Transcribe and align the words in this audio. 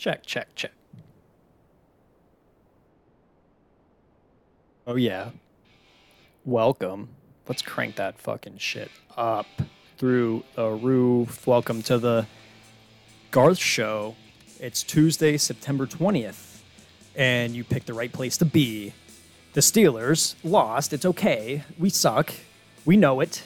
Check, 0.00 0.24
check, 0.24 0.54
check. 0.54 0.72
Oh, 4.86 4.94
yeah. 4.94 5.28
Welcome. 6.46 7.10
Let's 7.46 7.60
crank 7.60 7.96
that 7.96 8.18
fucking 8.18 8.56
shit 8.56 8.90
up 9.14 9.44
through 9.98 10.44
the 10.54 10.70
roof. 10.70 11.46
Welcome 11.46 11.82
to 11.82 11.98
the 11.98 12.26
Garth 13.30 13.58
Show. 13.58 14.16
It's 14.58 14.82
Tuesday, 14.82 15.36
September 15.36 15.86
20th, 15.86 16.60
and 17.14 17.54
you 17.54 17.62
picked 17.62 17.86
the 17.86 17.92
right 17.92 18.10
place 18.10 18.38
to 18.38 18.46
be. 18.46 18.94
The 19.52 19.60
Steelers 19.60 20.34
lost. 20.42 20.94
It's 20.94 21.04
okay. 21.04 21.64
We 21.78 21.90
suck. 21.90 22.32
We 22.86 22.96
know 22.96 23.20
it. 23.20 23.42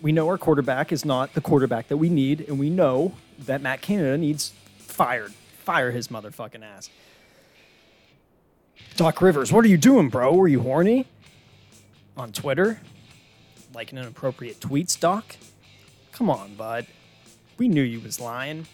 We 0.00 0.10
know 0.10 0.26
our 0.26 0.36
quarterback 0.36 0.90
is 0.90 1.04
not 1.04 1.34
the 1.34 1.40
quarterback 1.40 1.86
that 1.86 1.98
we 1.98 2.08
need, 2.08 2.40
and 2.48 2.58
we 2.58 2.70
know 2.70 3.14
that 3.38 3.62
Matt 3.62 3.82
Canada 3.82 4.18
needs 4.18 4.52
fired. 4.78 5.32
Fire 5.62 5.92
his 5.92 6.08
motherfucking 6.08 6.64
ass. 6.64 6.90
Doc 8.96 9.22
Rivers, 9.22 9.52
what 9.52 9.64
are 9.64 9.68
you 9.68 9.78
doing, 9.78 10.08
bro? 10.08 10.34
Were 10.34 10.48
you 10.48 10.60
horny? 10.60 11.06
On 12.16 12.32
Twitter? 12.32 12.80
Liking 13.72 13.98
inappropriate 13.98 14.58
tweets, 14.58 14.98
Doc? 14.98 15.36
Come 16.10 16.28
on, 16.28 16.56
bud. 16.56 16.86
We 17.58 17.68
knew 17.68 17.82
you 17.82 18.00
was 18.00 18.18
lying. 18.18 18.66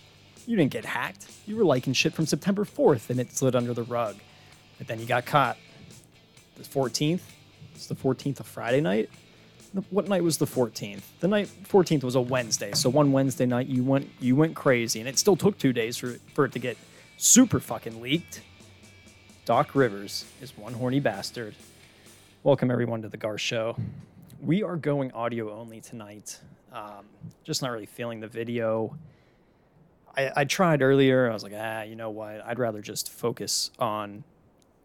You 0.47 0.57
didn't 0.57 0.73
get 0.73 0.87
hacked. 0.87 1.27
You 1.47 1.57
were 1.57 1.65
liking 1.65 1.93
shit 1.93 2.15
from 2.15 2.25
September 2.25 2.65
4th 2.65 3.11
and 3.11 3.21
it 3.21 3.33
slid 3.33 3.55
under 3.55 3.75
the 3.75 3.83
rug. 3.83 4.17
But 4.79 4.87
then 4.87 4.99
you 4.99 5.05
got 5.05 5.27
caught. 5.27 5.59
The 6.57 6.65
14th? 6.65 7.21
It's 7.75 7.87
the 7.87 7.95
14th 7.95 8.41
of 8.41 8.47
Friday 8.47 8.81
night? 8.81 9.11
What 9.91 10.09
night 10.09 10.23
was 10.23 10.39
the 10.39 10.47
14th? 10.47 11.03
The 11.21 11.29
night 11.29 11.49
14th 11.69 12.03
was 12.03 12.15
a 12.15 12.21
Wednesday. 12.21 12.73
So 12.73 12.89
one 12.89 13.13
Wednesday 13.13 13.45
night 13.45 13.67
you 13.67 13.85
went 13.85 14.09
you 14.19 14.35
went 14.35 14.55
crazy 14.55 14.99
and 15.01 15.09
it 15.09 15.19
still 15.19 15.37
took 15.37 15.59
2 15.59 15.73
days 15.73 15.97
for 15.99 16.17
for 16.35 16.47
it 16.47 16.53
to 16.53 16.59
get 16.59 16.79
super 17.19 17.61
fucking 17.61 18.01
leaked. 18.01 18.41
Doc 19.45 19.75
Rivers 19.75 20.25
is 20.41 20.57
one 20.57 20.73
horny 20.73 21.01
bastard. 21.01 21.55
Welcome 22.45 22.71
everyone 22.71 23.03
to 23.03 23.09
the 23.09 23.19
Gar 23.19 23.37
Show. 23.37 23.77
We 24.41 24.63
are 24.63 24.77
going 24.77 25.13
audio 25.13 25.53
only 25.53 25.81
tonight. 25.81 26.41
Um, 26.73 27.05
just 27.45 27.61
not 27.61 27.71
really 27.71 27.87
feeling 27.87 28.21
the 28.21 28.29
video. 28.29 28.97
I, 30.17 30.31
I 30.37 30.45
tried 30.45 30.81
earlier. 30.81 31.29
I 31.31 31.35
was 31.35 31.43
like, 31.43 31.55
ah, 31.55 31.83
you 31.83 31.97
know 31.97 32.11
what? 32.11 32.43
I'd 32.47 32.59
rather 32.59 32.81
just 32.81 33.11
focus 33.11 33.71
on 33.79 34.25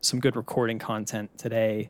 some 0.01 0.19
good 0.19 0.35
recording 0.35 0.79
content 0.79 1.37
today. 1.37 1.89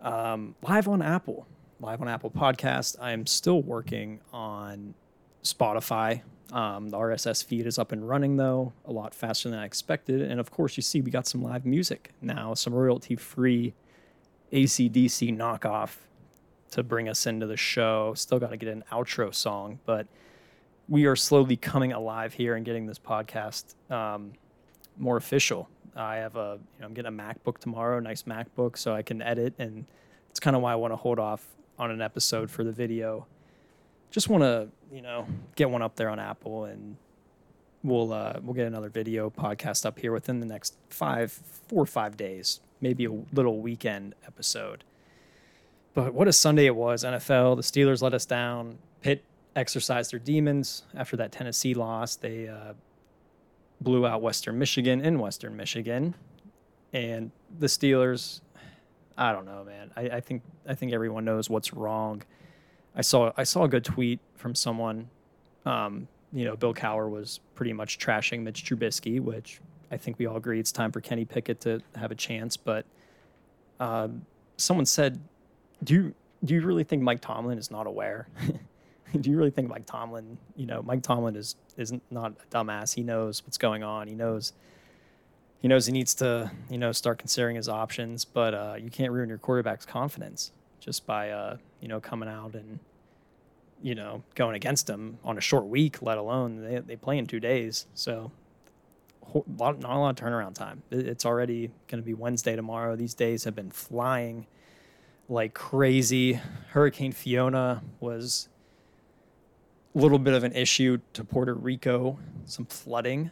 Um, 0.00 0.54
live 0.62 0.88
on 0.88 1.00
Apple, 1.02 1.46
live 1.80 2.00
on 2.00 2.08
Apple 2.08 2.30
Podcast. 2.30 2.96
I'm 3.00 3.26
still 3.26 3.62
working 3.62 4.20
on 4.32 4.94
Spotify. 5.42 6.22
Um, 6.52 6.90
the 6.90 6.96
RSS 6.96 7.44
feed 7.44 7.66
is 7.66 7.78
up 7.78 7.92
and 7.92 8.08
running 8.08 8.36
though, 8.36 8.72
a 8.84 8.92
lot 8.92 9.14
faster 9.14 9.48
than 9.50 9.58
I 9.58 9.64
expected. 9.64 10.22
And 10.22 10.38
of 10.38 10.50
course, 10.50 10.76
you 10.76 10.82
see 10.82 11.00
we 11.00 11.10
got 11.10 11.26
some 11.26 11.42
live 11.42 11.66
music 11.66 12.12
now, 12.20 12.54
some 12.54 12.74
royalty 12.74 13.16
free 13.16 13.74
ACDC 14.52 15.36
knockoff 15.36 15.96
to 16.70 16.82
bring 16.82 17.08
us 17.08 17.26
into 17.26 17.46
the 17.46 17.56
show. 17.56 18.14
Still 18.14 18.38
got 18.38 18.50
to 18.50 18.56
get 18.56 18.68
an 18.68 18.84
outro 18.92 19.34
song, 19.34 19.80
but 19.84 20.06
we 20.88 21.06
are 21.06 21.16
slowly 21.16 21.56
coming 21.56 21.92
alive 21.92 22.34
here 22.34 22.54
and 22.54 22.64
getting 22.64 22.86
this 22.86 22.98
podcast 22.98 23.74
um, 23.90 24.32
more 24.98 25.16
official. 25.16 25.68
I 25.96 26.16
have 26.16 26.36
a, 26.36 26.58
you 26.74 26.80
know, 26.80 26.86
I'm 26.86 26.94
getting 26.94 27.18
a 27.18 27.22
MacBook 27.22 27.58
tomorrow, 27.58 27.98
a 27.98 28.00
nice 28.00 28.24
MacBook, 28.24 28.76
so 28.76 28.94
I 28.94 29.02
can 29.02 29.22
edit, 29.22 29.54
and 29.58 29.86
it's 30.30 30.40
kind 30.40 30.56
of 30.56 30.62
why 30.62 30.72
I 30.72 30.76
want 30.76 30.92
to 30.92 30.96
hold 30.96 31.18
off 31.18 31.46
on 31.78 31.90
an 31.90 32.00
episode 32.00 32.50
for 32.50 32.64
the 32.64 32.72
video. 32.72 33.26
Just 34.10 34.28
want 34.28 34.42
to, 34.42 34.68
you 34.92 35.02
know, 35.02 35.26
get 35.56 35.70
one 35.70 35.82
up 35.82 35.96
there 35.96 36.08
on 36.08 36.18
Apple, 36.18 36.64
and 36.64 36.96
we'll 37.82 38.12
uh, 38.12 38.38
we'll 38.42 38.54
get 38.54 38.66
another 38.66 38.88
video 38.88 39.30
podcast 39.30 39.84
up 39.84 39.98
here 39.98 40.12
within 40.12 40.40
the 40.40 40.46
next 40.46 40.76
five, 40.88 41.32
four 41.32 41.82
or 41.82 41.86
five 41.86 42.16
days, 42.16 42.60
maybe 42.80 43.04
a 43.04 43.12
little 43.32 43.60
weekend 43.60 44.14
episode. 44.26 44.84
But 45.94 46.12
what 46.12 46.26
a 46.26 46.32
Sunday 46.32 46.66
it 46.66 46.74
was. 46.74 47.04
NFL, 47.04 47.56
the 47.56 47.62
Steelers 47.62 48.02
let 48.02 48.14
us 48.14 48.26
down. 48.26 48.78
Pitt 49.00 49.24
exercised 49.54 50.12
their 50.12 50.18
demons 50.18 50.82
after 50.94 51.16
that 51.16 51.30
Tennessee 51.30 51.74
loss. 51.74 52.16
They 52.16 52.48
uh, 52.48 52.74
blew 53.80 54.06
out 54.06 54.20
Western 54.20 54.58
Michigan 54.58 55.00
in 55.00 55.18
Western 55.20 55.56
Michigan. 55.56 56.14
And 56.92 57.30
the 57.58 57.66
Steelers, 57.66 58.40
I 59.16 59.32
don't 59.32 59.46
know, 59.46 59.64
man. 59.64 59.90
I, 59.96 60.16
I 60.16 60.20
think 60.20 60.42
I 60.68 60.74
think 60.74 60.92
everyone 60.92 61.24
knows 61.24 61.48
what's 61.48 61.72
wrong. 61.72 62.22
I 62.96 63.02
saw 63.02 63.32
I 63.36 63.44
saw 63.44 63.64
a 63.64 63.68
good 63.68 63.84
tweet 63.84 64.20
from 64.36 64.54
someone. 64.54 65.08
Um, 65.64 66.08
you 66.32 66.44
know, 66.44 66.56
Bill 66.56 66.74
Cowher 66.74 67.08
was 67.08 67.40
pretty 67.54 67.72
much 67.72 67.98
trashing 67.98 68.42
Mitch 68.42 68.64
Trubisky, 68.64 69.20
which 69.20 69.60
I 69.90 69.96
think 69.96 70.18
we 70.18 70.26
all 70.26 70.36
agree 70.36 70.58
it's 70.58 70.72
time 70.72 70.90
for 70.90 71.00
Kenny 71.00 71.24
Pickett 71.24 71.60
to 71.60 71.80
have 71.94 72.10
a 72.10 72.14
chance. 72.16 72.56
But 72.56 72.86
um, 73.78 74.26
someone 74.56 74.86
said, 74.86 75.20
"Do 75.82 75.94
you 75.94 76.14
do 76.44 76.54
you 76.54 76.62
really 76.62 76.84
think 76.84 77.02
Mike 77.02 77.20
Tomlin 77.20 77.58
is 77.58 77.70
not 77.70 77.86
aware?" 77.86 78.26
do 79.20 79.30
you 79.30 79.36
really 79.36 79.50
think 79.50 79.68
Mike 79.68 79.86
Tomlin, 79.86 80.38
you 80.56 80.66
know, 80.66 80.82
Mike 80.82 81.02
Tomlin 81.02 81.36
is 81.36 81.56
is 81.76 81.92
not 82.10 82.32
a 82.32 82.54
dumbass. 82.54 82.94
He 82.94 83.02
knows 83.02 83.44
what's 83.46 83.58
going 83.58 83.82
on. 83.82 84.08
He 84.08 84.14
knows 84.14 84.52
he 85.60 85.68
knows 85.68 85.86
he 85.86 85.92
needs 85.92 86.14
to, 86.16 86.50
you 86.70 86.78
know, 86.78 86.92
start 86.92 87.18
considering 87.18 87.56
his 87.56 87.68
options, 87.68 88.24
but 88.24 88.54
uh, 88.54 88.74
you 88.78 88.90
can't 88.90 89.12
ruin 89.12 89.28
your 89.28 89.38
quarterback's 89.38 89.86
confidence 89.86 90.52
just 90.80 91.06
by 91.06 91.30
uh, 91.30 91.56
you 91.80 91.88
know, 91.88 92.00
coming 92.00 92.28
out 92.28 92.54
and 92.54 92.78
you 93.82 93.94
know, 93.94 94.22
going 94.34 94.56
against 94.56 94.88
him 94.88 95.18
on 95.24 95.36
a 95.36 95.40
short 95.40 95.66
week, 95.66 96.00
let 96.00 96.16
alone 96.18 96.62
they 96.62 96.78
they 96.78 96.96
play 96.96 97.18
in 97.18 97.26
2 97.26 97.40
days. 97.40 97.86
So 97.94 98.30
not 99.46 99.82
a 99.82 99.98
lot 99.98 100.10
of 100.10 100.16
turnaround 100.16 100.54
time. 100.54 100.82
It's 100.90 101.24
already 101.24 101.70
going 101.88 102.02
to 102.02 102.06
be 102.06 102.14
Wednesday 102.14 102.56
tomorrow. 102.56 102.96
These 102.96 103.14
days 103.14 103.44
have 103.44 103.54
been 103.54 103.70
flying 103.70 104.46
like 105.28 105.54
crazy. 105.54 106.40
Hurricane 106.70 107.12
Fiona 107.12 107.82
was 108.00 108.48
a 109.94 109.98
little 109.98 110.18
bit 110.18 110.34
of 110.34 110.44
an 110.44 110.52
issue 110.52 110.98
to 111.14 111.24
Puerto 111.24 111.54
Rico, 111.54 112.18
some 112.44 112.66
flooding 112.66 113.30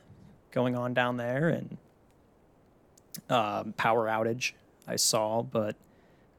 going 0.50 0.76
on 0.76 0.94
down 0.94 1.16
there, 1.16 1.48
and 1.48 1.76
um, 3.28 3.72
power 3.76 4.06
outage 4.06 4.52
I 4.86 4.96
saw, 4.96 5.42
but 5.42 5.76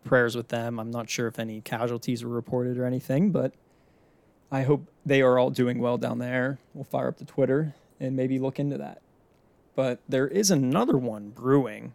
prayers 0.04 0.36
with 0.36 0.50
them. 0.50 0.80
I'm 0.80 0.92
not 0.92 1.10
sure 1.10 1.28
if 1.28 1.40
any 1.40 1.62
casualties 1.62 2.24
were 2.24 2.32
reported 2.32 2.78
or 2.78 2.86
anything, 2.86 3.32
but 3.32 3.54
I 4.52 4.64
hope 4.64 4.88
they 5.06 5.22
are 5.22 5.40
all 5.40 5.50
doing 5.50 5.80
well 5.80 5.98
down 5.98 6.20
there. 6.20 6.60
We'll 6.74 6.84
fire 6.84 7.08
up 7.08 7.18
the 7.18 7.26
Twitter 7.26 7.74
and 8.00 8.16
maybe 8.16 8.40
look 8.40 8.60
into 8.60 8.78
that. 8.78 9.02
But 9.76 10.00
there 10.08 10.28
is 10.28 10.52
another 10.52 10.98
one 10.98 11.30
brewing 11.30 11.94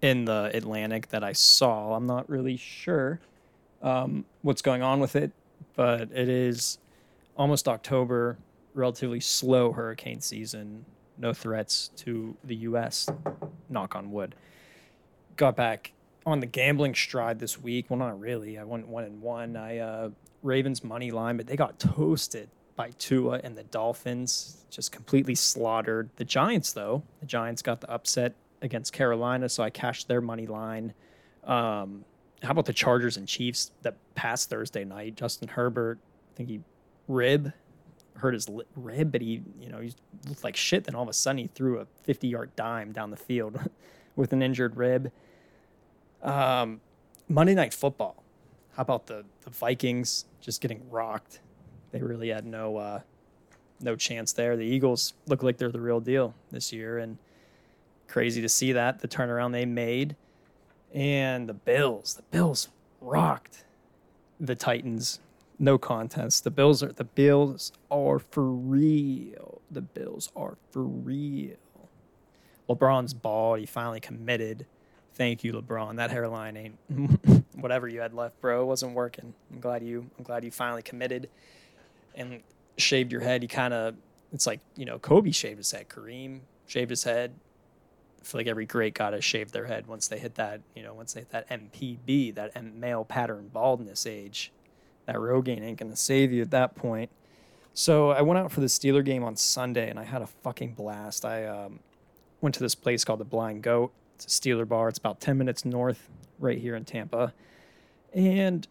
in 0.00 0.24
the 0.24 0.50
Atlantic 0.54 1.08
that 1.08 1.24
I 1.24 1.32
saw. 1.32 1.94
I'm 1.94 2.06
not 2.06 2.28
really 2.28 2.56
sure 2.56 3.20
um, 3.82 4.24
what's 4.42 4.62
going 4.62 4.82
on 4.82 5.00
with 5.00 5.16
it, 5.16 5.32
but 5.74 6.02
it 6.12 6.28
is 6.28 6.78
almost 7.36 7.66
October, 7.66 8.38
relatively 8.74 9.20
slow 9.20 9.72
hurricane 9.72 10.20
season, 10.20 10.84
no 11.20 11.32
threats 11.32 11.90
to 11.96 12.36
the 12.44 12.56
U.S. 12.56 13.08
Knock 13.68 13.94
on 13.94 14.10
wood. 14.10 14.34
Got 15.36 15.56
back 15.56 15.92
on 16.26 16.40
the 16.40 16.46
gambling 16.46 16.94
stride 16.94 17.38
this 17.38 17.60
week. 17.60 17.86
Well, 17.88 17.98
not 17.98 18.18
really. 18.18 18.58
I 18.58 18.64
went 18.64 18.88
one 18.88 19.04
and 19.04 19.20
one. 19.20 19.56
I 19.56 19.78
uh, 19.78 20.10
Ravens 20.42 20.82
money 20.82 21.10
line, 21.10 21.36
but 21.36 21.46
they 21.46 21.56
got 21.56 21.78
toasted 21.78 22.48
by 22.76 22.90
Tua 22.98 23.40
and 23.44 23.56
the 23.56 23.64
Dolphins, 23.64 24.64
just 24.70 24.92
completely 24.92 25.34
slaughtered. 25.34 26.08
The 26.16 26.24
Giants, 26.24 26.72
though, 26.72 27.02
the 27.20 27.26
Giants 27.26 27.62
got 27.62 27.80
the 27.80 27.90
upset 27.90 28.34
against 28.62 28.92
Carolina, 28.92 29.48
so 29.48 29.62
I 29.62 29.70
cashed 29.70 30.08
their 30.08 30.20
money 30.20 30.46
line. 30.46 30.94
Um, 31.44 32.04
how 32.42 32.52
about 32.52 32.64
the 32.64 32.72
Chargers 32.72 33.16
and 33.16 33.28
Chiefs 33.28 33.72
that 33.82 33.96
passed 34.14 34.48
Thursday 34.48 34.84
night? 34.84 35.14
Justin 35.14 35.48
Herbert, 35.48 35.98
I 36.32 36.36
think 36.36 36.48
he 36.48 36.60
rib 37.06 37.52
hurt 38.20 38.34
his 38.34 38.48
rib, 38.76 39.12
but 39.12 39.20
he, 39.20 39.42
you 39.60 39.68
know, 39.68 39.80
he 39.80 39.92
looked 40.28 40.44
like 40.44 40.56
shit. 40.56 40.84
Then 40.84 40.94
all 40.94 41.02
of 41.02 41.08
a 41.08 41.12
sudden 41.12 41.38
he 41.38 41.46
threw 41.48 41.80
a 41.80 41.86
50 42.02 42.28
yard 42.28 42.54
dime 42.56 42.92
down 42.92 43.10
the 43.10 43.16
field 43.16 43.58
with 44.16 44.32
an 44.32 44.42
injured 44.42 44.76
rib. 44.76 45.10
Um, 46.22 46.80
Monday 47.28 47.54
Night 47.54 47.72
Football. 47.72 48.22
How 48.76 48.82
about 48.82 49.06
the, 49.06 49.24
the 49.42 49.50
Vikings 49.50 50.26
just 50.40 50.60
getting 50.60 50.88
rocked? 50.90 51.40
They 51.92 52.00
really 52.00 52.28
had 52.28 52.46
no 52.46 52.76
uh, 52.76 53.00
no 53.80 53.96
chance 53.96 54.32
there. 54.32 54.56
The 54.56 54.64
Eagles 54.64 55.14
look 55.26 55.42
like 55.42 55.58
they're 55.58 55.72
the 55.72 55.80
real 55.80 56.00
deal 56.00 56.34
this 56.50 56.72
year, 56.72 56.98
and 56.98 57.18
crazy 58.08 58.42
to 58.42 58.48
see 58.48 58.72
that 58.72 59.00
the 59.00 59.08
turnaround 59.08 59.52
they 59.52 59.64
made. 59.64 60.16
And 60.92 61.48
the 61.48 61.54
Bills, 61.54 62.14
the 62.14 62.22
Bills 62.22 62.68
rocked 63.00 63.64
the 64.38 64.54
Titans. 64.54 65.20
No 65.62 65.76
contest. 65.76 66.44
The 66.44 66.50
Bills 66.50 66.82
are 66.82 66.90
the 66.90 67.04
Bills 67.04 67.70
are 67.90 68.18
for 68.18 68.50
real. 68.50 69.60
The 69.70 69.82
Bills 69.82 70.32
are 70.34 70.56
for 70.70 70.82
real. 70.82 71.56
LeBron's 72.66 73.12
bald. 73.12 73.58
He 73.58 73.66
finally 73.66 74.00
committed. 74.00 74.64
Thank 75.12 75.44
you, 75.44 75.52
LeBron. 75.52 75.96
That 75.96 76.10
hairline 76.10 76.56
ain't 76.56 77.44
whatever 77.54 77.88
you 77.88 78.00
had 78.00 78.14
left, 78.14 78.40
bro. 78.40 78.62
It 78.62 78.64
wasn't 78.64 78.94
working. 78.94 79.34
I'm 79.52 79.60
glad 79.60 79.82
you. 79.82 80.10
I'm 80.16 80.24
glad 80.24 80.44
you 80.44 80.50
finally 80.50 80.80
committed 80.80 81.28
and 82.14 82.40
shaved 82.78 83.12
your 83.12 83.20
head. 83.20 83.42
You 83.42 83.48
kind 83.48 83.74
of. 83.74 83.96
It's 84.32 84.46
like 84.46 84.60
you 84.76 84.86
know 84.86 84.98
Kobe 84.98 85.30
shaved 85.30 85.58
his 85.58 85.70
head. 85.70 85.90
Kareem 85.90 86.40
shaved 86.66 86.88
his 86.88 87.04
head. 87.04 87.34
I 88.18 88.24
feel 88.24 88.38
like 88.38 88.46
every 88.46 88.64
great 88.64 88.94
got 88.94 89.10
to 89.10 89.20
shave 89.20 89.52
their 89.52 89.66
head 89.66 89.86
once 89.86 90.08
they 90.08 90.18
hit 90.18 90.34
that, 90.36 90.60
you 90.74 90.82
know, 90.82 90.92
once 90.92 91.14
they 91.14 91.20
hit 91.20 91.30
that 91.30 91.48
MPB, 91.48 92.34
that 92.34 92.52
male 92.74 93.04
pattern 93.04 93.48
baldness 93.52 94.06
age. 94.06 94.52
That 95.10 95.18
Rogaine 95.18 95.62
ain't 95.62 95.76
gonna 95.76 95.96
save 95.96 96.30
you 96.30 96.40
at 96.40 96.52
that 96.52 96.76
point. 96.76 97.10
So 97.74 98.10
I 98.10 98.22
went 98.22 98.38
out 98.38 98.52
for 98.52 98.60
the 98.60 98.68
Steeler 98.68 99.04
game 99.04 99.24
on 99.24 99.34
Sunday, 99.34 99.90
and 99.90 99.98
I 99.98 100.04
had 100.04 100.22
a 100.22 100.28
fucking 100.28 100.74
blast. 100.74 101.24
I 101.24 101.46
um, 101.46 101.80
went 102.40 102.54
to 102.54 102.60
this 102.60 102.76
place 102.76 103.04
called 103.04 103.18
the 103.18 103.24
Blind 103.24 103.64
Goat. 103.64 103.92
It's 104.14 104.26
a 104.26 104.28
Steeler 104.28 104.68
bar. 104.68 104.88
It's 104.88 104.98
about 104.98 105.20
ten 105.20 105.36
minutes 105.36 105.64
north, 105.64 106.08
right 106.38 106.58
here 106.58 106.76
in 106.76 106.84
Tampa, 106.84 107.34
and 108.14 108.68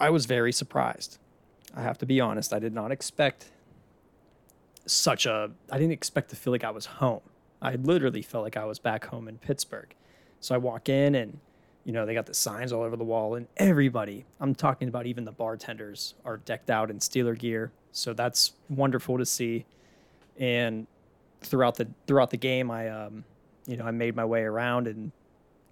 I 0.00 0.10
was 0.10 0.26
very 0.26 0.52
surprised. 0.52 1.18
I 1.72 1.82
have 1.82 1.98
to 1.98 2.06
be 2.06 2.20
honest. 2.20 2.52
I 2.52 2.58
did 2.58 2.74
not 2.74 2.90
expect 2.90 3.52
such 4.86 5.24
a. 5.24 5.52
I 5.70 5.78
didn't 5.78 5.92
expect 5.92 6.30
to 6.30 6.36
feel 6.36 6.52
like 6.52 6.64
I 6.64 6.70
was 6.70 6.86
home. 6.86 7.20
I 7.60 7.76
literally 7.76 8.22
felt 8.22 8.42
like 8.42 8.56
I 8.56 8.64
was 8.64 8.80
back 8.80 9.04
home 9.04 9.28
in 9.28 9.38
Pittsburgh. 9.38 9.94
So 10.40 10.56
I 10.56 10.58
walk 10.58 10.88
in 10.88 11.14
and, 11.14 11.38
you 11.84 11.92
know, 11.92 12.06
they 12.06 12.14
got 12.14 12.26
the 12.26 12.34
signs 12.34 12.72
all 12.72 12.82
over 12.82 12.96
the 12.96 13.04
wall, 13.04 13.34
and 13.34 13.46
everybody, 13.56 14.24
I'm 14.40 14.54
talking 14.54 14.88
about 14.88 15.06
even 15.06 15.24
the 15.24 15.32
bartenders, 15.32 16.14
are 16.24 16.36
decked 16.36 16.70
out 16.70 16.90
in 16.90 16.98
Steeler 16.98 17.36
gear. 17.36 17.72
So 17.92 18.12
that's 18.12 18.52
wonderful 18.68 19.18
to 19.18 19.26
see. 19.26 19.66
And 20.38 20.86
throughout 21.42 21.76
the 21.76 21.88
throughout 22.06 22.30
the 22.30 22.36
game, 22.36 22.70
I, 22.70 22.88
um, 22.88 23.24
you 23.66 23.76
know, 23.76 23.84
I 23.84 23.90
made 23.90 24.16
my 24.16 24.24
way 24.24 24.42
around 24.42 24.86
and 24.86 25.12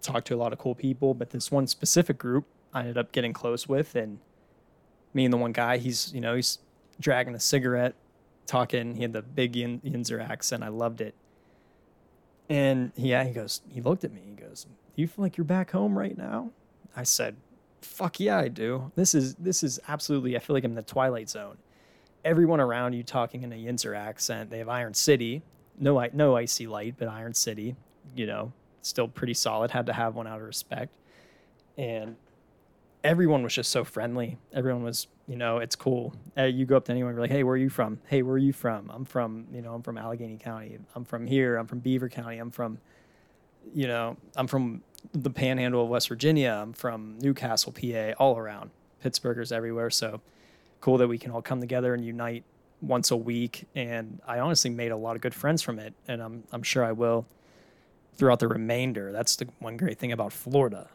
talked 0.02 0.26
to 0.28 0.34
a 0.34 0.36
lot 0.36 0.52
of 0.52 0.58
cool 0.58 0.74
people. 0.74 1.14
But 1.14 1.30
this 1.30 1.50
one 1.50 1.66
specific 1.66 2.18
group, 2.18 2.44
I 2.74 2.80
ended 2.80 2.98
up 2.98 3.12
getting 3.12 3.32
close 3.32 3.68
with, 3.68 3.94
and 3.94 4.18
me 5.14 5.24
and 5.24 5.32
the 5.32 5.38
one 5.38 5.52
guy, 5.52 5.78
he's, 5.78 6.12
you 6.12 6.20
know, 6.20 6.34
he's 6.34 6.58
dragging 7.00 7.34
a 7.34 7.40
cigarette, 7.40 7.94
talking. 8.46 8.96
He 8.96 9.02
had 9.02 9.12
the 9.12 9.22
big 9.22 9.54
Yinzer 9.54 10.28
accent. 10.28 10.62
I 10.62 10.68
loved 10.68 11.00
it. 11.00 11.14
And 12.50 12.92
yeah, 12.96 13.24
he 13.24 13.32
goes, 13.32 13.62
he 13.68 13.80
looked 13.80 14.04
at 14.04 14.12
me. 14.12 14.20
He 14.26 14.32
goes, 14.32 14.64
"Do 14.64 15.02
you 15.02 15.06
feel 15.06 15.22
like 15.22 15.36
you're 15.38 15.44
back 15.44 15.70
home 15.70 15.96
right 15.96 16.18
now?" 16.18 16.50
I 16.96 17.04
said, 17.04 17.36
"Fuck 17.80 18.20
yeah, 18.20 18.38
I 18.38 18.48
do. 18.48 18.90
This 18.96 19.14
is 19.14 19.36
this 19.36 19.62
is 19.62 19.78
absolutely. 19.88 20.36
I 20.36 20.40
feel 20.40 20.54
like 20.54 20.64
I'm 20.64 20.72
in 20.72 20.74
the 20.74 20.82
twilight 20.82 21.30
zone. 21.30 21.56
Everyone 22.24 22.60
around 22.60 22.92
you 22.92 23.02
talking 23.02 23.44
in 23.44 23.52
a 23.52 23.56
Yinzer 23.56 23.96
accent. 23.96 24.50
They 24.50 24.58
have 24.58 24.68
Iron 24.68 24.92
City, 24.92 25.42
no 25.78 26.04
no 26.12 26.36
IC 26.36 26.68
Light, 26.68 26.96
but 26.98 27.08
Iron 27.08 27.32
City. 27.32 27.76
You 28.16 28.26
know, 28.26 28.52
still 28.82 29.06
pretty 29.06 29.34
solid. 29.34 29.70
Had 29.70 29.86
to 29.86 29.92
have 29.92 30.16
one 30.16 30.26
out 30.26 30.40
of 30.40 30.46
respect. 30.46 30.92
And 31.78 32.16
everyone 33.04 33.42
was 33.42 33.54
just 33.54 33.70
so 33.70 33.84
friendly. 33.84 34.38
Everyone 34.52 34.82
was, 34.82 35.06
you 35.30 35.36
know, 35.36 35.58
it's 35.58 35.76
cool. 35.76 36.12
Uh, 36.36 36.42
you 36.42 36.66
go 36.66 36.76
up 36.76 36.86
to 36.86 36.90
anyone, 36.90 37.12
you're 37.12 37.20
like, 37.20 37.30
hey, 37.30 37.44
where 37.44 37.54
are 37.54 37.56
you 37.56 37.70
from? 37.70 38.00
Hey, 38.08 38.22
where 38.22 38.34
are 38.34 38.38
you 38.38 38.52
from? 38.52 38.90
I'm 38.90 39.04
from, 39.04 39.46
you 39.52 39.62
know, 39.62 39.72
I'm 39.72 39.82
from 39.82 39.96
Allegheny 39.96 40.36
County. 40.36 40.76
I'm 40.96 41.04
from 41.04 41.24
here. 41.24 41.56
I'm 41.56 41.68
from 41.68 41.78
Beaver 41.78 42.08
County. 42.08 42.38
I'm 42.38 42.50
from, 42.50 42.78
you 43.72 43.86
know, 43.86 44.16
I'm 44.34 44.48
from 44.48 44.82
the 45.12 45.30
panhandle 45.30 45.84
of 45.84 45.88
West 45.88 46.08
Virginia. 46.08 46.58
I'm 46.60 46.72
from 46.72 47.16
New 47.20 47.32
Castle, 47.32 47.70
PA, 47.70 48.10
all 48.18 48.38
around. 48.38 48.70
Pittsburghers 49.04 49.52
everywhere. 49.52 49.88
So 49.88 50.20
cool 50.80 50.98
that 50.98 51.06
we 51.06 51.16
can 51.16 51.30
all 51.30 51.42
come 51.42 51.60
together 51.60 51.94
and 51.94 52.04
unite 52.04 52.42
once 52.82 53.12
a 53.12 53.16
week. 53.16 53.68
And 53.76 54.20
I 54.26 54.40
honestly 54.40 54.70
made 54.70 54.90
a 54.90 54.96
lot 54.96 55.14
of 55.14 55.22
good 55.22 55.34
friends 55.34 55.62
from 55.62 55.78
it. 55.78 55.94
And 56.08 56.20
I'm, 56.20 56.42
I'm 56.50 56.64
sure 56.64 56.84
I 56.84 56.90
will 56.90 57.24
throughout 58.14 58.40
the 58.40 58.48
remainder. 58.48 59.12
That's 59.12 59.36
the 59.36 59.46
one 59.60 59.76
great 59.76 59.96
thing 59.96 60.10
about 60.10 60.32
Florida 60.32 60.88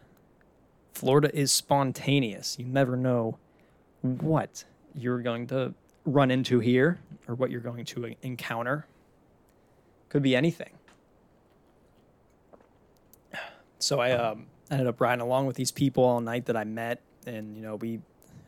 Florida 0.95 1.29
is 1.38 1.51
spontaneous. 1.51 2.57
You 2.57 2.65
never 2.65 2.95
know 2.95 3.38
what 4.05 4.63
you're 4.93 5.21
going 5.21 5.47
to 5.47 5.73
run 6.05 6.31
into 6.31 6.59
here 6.59 6.99
or 7.27 7.35
what 7.35 7.51
you're 7.51 7.61
going 7.61 7.85
to 7.85 8.15
encounter. 8.21 8.85
Could 10.09 10.21
be 10.21 10.35
anything. 10.35 10.71
So 13.79 13.99
I 13.99 14.11
um, 14.11 14.47
ended 14.71 14.87
up 14.87 15.01
riding 15.01 15.21
along 15.21 15.45
with 15.47 15.55
these 15.55 15.71
people 15.71 16.03
all 16.03 16.21
night 16.21 16.45
that 16.45 16.57
I 16.57 16.63
met, 16.63 17.01
and 17.27 17.55
you 17.55 17.61
know 17.61 17.75
we, 17.75 17.99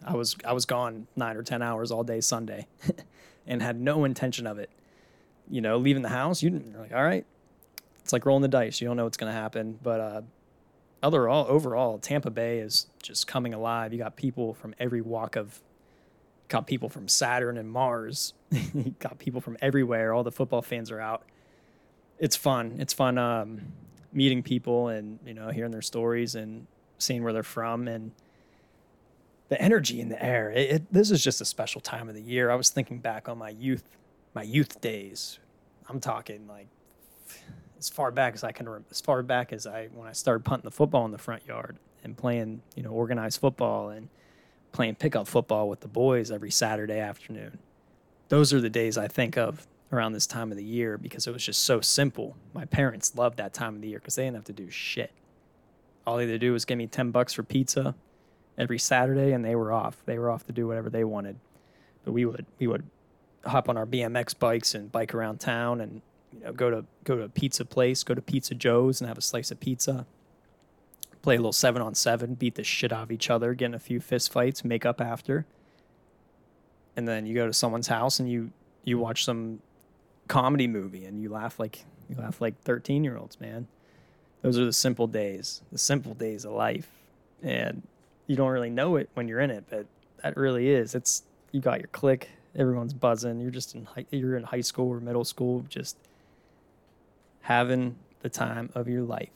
I 0.03 0.15
was 0.15 0.35
I 0.45 0.53
was 0.53 0.65
gone 0.65 1.07
nine 1.15 1.35
or 1.35 1.43
ten 1.43 1.61
hours 1.61 1.91
all 1.91 2.03
day 2.03 2.21
Sunday, 2.21 2.67
and 3.47 3.61
had 3.61 3.79
no 3.79 4.03
intention 4.03 4.47
of 4.47 4.57
it. 4.57 4.69
You 5.49 5.61
know, 5.61 5.77
leaving 5.77 6.01
the 6.01 6.09
house, 6.09 6.41
you 6.41 6.55
are 6.75 6.79
like, 6.79 6.93
all 6.93 7.03
right, 7.03 7.25
it's 8.03 8.13
like 8.13 8.25
rolling 8.25 8.41
the 8.41 8.47
dice. 8.47 8.81
You 8.81 8.87
don't 8.87 8.97
know 8.97 9.03
what's 9.03 9.17
going 9.17 9.31
to 9.31 9.37
happen, 9.37 9.77
but 9.83 9.99
uh, 9.99 10.21
overall, 11.03 11.45
overall, 11.47 11.99
Tampa 11.99 12.29
Bay 12.29 12.59
is 12.59 12.87
just 13.01 13.27
coming 13.27 13.53
alive. 13.53 13.93
You 13.93 13.99
got 13.99 14.15
people 14.15 14.53
from 14.53 14.73
every 14.79 15.01
walk 15.01 15.35
of, 15.35 15.61
got 16.47 16.67
people 16.67 16.89
from 16.89 17.07
Saturn 17.07 17.57
and 17.57 17.69
Mars. 17.69 18.33
you 18.51 18.95
got 18.99 19.19
people 19.19 19.41
from 19.41 19.57
everywhere. 19.61 20.13
All 20.13 20.23
the 20.23 20.31
football 20.31 20.61
fans 20.61 20.91
are 20.91 20.99
out. 20.99 21.23
It's 22.19 22.35
fun. 22.35 22.77
It's 22.79 22.93
fun 22.93 23.17
um, 23.17 23.61
meeting 24.11 24.41
people 24.41 24.87
and 24.87 25.19
you 25.25 25.33
know 25.33 25.49
hearing 25.49 25.71
their 25.71 25.81
stories 25.81 26.33
and 26.35 26.65
seeing 26.97 27.23
where 27.23 27.33
they're 27.33 27.43
from 27.43 27.87
and 27.87 28.11
the 29.49 29.61
energy 29.61 30.01
in 30.01 30.09
the 30.09 30.23
air. 30.23 30.51
It, 30.51 30.69
it, 30.71 30.93
this 30.93 31.11
is 31.11 31.23
just 31.23 31.41
a 31.41 31.45
special 31.45 31.79
time 31.79 32.09
of 32.09 32.15
the 32.15 32.21
year. 32.21 32.49
I 32.49 32.55
was 32.55 32.69
thinking 32.69 32.99
back 32.99 33.29
on 33.29 33.37
my 33.37 33.49
youth, 33.49 33.83
my 34.33 34.43
youth 34.43 34.81
days. 34.81 35.39
I'm 35.87 35.99
talking 35.99 36.47
like 36.47 36.67
as 37.77 37.89
far 37.89 38.11
back 38.11 38.33
as 38.33 38.43
I 38.43 38.51
can, 38.51 38.67
remember, 38.67 38.87
as 38.91 39.01
far 39.01 39.21
back 39.23 39.53
as 39.53 39.67
I 39.67 39.87
when 39.93 40.07
I 40.07 40.13
started 40.13 40.43
punting 40.43 40.65
the 40.65 40.71
football 40.71 41.05
in 41.05 41.11
the 41.11 41.17
front 41.17 41.45
yard 41.45 41.77
and 42.03 42.17
playing, 42.17 42.61
you 42.75 42.83
know, 42.83 42.91
organized 42.91 43.39
football 43.39 43.89
and 43.89 44.09
playing 44.71 44.95
pickup 44.95 45.27
football 45.27 45.69
with 45.69 45.81
the 45.81 45.87
boys 45.87 46.31
every 46.31 46.51
Saturday 46.51 46.99
afternoon. 46.99 47.59
Those 48.29 48.53
are 48.53 48.61
the 48.61 48.69
days 48.69 48.97
I 48.97 49.07
think 49.07 49.37
of 49.37 49.67
around 49.91 50.13
this 50.13 50.27
time 50.27 50.51
of 50.51 50.57
the 50.57 50.63
year 50.63 50.97
because 50.97 51.27
it 51.27 51.31
was 51.31 51.45
just 51.45 51.63
so 51.63 51.79
simple. 51.81 52.35
My 52.53 52.65
parents 52.65 53.15
loved 53.15 53.37
that 53.37 53.53
time 53.53 53.75
of 53.75 53.81
the 53.81 53.87
year 53.87 53.99
because 53.99 54.15
they 54.15 54.25
didn't 54.25 54.35
have 54.35 54.45
to 54.45 54.53
do 54.53 54.69
shit. 54.69 55.11
All 56.05 56.17
they 56.17 56.23
had 56.23 56.31
to 56.31 56.39
do 56.39 56.53
was 56.53 56.65
give 56.65 56.77
me 56.77 56.87
10 56.87 57.11
bucks 57.11 57.33
for 57.33 57.43
pizza 57.43 57.95
every 58.57 58.79
Saturday 58.79 59.31
and 59.31 59.45
they 59.45 59.55
were 59.55 59.71
off. 59.71 59.97
They 60.05 60.19
were 60.19 60.29
off 60.29 60.45
to 60.47 60.51
do 60.51 60.67
whatever 60.67 60.89
they 60.89 61.03
wanted. 61.03 61.37
But 62.03 62.11
we 62.13 62.25
would 62.25 62.45
we 62.59 62.67
would 62.67 62.83
hop 63.45 63.69
on 63.69 63.77
our 63.77 63.85
BMX 63.85 64.37
bikes 64.37 64.75
and 64.75 64.91
bike 64.91 65.13
around 65.13 65.39
town 65.39 65.81
and 65.81 66.01
you 66.39 66.45
know, 66.45 66.53
go 66.53 66.69
to 66.69 66.85
go 67.03 67.15
to 67.15 67.23
a 67.23 67.29
pizza 67.29 67.65
place, 67.65 68.03
go 68.03 68.13
to 68.13 68.21
Pizza 68.21 68.55
Joe's 68.55 69.01
and 69.01 69.07
have 69.07 69.17
a 69.17 69.21
slice 69.21 69.51
of 69.51 69.59
pizza. 69.59 70.05
Play 71.21 71.35
a 71.35 71.39
little 71.39 71.51
seven 71.51 71.81
on 71.81 71.95
seven, 71.95 72.35
beat 72.35 72.55
the 72.55 72.63
shit 72.63 72.93
out 72.93 73.03
of 73.03 73.11
each 73.11 73.29
other, 73.29 73.53
get 73.53 73.65
in 73.65 73.73
a 73.73 73.79
few 73.79 73.99
fist 73.99 74.31
fights, 74.31 74.63
make 74.63 74.85
up 74.85 75.01
after. 75.01 75.45
And 76.95 77.07
then 77.07 77.25
you 77.25 77.35
go 77.35 77.47
to 77.47 77.53
someone's 77.53 77.87
house 77.87 78.19
and 78.19 78.29
you 78.29 78.51
you 78.83 78.97
watch 78.97 79.25
some 79.25 79.59
comedy 80.27 80.67
movie 80.67 81.05
and 81.05 81.21
you 81.21 81.29
laugh 81.29 81.59
like 81.59 81.85
you 82.09 82.15
laugh 82.15 82.39
like 82.39 82.61
13 82.61 83.03
year 83.03 83.17
olds, 83.17 83.39
man. 83.39 83.67
Those 84.41 84.57
are 84.57 84.65
the 84.65 84.73
simple 84.73 85.07
days, 85.07 85.61
the 85.71 85.77
simple 85.77 86.13
days 86.13 86.45
of 86.45 86.53
life. 86.53 86.89
And 87.43 87.85
you 88.27 88.35
don't 88.35 88.49
really 88.49 88.69
know 88.69 88.95
it 88.95 89.09
when 89.13 89.27
you're 89.27 89.39
in 89.39 89.51
it, 89.51 89.65
but 89.69 89.85
that 90.23 90.37
really 90.37 90.69
is. 90.69 90.95
It's 90.95 91.23
you 91.51 91.59
got 91.59 91.79
your 91.79 91.87
click, 91.87 92.29
everyone's 92.55 92.93
buzzing. 92.93 93.39
You're 93.39 93.51
just 93.51 93.75
in 93.75 93.85
high, 93.85 94.05
you're 94.11 94.37
in 94.37 94.43
high 94.43 94.61
school 94.61 94.89
or 94.89 94.99
middle 94.99 95.25
school, 95.25 95.65
just 95.69 95.97
having 97.47 97.95
the 98.19 98.27
time 98.27 98.69
of 98.75 98.89
your 98.89 99.03
life. 99.03 99.29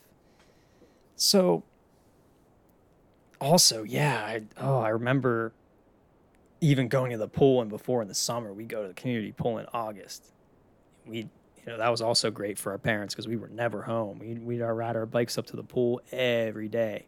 So, 1.16 1.62
also, 3.40 3.84
yeah, 3.84 4.22
I, 4.22 4.42
oh, 4.58 4.80
I 4.80 4.90
remember 4.90 5.54
even 6.60 6.88
going 6.88 7.12
to 7.12 7.16
the 7.16 7.26
pool 7.26 7.62
and 7.62 7.70
before 7.70 8.02
in 8.02 8.08
the 8.08 8.14
summer, 8.14 8.52
we 8.52 8.64
go 8.64 8.82
to 8.82 8.88
the 8.88 8.94
community 8.94 9.32
pool 9.32 9.56
in 9.56 9.66
August. 9.72 10.26
We, 11.06 11.20
you 11.20 11.28
know, 11.66 11.78
that 11.78 11.88
was 11.88 12.02
also 12.02 12.30
great 12.30 12.58
for 12.58 12.72
our 12.72 12.78
parents 12.78 13.14
because 13.14 13.26
we 13.26 13.36
were 13.36 13.48
never 13.48 13.80
home. 13.80 14.18
We, 14.18 14.34
we'd 14.34 14.60
uh, 14.60 14.66
ride 14.66 14.94
our 14.94 15.06
bikes 15.06 15.38
up 15.38 15.46
to 15.46 15.56
the 15.56 15.64
pool 15.64 16.02
every 16.12 16.68
day, 16.68 17.06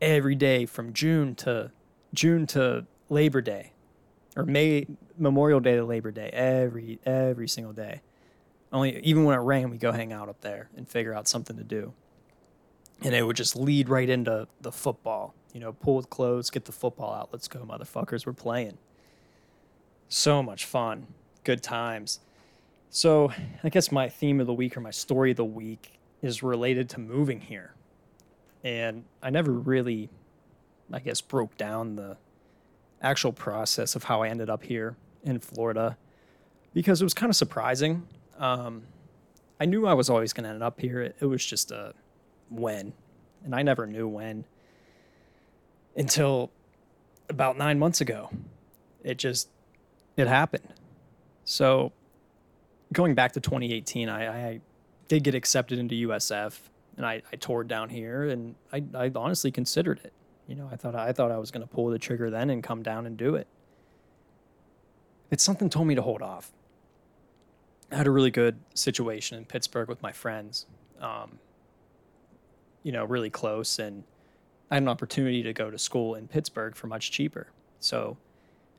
every 0.00 0.36
day 0.36 0.64
from 0.64 0.94
June 0.94 1.34
to 1.34 1.70
June 2.14 2.46
to 2.48 2.86
Labor 3.10 3.42
Day 3.42 3.72
or 4.36 4.46
May 4.46 4.86
Memorial 5.18 5.60
Day 5.60 5.76
to 5.76 5.84
Labor 5.84 6.10
Day 6.10 6.30
every 6.32 6.98
every 7.04 7.46
single 7.46 7.74
day. 7.74 8.00
Only 8.72 9.00
even 9.00 9.24
when 9.24 9.36
it 9.36 9.42
rained, 9.42 9.70
we'd 9.70 9.80
go 9.80 9.92
hang 9.92 10.12
out 10.12 10.28
up 10.28 10.40
there 10.40 10.68
and 10.76 10.88
figure 10.88 11.14
out 11.14 11.26
something 11.26 11.56
to 11.56 11.64
do. 11.64 11.92
And 13.02 13.14
it 13.14 13.26
would 13.26 13.36
just 13.36 13.56
lead 13.56 13.88
right 13.88 14.08
into 14.08 14.46
the 14.60 14.70
football. 14.70 15.34
You 15.52 15.60
know, 15.60 15.72
pull 15.72 15.96
with 15.96 16.10
clothes, 16.10 16.50
get 16.50 16.64
the 16.66 16.72
football 16.72 17.12
out. 17.12 17.30
Let's 17.32 17.48
go, 17.48 17.60
motherfuckers. 17.60 18.26
We're 18.26 18.32
playing. 18.32 18.78
So 20.08 20.42
much 20.42 20.64
fun. 20.64 21.08
Good 21.42 21.62
times. 21.62 22.20
So, 22.90 23.32
I 23.62 23.68
guess 23.68 23.92
my 23.92 24.08
theme 24.08 24.40
of 24.40 24.46
the 24.46 24.52
week 24.52 24.76
or 24.76 24.80
my 24.80 24.90
story 24.90 25.30
of 25.30 25.36
the 25.36 25.44
week 25.44 26.00
is 26.22 26.42
related 26.42 26.88
to 26.90 27.00
moving 27.00 27.40
here. 27.40 27.74
And 28.64 29.04
I 29.22 29.30
never 29.30 29.52
really, 29.52 30.10
I 30.92 30.98
guess, 30.98 31.20
broke 31.20 31.56
down 31.56 31.96
the 31.96 32.16
actual 33.00 33.32
process 33.32 33.94
of 33.94 34.04
how 34.04 34.22
I 34.22 34.28
ended 34.28 34.50
up 34.50 34.64
here 34.64 34.96
in 35.22 35.38
Florida 35.38 35.96
because 36.74 37.00
it 37.00 37.04
was 37.04 37.14
kind 37.14 37.30
of 37.30 37.36
surprising. 37.36 38.06
Um, 38.40 38.82
I 39.60 39.66
knew 39.66 39.86
I 39.86 39.92
was 39.94 40.10
always 40.10 40.32
going 40.32 40.44
to 40.44 40.50
end 40.50 40.62
up 40.62 40.80
here. 40.80 41.02
It, 41.02 41.16
it 41.20 41.26
was 41.26 41.44
just 41.44 41.70
a 41.70 41.94
when, 42.48 42.94
and 43.44 43.54
I 43.54 43.62
never 43.62 43.86
knew 43.86 44.08
when 44.08 44.44
until 45.94 46.50
about 47.28 47.58
nine 47.58 47.78
months 47.78 48.00
ago. 48.00 48.30
It 49.04 49.18
just 49.18 49.48
it 50.16 50.26
happened. 50.26 50.68
So 51.44 51.92
going 52.92 53.14
back 53.14 53.32
to 53.32 53.40
2018, 53.40 54.08
I, 54.08 54.48
I 54.48 54.60
did 55.08 55.24
get 55.24 55.34
accepted 55.34 55.78
into 55.78 56.08
USF, 56.08 56.58
and 56.96 57.06
I, 57.06 57.22
I 57.32 57.36
toured 57.36 57.68
down 57.68 57.88
here, 57.88 58.24
and 58.24 58.54
I, 58.72 58.82
I 58.94 59.10
honestly 59.14 59.50
considered 59.50 60.00
it. 60.04 60.12
You 60.46 60.56
know, 60.56 60.68
I 60.70 60.76
thought 60.76 60.94
I 60.94 61.12
thought 61.12 61.30
I 61.30 61.38
was 61.38 61.50
going 61.50 61.66
to 61.66 61.72
pull 61.72 61.88
the 61.88 61.98
trigger 61.98 62.30
then 62.30 62.50
and 62.50 62.62
come 62.62 62.82
down 62.82 63.06
and 63.06 63.16
do 63.16 63.34
it. 63.36 63.46
It's 65.30 65.44
something 65.44 65.70
told 65.70 65.86
me 65.86 65.94
to 65.94 66.02
hold 66.02 66.22
off. 66.22 66.50
I 67.90 67.96
had 67.96 68.06
a 68.06 68.10
really 68.10 68.30
good 68.30 68.58
situation 68.74 69.36
in 69.36 69.44
Pittsburgh 69.44 69.88
with 69.88 70.00
my 70.02 70.12
friends, 70.12 70.66
um, 71.00 71.38
you 72.82 72.92
know, 72.92 73.04
really 73.04 73.30
close, 73.30 73.78
and 73.78 74.04
I 74.70 74.76
had 74.76 74.84
an 74.84 74.88
opportunity 74.88 75.42
to 75.42 75.52
go 75.52 75.70
to 75.70 75.78
school 75.78 76.14
in 76.14 76.28
Pittsburgh 76.28 76.76
for 76.76 76.86
much 76.86 77.10
cheaper. 77.10 77.48
So 77.80 78.16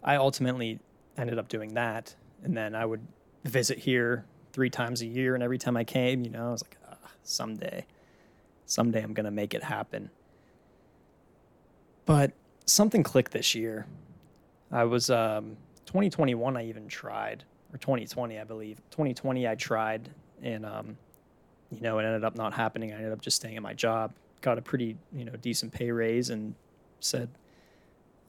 I 0.03 0.15
ultimately 0.15 0.79
ended 1.17 1.37
up 1.37 1.49
doing 1.49 1.73
that, 1.73 2.15
and 2.43 2.55
then 2.55 2.73
I 2.73 2.85
would 2.85 3.05
visit 3.43 3.79
here 3.79 4.25
three 4.53 4.69
times 4.69 5.01
a 5.01 5.05
year, 5.05 5.33
and 5.33 5.43
every 5.43 5.57
time 5.57 5.75
I 5.75 5.83
came, 5.83 6.23
you 6.23 6.29
know, 6.29 6.47
I 6.47 6.51
was 6.51 6.63
like, 6.63 6.77
ah, 6.89 7.11
someday, 7.23 7.85
someday 8.65 9.03
I'm 9.03 9.13
gonna 9.13 9.31
make 9.31 9.53
it 9.53 9.63
happen. 9.63 10.09
But 12.05 12.31
something 12.65 13.03
clicked 13.03 13.31
this 13.31 13.55
year. 13.55 13.85
I 14.71 14.85
was 14.85 15.09
um, 15.09 15.57
2021. 15.85 16.55
I 16.57 16.65
even 16.65 16.87
tried, 16.87 17.43
or 17.73 17.77
2020, 17.77 18.39
I 18.39 18.43
believe. 18.43 18.77
2020, 18.91 19.47
I 19.47 19.55
tried, 19.55 20.09
and 20.41 20.65
um, 20.65 20.97
you 21.71 21.81
know, 21.81 21.99
it 21.99 22.05
ended 22.05 22.23
up 22.23 22.35
not 22.35 22.53
happening. 22.53 22.91
I 22.91 22.97
ended 22.97 23.11
up 23.11 23.21
just 23.21 23.37
staying 23.37 23.55
at 23.55 23.63
my 23.63 23.73
job. 23.73 24.13
Got 24.41 24.57
a 24.57 24.61
pretty, 24.61 24.97
you 25.13 25.25
know, 25.25 25.33
decent 25.33 25.71
pay 25.71 25.91
raise, 25.91 26.29
and 26.29 26.55
said, 26.99 27.29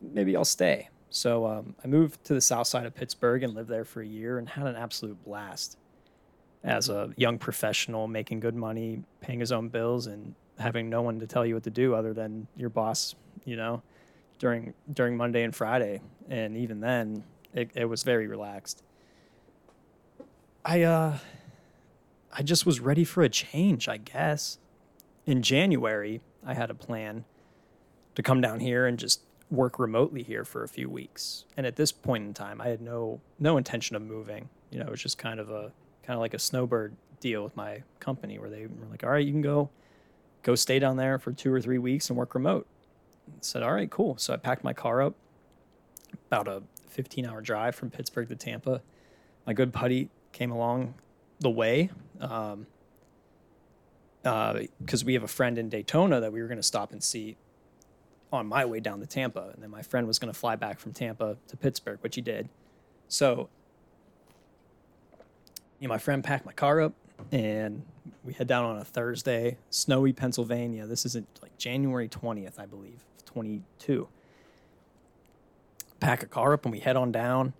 maybe 0.00 0.36
I'll 0.36 0.44
stay. 0.44 0.88
So 1.10 1.46
um, 1.46 1.74
I 1.84 1.88
moved 1.88 2.24
to 2.24 2.34
the 2.34 2.40
south 2.40 2.66
side 2.66 2.86
of 2.86 2.94
Pittsburgh 2.94 3.42
and 3.42 3.54
lived 3.54 3.68
there 3.68 3.84
for 3.84 4.00
a 4.00 4.06
year 4.06 4.38
and 4.38 4.48
had 4.48 4.66
an 4.66 4.76
absolute 4.76 5.22
blast 5.24 5.76
as 6.64 6.88
a 6.88 7.10
young 7.16 7.38
professional, 7.38 8.08
making 8.08 8.40
good 8.40 8.54
money, 8.54 9.02
paying 9.20 9.40
his 9.40 9.52
own 9.52 9.68
bills, 9.68 10.06
and 10.06 10.34
having 10.58 10.88
no 10.88 11.02
one 11.02 11.20
to 11.20 11.26
tell 11.26 11.44
you 11.44 11.54
what 11.54 11.64
to 11.64 11.70
do 11.70 11.94
other 11.94 12.14
than 12.14 12.46
your 12.56 12.70
boss, 12.70 13.14
you 13.44 13.56
know, 13.56 13.82
during 14.38 14.72
during 14.92 15.16
Monday 15.16 15.42
and 15.42 15.54
Friday. 15.54 16.00
And 16.28 16.56
even 16.56 16.80
then, 16.80 17.24
it, 17.52 17.70
it 17.74 17.84
was 17.84 18.02
very 18.02 18.26
relaxed. 18.26 18.82
I 20.64 20.82
uh 20.82 21.18
I 22.32 22.42
just 22.42 22.64
was 22.64 22.80
ready 22.80 23.04
for 23.04 23.22
a 23.22 23.28
change, 23.28 23.88
I 23.88 23.98
guess. 23.98 24.58
In 25.26 25.42
January, 25.42 26.20
I 26.44 26.54
had 26.54 26.70
a 26.70 26.74
plan 26.74 27.24
to 28.14 28.22
come 28.22 28.40
down 28.40 28.60
here 28.60 28.86
and 28.86 28.98
just 28.98 29.20
work 29.50 29.78
remotely 29.78 30.22
here 30.22 30.44
for 30.44 30.64
a 30.64 30.68
few 30.68 30.88
weeks. 30.88 31.44
And 31.56 31.66
at 31.66 31.76
this 31.76 31.92
point 31.92 32.24
in 32.24 32.32
time, 32.34 32.60
I 32.60 32.68
had 32.68 32.80
no 32.80 33.20
no 33.38 33.56
intention 33.56 33.96
of 33.96 34.02
moving. 34.02 34.48
You 34.70 34.78
know, 34.78 34.86
it 34.86 34.90
was 34.90 35.02
just 35.02 35.18
kind 35.18 35.40
of 35.40 35.50
a 35.50 35.72
kind 36.02 36.14
of 36.16 36.20
like 36.20 36.34
a 36.34 36.38
snowbird 36.38 36.96
deal 37.20 37.44
with 37.44 37.56
my 37.56 37.82
company 38.00 38.38
where 38.38 38.50
they 38.50 38.66
were 38.66 38.86
like, 38.90 39.04
"All 39.04 39.10
right, 39.10 39.24
you 39.24 39.32
can 39.32 39.42
go 39.42 39.70
go 40.42 40.54
stay 40.54 40.78
down 40.78 40.96
there 40.96 41.18
for 41.18 41.32
2 41.32 41.52
or 41.52 41.60
3 41.60 41.78
weeks 41.78 42.08
and 42.08 42.16
work 42.16 42.34
remote." 42.34 42.66
I 43.28 43.32
said, 43.40 43.62
"All 43.62 43.72
right, 43.72 43.90
cool." 43.90 44.16
So 44.16 44.32
I 44.32 44.36
packed 44.36 44.64
my 44.64 44.72
car 44.72 45.02
up 45.02 45.14
about 46.26 46.48
a 46.48 46.62
15-hour 46.90 47.40
drive 47.42 47.74
from 47.74 47.90
Pittsburgh 47.90 48.28
to 48.28 48.36
Tampa. 48.36 48.82
My 49.46 49.52
good 49.52 49.72
buddy 49.72 50.08
came 50.32 50.50
along 50.50 50.94
the 51.40 51.50
way. 51.50 51.90
Um, 52.20 52.66
because 54.22 55.02
uh, 55.02 55.06
we 55.06 55.14
have 55.14 55.24
a 55.24 55.28
friend 55.28 55.58
in 55.58 55.68
Daytona 55.68 56.20
that 56.20 56.32
we 56.32 56.40
were 56.40 56.46
going 56.46 56.58
to 56.58 56.62
stop 56.62 56.92
and 56.92 57.02
see 57.02 57.36
on 58.32 58.46
my 58.46 58.64
way 58.64 58.80
down 58.80 59.00
to 59.00 59.06
Tampa. 59.06 59.50
And 59.52 59.62
then 59.62 59.70
my 59.70 59.82
friend 59.82 60.06
was 60.06 60.18
going 60.18 60.32
to 60.32 60.38
fly 60.38 60.56
back 60.56 60.78
from 60.78 60.92
Tampa 60.92 61.36
to 61.48 61.56
Pittsburgh, 61.56 61.98
which 62.00 62.14
he 62.14 62.20
did. 62.20 62.48
So, 63.08 63.48
you 65.80 65.88
know, 65.88 65.92
my 65.92 65.98
friend 65.98 66.22
packed 66.22 66.46
my 66.46 66.52
car 66.52 66.80
up 66.80 66.94
and 67.30 67.82
we 68.24 68.32
head 68.32 68.46
down 68.46 68.64
on 68.64 68.78
a 68.78 68.84
Thursday, 68.84 69.58
snowy 69.70 70.12
Pennsylvania. 70.12 70.86
This 70.86 71.04
isn't 71.04 71.28
like 71.42 71.58
January 71.58 72.08
20th, 72.08 72.58
I 72.58 72.66
believe, 72.66 73.00
22. 73.26 74.08
Pack 76.00 76.22
a 76.22 76.26
car 76.26 76.54
up 76.54 76.64
and 76.64 76.72
we 76.72 76.80
head 76.80 76.96
on 76.96 77.12
down 77.12 77.52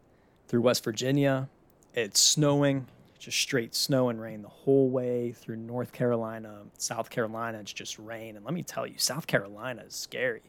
through 0.49 0.63
West 0.63 0.85
Virginia. 0.85 1.49
It's 1.95 2.21
snowing, 2.21 2.87
just 3.19 3.39
straight 3.39 3.75
snow 3.75 4.09
and 4.09 4.21
rain 4.21 4.43
the 4.43 4.49
whole 4.49 4.91
way 4.91 5.33
through 5.33 5.57
North 5.57 5.93
Carolina, 5.93 6.63
South 6.79 7.11
Carolina. 7.11 7.59
It's 7.59 7.73
just 7.73 7.99
rain. 7.99 8.37
And 8.37 8.45
let 8.45 8.55
me 8.55 8.63
tell 8.63 8.87
you, 8.87 8.95
South 8.99 9.27
Carolina 9.27 9.83
is 9.87 9.95
scary 9.95 10.43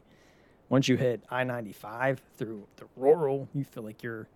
once 0.68 0.88
you 0.88 0.96
hit 0.96 1.22
I 1.30 1.44
ninety 1.44 1.72
five 1.72 2.20
through 2.36 2.66
the 2.76 2.86
rural, 2.96 3.48
you 3.54 3.64
feel 3.64 3.82
like 3.82 4.02
you're 4.02 4.28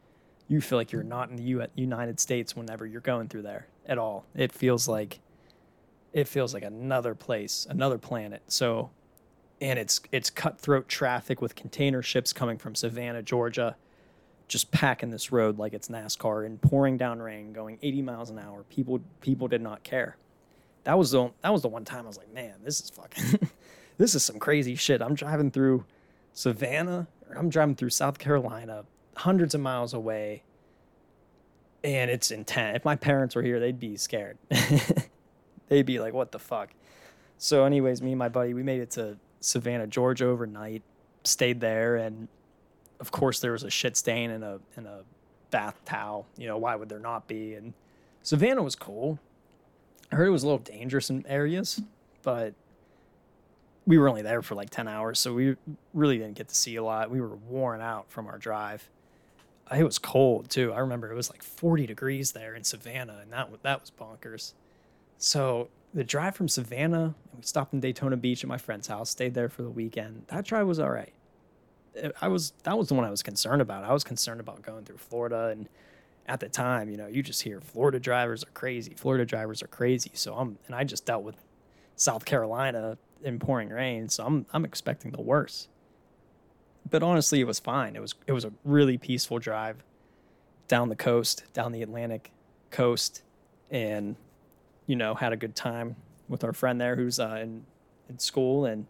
you 0.47 0.61
feel 0.61 0.79
like 0.79 0.93
you're 0.93 1.03
not 1.03 1.31
in 1.31 1.37
the 1.37 1.43
U- 1.43 1.67
United 1.75 2.21
States 2.21 2.57
whenever 2.57 2.87
you're 2.87 3.01
going 3.01 3.29
through 3.29 3.43
there 3.43 3.67
at 3.87 3.99
all. 3.99 4.25
It 4.35 4.53
feels 4.53 4.89
like 4.89 5.21
it 6.13 6.27
feels 6.29 6.55
like 6.55 6.63
another 6.63 7.15
place, 7.15 7.67
another 7.69 7.99
planet. 7.99 8.43
So, 8.49 8.91
and 9.61 9.79
it's 9.79 10.01
it's 10.13 10.31
cutthroat 10.31 10.89
traffic 10.89 11.43
with 11.43 11.55
container 11.55 12.03
ships 12.03 12.33
coming 12.33 12.59
from 12.59 12.75
Savannah, 12.75 13.23
Georgia, 13.23 13.77
just 14.49 14.71
packing 14.73 15.11
this 15.11 15.31
road 15.31 15.59
like 15.59 15.75
it's 15.75 15.89
NASCAR 15.89 16.47
and 16.47 16.61
pouring 16.61 16.97
down 16.97 17.21
rain, 17.21 17.53
going 17.53 17.79
80 17.83 18.03
miles 18.03 18.31
an 18.31 18.39
hour. 18.39 18.65
People 18.65 19.01
people 19.21 19.47
did 19.47 19.61
not 19.61 19.83
care. 19.83 20.17
That 20.85 20.99
was 20.99 21.11
the 21.11 21.31
that 21.43 21.53
was 21.53 21.63
the 21.63 21.69
one 21.69 21.85
time 21.85 22.05
I 22.05 22.09
was 22.09 22.19
like, 22.19 22.33
man, 22.33 22.55
this 22.65 22.81
is 22.81 22.91
fucking, 22.91 23.51
this 23.99 24.15
is 24.15 24.25
some 24.25 24.39
crazy 24.39 24.75
shit. 24.75 25.03
I'm 25.03 25.15
driving 25.15 25.51
through 25.51 25.85
Savannah, 26.33 27.07
I'm 27.37 27.51
driving 27.51 27.77
through 27.77 27.91
South 27.91 28.19
Carolina, 28.19 28.85
hundreds 29.17 29.55
of 29.55 29.61
miles 29.61 29.93
away, 29.93 30.43
and 31.85 32.11
it's 32.11 32.31
intense. 32.31 32.77
If 32.77 32.85
my 32.85 32.97
parents 32.97 33.35
were 33.35 33.43
here, 33.43 33.61
they'd 33.61 33.79
be 33.79 33.97
scared. 33.97 34.39
they'd 35.69 35.87
be 35.87 36.01
like, 36.01 36.15
"What 36.15 36.33
the 36.33 36.39
fuck?" 36.39 36.71
So, 37.37 37.65
anyways, 37.65 38.03
me 38.03 38.13
and 38.13 38.19
my 38.19 38.29
buddy, 38.29 38.55
we 38.55 38.63
made 38.63 38.81
it 38.81 38.91
to 38.93 39.19
Savannah, 39.41 39.87
Georgia 39.87 40.27
overnight, 40.27 40.83
stayed 41.25 41.61
there, 41.61 41.97
and 41.97 42.29
of 43.01 43.11
course, 43.11 43.41
there 43.41 43.53
was 43.53 43.63
a 43.63 43.71
shit 43.71 43.97
stain 43.97 44.31
in 44.31 44.43
a 44.43 44.59
in 44.77 44.87
a 44.87 45.01
bath 45.51 45.81
towel. 45.85 46.27
You 46.37 46.47
know, 46.47 46.59
why 46.59 46.77
would 46.77 46.89
there 46.89 46.99
not 46.99 47.27
be? 47.27 47.55
And 47.55 47.75
Savannah 48.23 48.63
was 48.63 48.75
cool. 48.75 49.19
I 50.11 50.17
heard 50.17 50.27
it 50.27 50.31
was 50.31 50.43
a 50.43 50.47
little 50.47 50.59
dangerous 50.59 51.11
in 51.11 51.27
areas, 51.27 51.83
but 52.23 52.55
we 53.87 53.99
were 53.99 54.09
only 54.09 54.23
there 54.23 54.43
for 54.43 54.55
like 54.55 54.71
10 54.71 54.87
hours, 54.89 55.19
so 55.19 55.33
we 55.33 55.57
really 55.95 56.19
didn't 56.19 56.37
get 56.37 56.49
to 56.49 56.55
see 56.55 56.77
a 56.77 56.83
lot. 56.83 57.11
We 57.11 57.21
were 57.21 57.37
worn 57.37 57.81
out 57.81 58.11
from 58.11 58.27
our 58.27 58.39
drive. 58.39 58.89
It 59.75 59.85
was 59.85 59.99
cold 59.99 60.51
too. 60.51 60.73
I 60.73 60.79
remember 60.79 61.11
it 61.11 61.15
was 61.15 61.31
like 61.31 61.43
40 61.43 61.87
degrees 61.87 62.33
there 62.33 62.55
in 62.55 62.65
Savannah, 62.65 63.19
and 63.23 63.33
that 63.33 63.51
that 63.63 63.81
was 63.81 63.91
bonkers. 63.91 64.53
So 65.19 65.69
the 65.93 66.05
drive 66.05 66.37
from 66.37 66.49
Savannah, 66.49 67.15
we 67.37 67.43
stopped 67.43 67.73
in 67.73 67.81
Daytona 67.81 68.17
Beach 68.17 68.45
at 68.45 68.49
my 68.49 68.59
friend's 68.59 68.89
house, 68.89 69.11
stayed 69.11 69.35
there 69.35 69.49
for 69.49 69.63
the 69.63 69.71
weekend. 69.71 70.25
That 70.29 70.45
drive 70.45 70.67
was 70.67 70.79
all 70.79 70.91
right. 70.91 71.13
I 72.21 72.29
was 72.29 72.53
that 72.65 72.77
was 72.77 72.89
the 72.89 72.95
one 72.95 73.05
I 73.05 73.11
was 73.11 73.23
concerned 73.23 73.63
about. 73.63 73.85
I 73.85 73.93
was 73.93 74.05
concerned 74.05 74.41
about 74.41 74.63
going 74.63 74.85
through 74.85 74.99
Florida, 74.99 75.49
and 75.49 75.69
at 76.27 76.41
the 76.41 76.49
time, 76.49 76.91
you 76.91 76.97
know, 76.97 77.07
you 77.07 77.23
just 77.23 77.43
hear 77.43 77.61
Florida 77.61 77.99
drivers 77.99 78.45
are 78.45 78.51
crazy. 78.51 78.95
Florida 78.97 79.25
drivers 79.25 79.63
are 79.63 79.69
crazy. 79.69 80.11
So 80.15 80.35
I'm 80.35 80.59
and 80.67 80.75
I 80.75 80.85
just 80.85 81.07
dealt 81.07 81.23
with 81.23 81.37
South 81.97 82.25
Carolina 82.25 82.99
in 83.23 83.39
pouring 83.39 83.71
rain, 83.71 84.09
so 84.09 84.25
I'm 84.25 84.47
I'm 84.53 84.65
expecting 84.65 85.11
the 85.11 85.21
worst. 85.21 85.69
But 86.91 87.03
honestly, 87.03 87.41
it 87.41 87.47
was 87.47 87.59
fine. 87.59 87.97
It 87.97 88.01
was 88.01 88.15
it 88.27 88.33
was 88.33 88.45
a 88.45 88.53
really 88.65 88.99
peaceful 88.99 89.39
drive 89.39 89.83
down 90.69 90.89
the 90.89 90.97
coast, 90.97 91.45
down 91.53 91.73
the 91.73 91.83
Atlantic 91.83 92.31
coast, 92.71 93.23
and 93.71 94.17
you 94.87 94.97
know 94.97 95.15
had 95.15 95.33
a 95.33 95.37
good 95.37 95.57
time 95.57 95.97
with 96.29 96.45
our 96.45 96.53
friend 96.53 96.81
there 96.81 96.97
who's 96.97 97.19
uh, 97.19 97.39
in 97.43 97.65
in 98.09 98.19
school, 98.19 98.65
and 98.67 98.87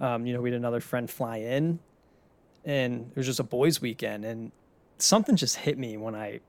um, 0.00 0.26
you 0.26 0.34
know 0.34 0.40
we 0.40 0.50
had 0.50 0.56
another 0.56 0.80
friend 0.80 1.08
fly 1.08 1.36
in, 1.38 1.78
and 2.64 3.10
it 3.10 3.16
was 3.16 3.26
just 3.26 3.40
a 3.40 3.44
boys' 3.44 3.80
weekend, 3.80 4.24
and 4.24 4.52
something 4.98 5.36
just 5.36 5.56
hit 5.56 5.78
me 5.78 5.96
when 5.96 6.14
I 6.14 6.40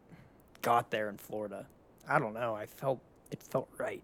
got 0.62 0.92
there 0.92 1.10
in 1.10 1.18
Florida. 1.18 1.66
I 2.08 2.20
don't 2.20 2.34
know. 2.34 2.56
I 2.56 2.66
felt 2.66 3.00
it 3.32 3.42
felt 3.42 3.70
right. 3.78 4.04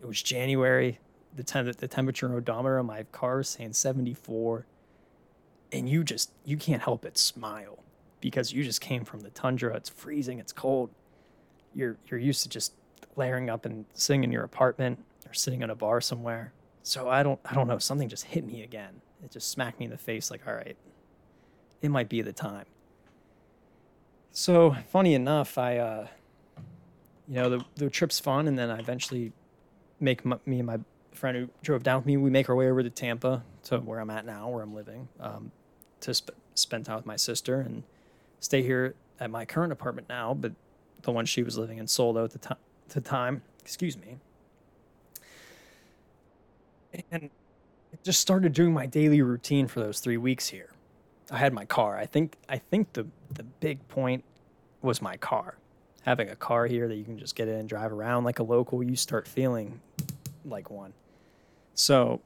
It 0.00 0.06
was 0.06 0.22
January 0.22 0.98
the 1.34 1.42
tem- 1.42 1.72
the 1.72 1.88
temperature 1.88 2.34
odometer 2.34 2.78
on 2.78 2.86
my 2.86 3.04
car 3.04 3.40
is 3.40 3.48
saying 3.48 3.72
74 3.72 4.66
and 5.72 5.88
you 5.88 6.04
just 6.04 6.30
you 6.44 6.56
can't 6.56 6.82
help 6.82 7.02
but 7.02 7.16
smile 7.16 7.78
because 8.20 8.52
you 8.52 8.62
just 8.62 8.80
came 8.80 9.04
from 9.04 9.20
the 9.20 9.30
tundra 9.30 9.74
it's 9.74 9.88
freezing 9.88 10.38
it's 10.38 10.52
cold 10.52 10.90
you're 11.74 11.96
you're 12.08 12.20
used 12.20 12.42
to 12.42 12.48
just 12.48 12.74
layering 13.16 13.50
up 13.50 13.64
and 13.64 13.84
sitting 13.94 14.24
in 14.24 14.32
your 14.32 14.44
apartment 14.44 14.98
or 15.26 15.32
sitting 15.32 15.62
in 15.62 15.70
a 15.70 15.74
bar 15.74 16.00
somewhere 16.00 16.52
so 16.82 17.08
i 17.08 17.22
don't 17.22 17.40
i 17.44 17.54
don't 17.54 17.68
know 17.68 17.78
something 17.78 18.08
just 18.08 18.24
hit 18.24 18.44
me 18.44 18.62
again 18.62 19.00
it 19.24 19.30
just 19.30 19.50
smacked 19.50 19.78
me 19.78 19.86
in 19.86 19.90
the 19.90 19.98
face 19.98 20.30
like 20.30 20.46
all 20.46 20.54
right 20.54 20.76
it 21.82 21.90
might 21.90 22.08
be 22.08 22.22
the 22.22 22.32
time 22.32 22.64
so 24.30 24.74
funny 24.88 25.14
enough 25.14 25.58
i 25.58 25.76
uh 25.76 26.06
you 27.28 27.34
know 27.34 27.50
the 27.50 27.64
the 27.76 27.90
trip's 27.90 28.18
fun 28.18 28.48
and 28.48 28.58
then 28.58 28.70
i 28.70 28.78
eventually 28.78 29.32
make 30.00 30.24
my, 30.24 30.38
me 30.44 30.58
and 30.58 30.66
my 30.66 30.78
friend 31.14 31.36
who 31.36 31.48
drove 31.62 31.82
down 31.82 31.98
with 31.98 32.06
me. 32.06 32.16
We 32.16 32.30
make 32.30 32.48
our 32.48 32.56
way 32.56 32.68
over 32.68 32.82
to 32.82 32.90
Tampa, 32.90 33.44
to 33.64 33.78
where 33.78 34.00
I'm 34.00 34.10
at 34.10 34.26
now, 34.26 34.48
where 34.48 34.62
I'm 34.62 34.74
living, 34.74 35.08
um, 35.20 35.52
to 36.00 36.12
sp- 36.12 36.34
spend 36.54 36.84
time 36.84 36.96
with 36.96 37.06
my 37.06 37.16
sister 37.16 37.60
and 37.60 37.84
stay 38.40 38.62
here 38.62 38.94
at 39.20 39.30
my 39.30 39.44
current 39.44 39.72
apartment 39.72 40.08
now. 40.08 40.34
But 40.34 40.52
the 41.02 41.12
one 41.12 41.24
she 41.24 41.42
was 41.42 41.56
living 41.56 41.78
in 41.78 41.86
Soldo 41.86 42.24
at 42.24 42.32
the 42.32 42.38
time. 42.38 42.58
The 42.88 43.00
time, 43.00 43.40
excuse 43.60 43.96
me. 43.96 44.18
And 47.10 47.30
just 48.02 48.20
started 48.20 48.52
doing 48.52 48.74
my 48.74 48.84
daily 48.84 49.22
routine 49.22 49.66
for 49.66 49.80
those 49.80 49.98
three 50.00 50.18
weeks 50.18 50.48
here. 50.48 50.68
I 51.30 51.38
had 51.38 51.52
my 51.52 51.64
car. 51.64 51.96
I 51.96 52.06
think 52.06 52.36
I 52.48 52.58
think 52.58 52.92
the 52.92 53.06
the 53.32 53.44
big 53.44 53.86
point 53.88 54.24
was 54.82 55.00
my 55.00 55.16
car. 55.16 55.56
Having 56.02 56.30
a 56.30 56.36
car 56.36 56.66
here 56.66 56.88
that 56.88 56.96
you 56.96 57.04
can 57.04 57.18
just 57.18 57.36
get 57.36 57.48
in 57.48 57.54
and 57.54 57.68
drive 57.68 57.92
around 57.92 58.24
like 58.24 58.40
a 58.40 58.42
local, 58.42 58.82
you 58.82 58.96
start 58.96 59.28
feeling 59.28 59.80
like 60.44 60.70
one. 60.70 60.92
So 61.74 62.20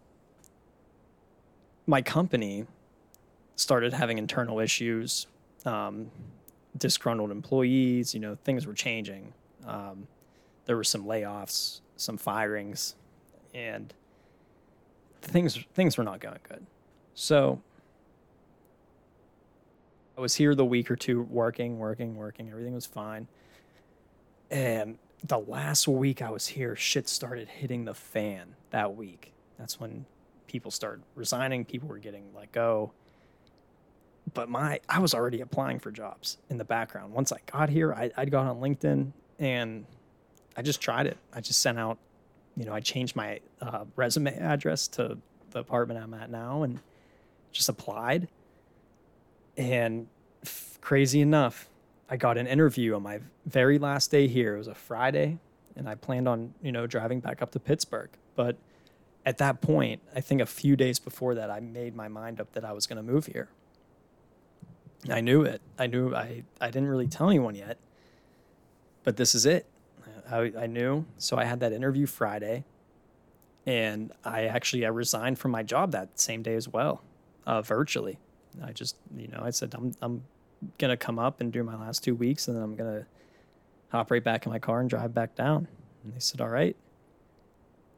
my 1.86 2.00
company 2.02 2.66
started 3.54 3.92
having 3.92 4.18
internal 4.18 4.58
issues, 4.60 5.26
um, 5.64 6.10
disgruntled 6.76 7.30
employees. 7.30 8.14
You 8.14 8.20
know, 8.20 8.36
things 8.44 8.66
were 8.66 8.74
changing. 8.74 9.32
Um, 9.66 10.08
there 10.64 10.76
were 10.76 10.84
some 10.84 11.04
layoffs, 11.04 11.80
some 11.96 12.16
firings, 12.16 12.96
and 13.54 13.92
things 15.22 15.58
things 15.74 15.96
were 15.96 16.04
not 16.04 16.20
going 16.20 16.38
good. 16.48 16.66
So 17.14 17.60
I 20.16 20.20
was 20.20 20.34
here 20.34 20.54
the 20.54 20.64
week 20.64 20.90
or 20.90 20.96
two 20.96 21.22
working, 21.22 21.78
working, 21.78 22.16
working. 22.16 22.48
Everything 22.50 22.74
was 22.74 22.86
fine. 22.86 23.28
And 24.50 24.98
the 25.24 25.38
last 25.38 25.86
week 25.86 26.22
I 26.22 26.30
was 26.30 26.46
here, 26.46 26.74
shit 26.74 27.08
started 27.08 27.48
hitting 27.48 27.84
the 27.84 27.94
fan 27.94 28.54
that 28.70 28.96
week. 28.96 29.32
That's 29.58 29.78
when 29.78 30.06
people 30.46 30.70
started 30.70 31.02
resigning, 31.14 31.64
people 31.64 31.88
were 31.88 31.98
getting 31.98 32.24
let 32.34 32.52
go. 32.52 32.92
But 34.32 34.48
my 34.48 34.80
I 34.88 35.00
was 35.00 35.14
already 35.14 35.40
applying 35.40 35.78
for 35.78 35.90
jobs 35.90 36.38
in 36.48 36.58
the 36.58 36.64
background. 36.64 37.12
Once 37.12 37.30
I 37.32 37.38
got 37.50 37.68
here, 37.68 37.92
I, 37.92 38.10
I'd 38.16 38.30
gone 38.30 38.46
on 38.46 38.56
LinkedIn 38.56 39.12
and 39.38 39.84
I 40.56 40.62
just 40.62 40.80
tried 40.80 41.06
it. 41.06 41.18
I 41.32 41.40
just 41.40 41.60
sent 41.60 41.78
out, 41.78 41.98
you 42.56 42.64
know, 42.64 42.72
I 42.72 42.80
changed 42.80 43.16
my 43.16 43.40
uh, 43.60 43.84
resume 43.94 44.36
address 44.38 44.88
to 44.88 45.18
the 45.50 45.58
apartment 45.60 46.00
I'm 46.02 46.14
at 46.14 46.30
now 46.30 46.62
and 46.62 46.80
just 47.52 47.68
applied. 47.68 48.28
And 49.56 50.08
f- 50.44 50.78
crazy 50.80 51.20
enough, 51.20 51.68
I 52.08 52.16
got 52.16 52.38
an 52.38 52.46
interview 52.46 52.94
on 52.94 53.02
my 53.02 53.20
very 53.46 53.78
last 53.78 54.10
day 54.10 54.28
here. 54.28 54.54
It 54.54 54.58
was 54.58 54.68
a 54.68 54.74
Friday, 54.74 55.38
and 55.74 55.88
I 55.88 55.94
planned 55.94 56.28
on, 56.28 56.54
you 56.62 56.72
know, 56.72 56.86
driving 56.86 57.20
back 57.20 57.42
up 57.42 57.50
to 57.52 57.60
Pittsburgh. 57.60 58.10
But 58.34 58.56
at 59.24 59.38
that 59.38 59.60
point, 59.60 60.02
I 60.14 60.20
think 60.20 60.40
a 60.40 60.46
few 60.46 60.76
days 60.76 60.98
before 60.98 61.34
that, 61.34 61.50
I 61.50 61.60
made 61.60 61.96
my 61.96 62.08
mind 62.08 62.40
up 62.40 62.52
that 62.52 62.64
I 62.64 62.72
was 62.72 62.86
going 62.86 62.98
to 62.98 63.02
move 63.02 63.26
here. 63.26 63.48
I 65.10 65.20
knew 65.20 65.42
it. 65.42 65.60
I 65.78 65.86
knew 65.86 66.14
I, 66.14 66.42
I 66.60 66.66
didn't 66.66 66.88
really 66.88 67.06
tell 67.06 67.28
anyone 67.28 67.54
yet, 67.54 67.78
but 69.04 69.16
this 69.16 69.34
is 69.34 69.46
it. 69.46 69.66
I, 70.30 70.52
I 70.58 70.66
knew. 70.66 71.04
So 71.18 71.36
I 71.36 71.44
had 71.44 71.60
that 71.60 71.72
interview 71.72 72.06
Friday 72.06 72.64
and 73.66 74.12
I 74.24 74.44
actually, 74.44 74.86
I 74.86 74.88
resigned 74.88 75.38
from 75.38 75.50
my 75.50 75.62
job 75.62 75.92
that 75.92 76.18
same 76.18 76.42
day 76.42 76.54
as 76.54 76.68
well, 76.68 77.02
uh, 77.46 77.62
virtually. 77.62 78.18
I 78.62 78.72
just, 78.72 78.96
you 79.16 79.28
know, 79.28 79.40
I 79.42 79.50
said, 79.50 79.74
I'm, 79.74 79.92
I'm 80.00 80.22
going 80.78 80.90
to 80.90 80.96
come 80.96 81.18
up 81.18 81.40
and 81.40 81.52
do 81.52 81.62
my 81.62 81.76
last 81.76 82.02
two 82.02 82.14
weeks 82.14 82.48
and 82.48 82.56
then 82.56 82.62
I'm 82.62 82.76
going 82.76 83.00
to 83.00 83.06
hop 83.90 84.10
right 84.10 84.22
back 84.22 84.46
in 84.46 84.52
my 84.52 84.58
car 84.58 84.80
and 84.80 84.90
drive 84.90 85.14
back 85.14 85.34
down. 85.34 85.68
And 86.04 86.14
they 86.14 86.20
said, 86.20 86.40
all 86.40 86.48
right. 86.48 86.76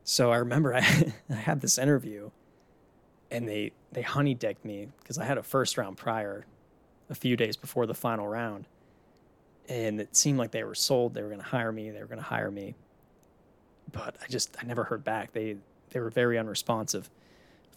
So 0.05 0.33
I 0.33 0.37
remember 0.39 0.75
I, 0.77 1.13
I 1.31 1.35
had 1.35 1.61
this 1.61 1.79
interview 1.79 2.31
and 3.31 3.49
they, 3.49 3.73
they 3.93 4.03
honey 4.03 4.35
decked 4.35 4.65
me 4.65 4.89
because 5.01 5.19
I 5.19 5.25
had 5.25 5.39
a 5.39 5.43
first 5.43 5.77
round 5.77 5.97
prior 5.97 6.47
a 7.11 7.15
few 7.15 7.37
days 7.37 7.57
before 7.57 7.87
the 7.87 7.95
final 7.95 8.27
round. 8.27 8.67
And 9.69 10.01
it 10.01 10.17
seemed 10.17 10.39
like 10.39 10.51
they 10.51 10.65
were 10.65 10.75
sold. 10.75 11.15
They 11.15 11.23
were 11.23 11.29
going 11.29 11.41
to 11.41 11.47
hire 11.47 11.73
me. 11.73 11.91
They 11.91 12.01
were 12.01 12.07
going 12.07 12.19
to 12.19 12.25
hire 12.25 12.51
me. 12.51 12.75
But 13.93 14.17
I 14.23 14.27
just, 14.29 14.57
I 14.61 14.67
never 14.67 14.85
heard 14.85 15.05
back. 15.05 15.33
They, 15.33 15.57
they 15.91 16.01
were 16.01 16.11
very 16.11 16.39
unresponsive. 16.39 17.11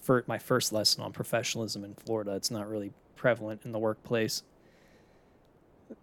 For 0.02 0.24
my 0.28 0.38
first 0.38 0.74
lesson 0.74 1.04
on 1.04 1.14
professionalism 1.14 1.84
in 1.84 1.94
Florida, 1.94 2.36
it's 2.36 2.52
not 2.52 2.68
really 2.68 2.92
prevalent 3.16 3.62
in 3.66 3.72
the 3.72 3.80
workplace. 3.80 4.44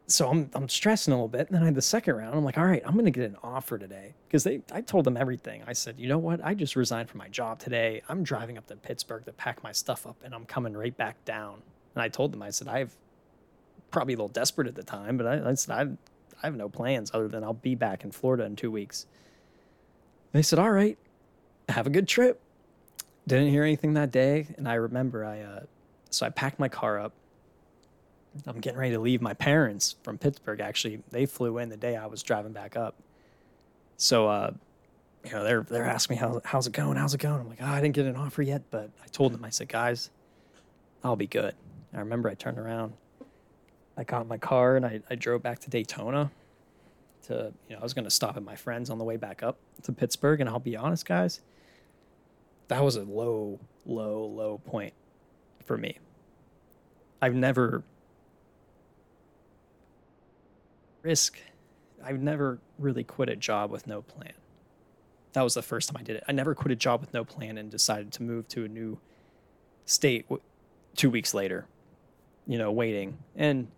So 0.07 0.29
I'm, 0.29 0.51
I'm 0.55 0.69
stressing 0.69 1.13
a 1.13 1.17
little 1.17 1.29
bit. 1.29 1.49
And 1.49 1.57
then 1.57 1.63
I 1.63 1.67
had 1.67 1.75
the 1.75 1.83
second 1.83 2.15
round. 2.15 2.35
I'm 2.35 2.45
like, 2.45 2.59
all 2.59 2.65
right, 2.65 2.83
I'm 2.85 2.97
to 2.97 3.11
get 3.11 3.25
an 3.25 3.37
offer 3.43 3.77
today. 3.77 4.15
Because 4.29 4.45
they, 4.45 4.61
I 4.71 4.83
told 4.83 5.05
them 5.05 5.17
everything. 5.17 5.63
I 5.67 5.73
said, 5.73 5.97
you 5.99 6.09
know 6.09 6.19
what? 6.19 6.45
I 6.45 6.55
just 6.55 6.77
resigned 6.77 7.09
from 7.09 7.19
my 7.19 7.29
job 7.29 7.59
today. 7.59 8.03
I'm 8.09 8.23
driving 8.23 8.57
up 8.57 8.67
to 8.69 8.77
Pittsburgh 8.77 9.25
to 9.25 9.33
pack 9.33 9.63
my 9.65 9.73
stuff 9.73 10.07
up 10.07 10.17
and 10.23 10.35
I'm 10.35 10.45
coming 10.45 10.77
right 10.77 10.97
back 10.97 11.25
down. 11.25 11.63
And 11.95 12.03
I 12.03 12.09
told 12.09 12.33
them, 12.33 12.43
I 12.43 12.51
said, 12.51 12.69
I've 12.69 12.95
probably 13.91 14.15
a 14.15 14.17
little 14.17 14.29
desperate 14.29 14.69
at 14.69 14.75
the 14.75 14.83
time, 14.83 15.17
but 15.17 15.27
I, 15.27 15.51
I 15.51 15.55
said, 15.55 15.75
I, 15.75 15.83
I 16.43 16.47
have 16.47 16.55
no 16.55 16.69
plans 16.69 17.11
other 17.13 17.27
than 17.27 17.43
I'll 17.43 17.55
be 17.55 17.75
back 17.75 18.05
in 18.05 18.13
Florida 18.13 18.45
in 18.45 18.55
two 18.55 18.71
weeks. 18.71 19.07
They 20.33 20.43
said, 20.43 20.59
all 20.59 20.71
right, 20.71 20.99
have 21.69 21.87
a 21.87 21.91
good 21.91 22.07
trip. 22.07 22.41
Didn't 23.29 23.51
hear 23.51 23.63
anything 23.63 23.95
that 23.95 24.11
day. 24.11 24.47
And 24.57 24.69
I 24.69 24.75
remember 24.75 25.25
I, 25.25 25.41
uh, 25.41 25.61
so 26.11 26.27
I 26.27 26.31
packed 26.31 26.59
my 26.59 26.69
car 26.69 26.99
up. 26.99 27.13
I'm 28.47 28.61
getting 28.61 28.79
ready 28.79 28.93
to 28.95 29.01
leave. 29.01 29.21
My 29.21 29.35
parents 29.35 29.97
from 30.03 30.19
Pittsburgh 30.19 30.61
actually, 30.61 31.03
they 31.11 31.27
flew 31.27 31.59
in 31.59 31.69
the 31.69 31.77
day 31.77 31.97
I 31.97 32.07
was 32.07 32.23
driving 32.23 32.53
back 32.53 32.77
up. 32.77 32.97
So, 33.97 34.29
uh, 34.29 34.53
you 35.25 35.33
know, 35.33 35.45
they're, 35.45 35.63
they're 35.63 35.87
asking 35.87 36.17
me, 36.17 36.21
how, 36.21 36.41
how's 36.45 36.67
it 36.67 36.73
going? 36.73 36.97
How's 36.97 37.15
it 37.15 37.21
going? 37.21 37.41
I'm 37.41 37.49
like, 37.49 37.59
oh, 37.61 37.67
I 37.67 37.81
didn't 37.81 37.95
get 37.95 38.07
an 38.07 38.17
offer 38.17 38.43
yet, 38.43 38.63
but 38.71 38.91
I 39.05 39.07
told 39.09 39.33
them, 39.33 39.45
I 39.45 39.51
said, 39.51 39.69
guys, 39.69 40.11
I'll 41.05 41.17
be 41.17 41.27
good. 41.27 41.55
I 41.93 41.99
remember 41.99 42.29
I 42.29 42.35
turned 42.35 42.59
around 42.59 42.95
I 43.99 44.05
got 44.05 44.23
in 44.23 44.29
my 44.29 44.39
car 44.39 44.77
and 44.77 44.87
I, 44.87 45.01
I 45.11 45.17
drove 45.17 45.43
back 45.43 45.59
to 45.61 45.71
Daytona. 45.71 46.31
To 47.27 47.53
you 47.69 47.75
know, 47.75 47.81
I 47.81 47.83
was 47.83 47.95
going 47.95 48.05
to 48.05 48.11
stop 48.11 48.37
at 48.37 48.45
my 48.45 48.55
friends 48.55 48.91
on 48.91 48.99
the 48.99 49.05
way 49.05 49.17
back 49.17 49.43
up 49.43 49.59
to 49.83 49.93
Pittsburgh, 49.93 50.41
and 50.41 50.49
I'll 50.49 50.61
be 50.61 50.77
honest, 50.77 51.05
guys, 51.05 51.41
that 52.69 52.85
was 52.85 52.97
a 52.97 53.03
low, 53.03 53.59
low, 53.87 54.25
low 54.27 54.59
point 54.59 54.95
for 55.65 55.77
me. 55.77 55.99
I've 57.21 57.35
never 57.35 57.83
risk. 61.03 61.39
I've 62.05 62.21
never 62.21 62.59
really 62.79 63.05
quit 63.05 63.29
a 63.29 63.37
job 63.37 63.71
with 63.71 63.87
no 63.87 64.03
plan. 64.03 64.35
That 65.33 65.43
was 65.43 65.55
the 65.55 65.63
first 65.63 65.89
time 65.89 66.01
I 66.01 66.03
did 66.05 66.17
it. 66.17 66.25
I 66.29 66.33
never 66.33 66.55
quit 66.55 66.73
a 66.73 66.77
job 66.77 67.01
with 67.01 67.13
no 67.13 67.25
plan 67.25 67.59
and 67.59 67.71
decided 67.71 68.13
to 68.13 68.23
move 68.23 68.49
to 68.49 68.65
a 68.65 68.69
new 68.69 68.99
state 69.85 70.27
two 70.97 71.11
weeks 71.11 71.35
later. 71.35 71.67
You 72.47 72.57
know, 72.59 72.73
waiting 72.73 73.19
and 73.37 73.69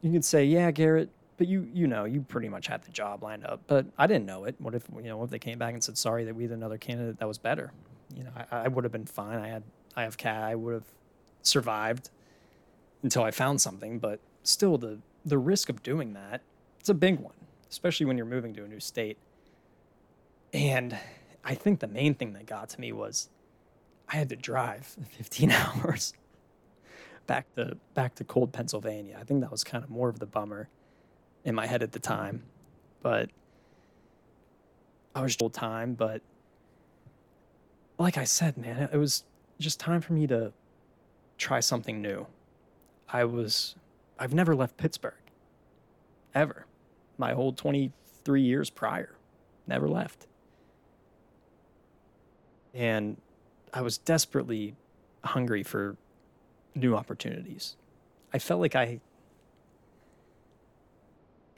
you 0.00 0.12
could 0.12 0.24
say, 0.24 0.44
yeah, 0.44 0.70
Garrett, 0.70 1.10
but 1.36 1.48
you 1.48 1.68
you 1.72 1.86
know 1.86 2.04
you 2.04 2.22
pretty 2.22 2.48
much 2.48 2.66
had 2.66 2.82
the 2.82 2.90
job 2.90 3.22
lined 3.22 3.44
up. 3.44 3.60
But 3.66 3.86
I 3.98 4.06
didn't 4.06 4.26
know 4.26 4.44
it. 4.44 4.56
What 4.58 4.74
if 4.74 4.84
you 4.96 5.02
know 5.02 5.16
what 5.16 5.24
if 5.24 5.30
they 5.30 5.38
came 5.38 5.58
back 5.58 5.74
and 5.74 5.82
said 5.82 5.98
sorry 5.98 6.24
that 6.24 6.34
we 6.34 6.44
had 6.44 6.52
another 6.52 6.78
candidate 6.78 7.18
that 7.18 7.28
was 7.28 7.38
better? 7.38 7.72
You 8.14 8.24
know, 8.24 8.30
I, 8.50 8.64
I 8.64 8.68
would 8.68 8.84
have 8.84 8.92
been 8.92 9.06
fine. 9.06 9.38
I 9.38 9.48
had 9.48 9.62
I 9.96 10.02
have 10.02 10.16
cat. 10.16 10.42
I 10.42 10.54
would 10.54 10.74
have 10.74 10.86
survived 11.42 12.10
until 13.02 13.22
I 13.22 13.30
found 13.30 13.60
something. 13.60 13.98
But 13.98 14.20
still, 14.42 14.78
the 14.78 14.98
the 15.24 15.38
risk 15.38 15.68
of 15.68 15.82
doing 15.82 16.12
that 16.14 16.42
it's 16.82 16.88
a 16.88 16.94
big 16.94 17.20
one, 17.20 17.34
especially 17.70 18.06
when 18.06 18.16
you're 18.16 18.26
moving 18.26 18.52
to 18.54 18.64
a 18.64 18.66
new 18.66 18.80
state. 18.80 19.16
And 20.52 20.98
I 21.44 21.54
think 21.54 21.78
the 21.78 21.86
main 21.86 22.14
thing 22.14 22.32
that 22.32 22.44
got 22.44 22.70
to 22.70 22.80
me 22.80 22.90
was 22.90 23.28
I 24.08 24.16
had 24.16 24.28
to 24.30 24.36
drive 24.36 24.84
15 25.10 25.50
hours 25.52 26.12
back 27.28 27.54
to 27.54 27.76
back 27.94 28.16
to 28.16 28.24
cold 28.24 28.52
Pennsylvania. 28.52 29.16
I 29.20 29.22
think 29.22 29.42
that 29.42 29.52
was 29.52 29.62
kind 29.62 29.84
of 29.84 29.90
more 29.90 30.08
of 30.08 30.18
the 30.18 30.26
bummer 30.26 30.70
in 31.44 31.54
my 31.54 31.66
head 31.66 31.82
at 31.82 31.92
the 31.92 31.98
time, 31.98 32.42
but 33.02 33.30
I 35.14 35.22
was 35.22 35.36
old 35.40 35.54
time. 35.54 35.94
But 35.94 36.22
like 37.98 38.16
I 38.16 38.24
said, 38.24 38.56
man, 38.56 38.88
it 38.92 38.96
was 38.96 39.24
just 39.58 39.80
time 39.80 40.00
for 40.00 40.12
me 40.12 40.26
to 40.28 40.52
try 41.38 41.60
something 41.60 42.00
new. 42.00 42.26
I 43.08 43.24
was 43.24 43.74
I've 44.18 44.34
never 44.34 44.54
left 44.54 44.76
Pittsburgh 44.76 45.14
ever. 46.34 46.66
My 47.18 47.32
whole 47.32 47.52
23 47.52 48.42
years 48.42 48.70
prior, 48.70 49.16
never 49.66 49.88
left. 49.88 50.26
And 52.74 53.16
I 53.74 53.82
was 53.82 53.98
desperately 53.98 54.74
hungry 55.24 55.62
for 55.62 55.96
new 56.74 56.94
opportunities. 56.94 57.76
I 58.32 58.38
felt 58.38 58.60
like 58.60 58.74
I 58.74 59.00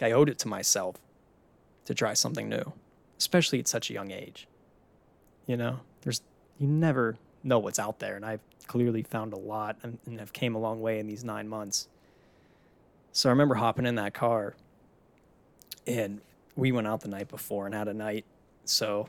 I 0.00 0.10
owed 0.12 0.28
it 0.28 0.38
to 0.40 0.48
myself 0.48 0.96
to 1.84 1.94
try 1.94 2.14
something 2.14 2.48
new, 2.48 2.72
especially 3.18 3.58
at 3.60 3.68
such 3.68 3.90
a 3.90 3.92
young 3.92 4.10
age. 4.10 4.46
You 5.46 5.56
know, 5.56 5.80
there's 6.02 6.22
you 6.58 6.66
never 6.66 7.16
know 7.42 7.58
what's 7.58 7.78
out 7.78 7.98
there, 7.98 8.16
and 8.16 8.24
I've 8.24 8.40
clearly 8.66 9.02
found 9.02 9.32
a 9.32 9.38
lot 9.38 9.76
and, 9.82 9.98
and 10.06 10.18
have 10.18 10.32
came 10.32 10.54
a 10.54 10.58
long 10.58 10.80
way 10.80 10.98
in 10.98 11.06
these 11.06 11.24
nine 11.24 11.48
months. 11.48 11.88
So 13.12 13.28
I 13.28 13.32
remember 13.32 13.54
hopping 13.54 13.86
in 13.86 13.94
that 13.96 14.14
car, 14.14 14.54
and 15.86 16.20
we 16.56 16.72
went 16.72 16.86
out 16.86 17.00
the 17.00 17.08
night 17.08 17.28
before 17.28 17.66
and 17.66 17.74
had 17.74 17.88
a 17.88 17.94
night. 17.94 18.24
So 18.64 19.08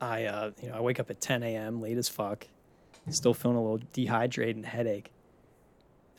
I, 0.00 0.24
uh, 0.24 0.50
you 0.62 0.70
know, 0.70 0.76
I 0.76 0.80
wake 0.80 0.98
up 1.00 1.10
at 1.10 1.20
10 1.20 1.42
a.m. 1.42 1.80
late 1.80 1.98
as 1.98 2.08
fuck, 2.08 2.46
still 3.10 3.34
feeling 3.34 3.56
a 3.56 3.62
little 3.62 3.86
dehydrated 3.92 4.56
and 4.56 4.66
headache. 4.66 5.10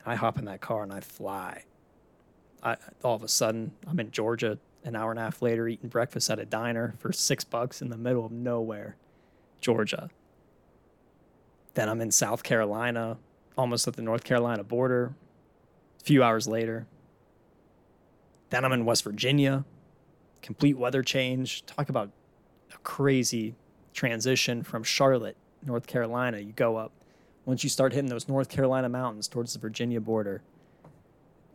I 0.06 0.14
hop 0.14 0.38
in 0.38 0.46
that 0.46 0.60
car 0.60 0.82
and 0.82 0.92
I 0.92 1.00
fly. 1.00 1.64
I, 2.62 2.76
all 3.02 3.14
of 3.14 3.22
a 3.22 3.28
sudden, 3.28 3.72
I'm 3.86 3.98
in 4.00 4.10
Georgia 4.10 4.58
an 4.84 4.96
hour 4.96 5.10
and 5.10 5.18
a 5.18 5.22
half 5.22 5.42
later 5.42 5.68
eating 5.68 5.88
breakfast 5.88 6.30
at 6.30 6.38
a 6.38 6.44
diner 6.44 6.94
for 6.98 7.12
six 7.12 7.44
bucks 7.44 7.82
in 7.82 7.90
the 7.90 7.96
middle 7.96 8.24
of 8.24 8.32
nowhere, 8.32 8.96
Georgia. 9.60 10.10
Then 11.74 11.88
I'm 11.88 12.00
in 12.00 12.10
South 12.10 12.42
Carolina, 12.42 13.18
almost 13.56 13.86
at 13.86 13.94
the 13.94 14.02
North 14.02 14.24
Carolina 14.24 14.64
border. 14.64 15.14
A 16.00 16.04
few 16.04 16.22
hours 16.22 16.48
later, 16.48 16.86
then 18.48 18.64
I'm 18.64 18.72
in 18.72 18.84
West 18.84 19.04
Virginia. 19.04 19.64
Complete 20.42 20.76
weather 20.78 21.02
change. 21.02 21.64
Talk 21.66 21.88
about 21.88 22.10
a 22.74 22.78
crazy 22.78 23.54
transition 23.92 24.62
from 24.62 24.82
Charlotte, 24.82 25.36
North 25.64 25.86
Carolina. 25.86 26.38
You 26.38 26.52
go 26.52 26.76
up. 26.76 26.92
Once 27.44 27.62
you 27.64 27.70
start 27.70 27.92
hitting 27.92 28.10
those 28.10 28.28
North 28.28 28.48
Carolina 28.48 28.88
mountains 28.88 29.28
towards 29.28 29.52
the 29.52 29.58
Virginia 29.58 30.00
border, 30.00 30.42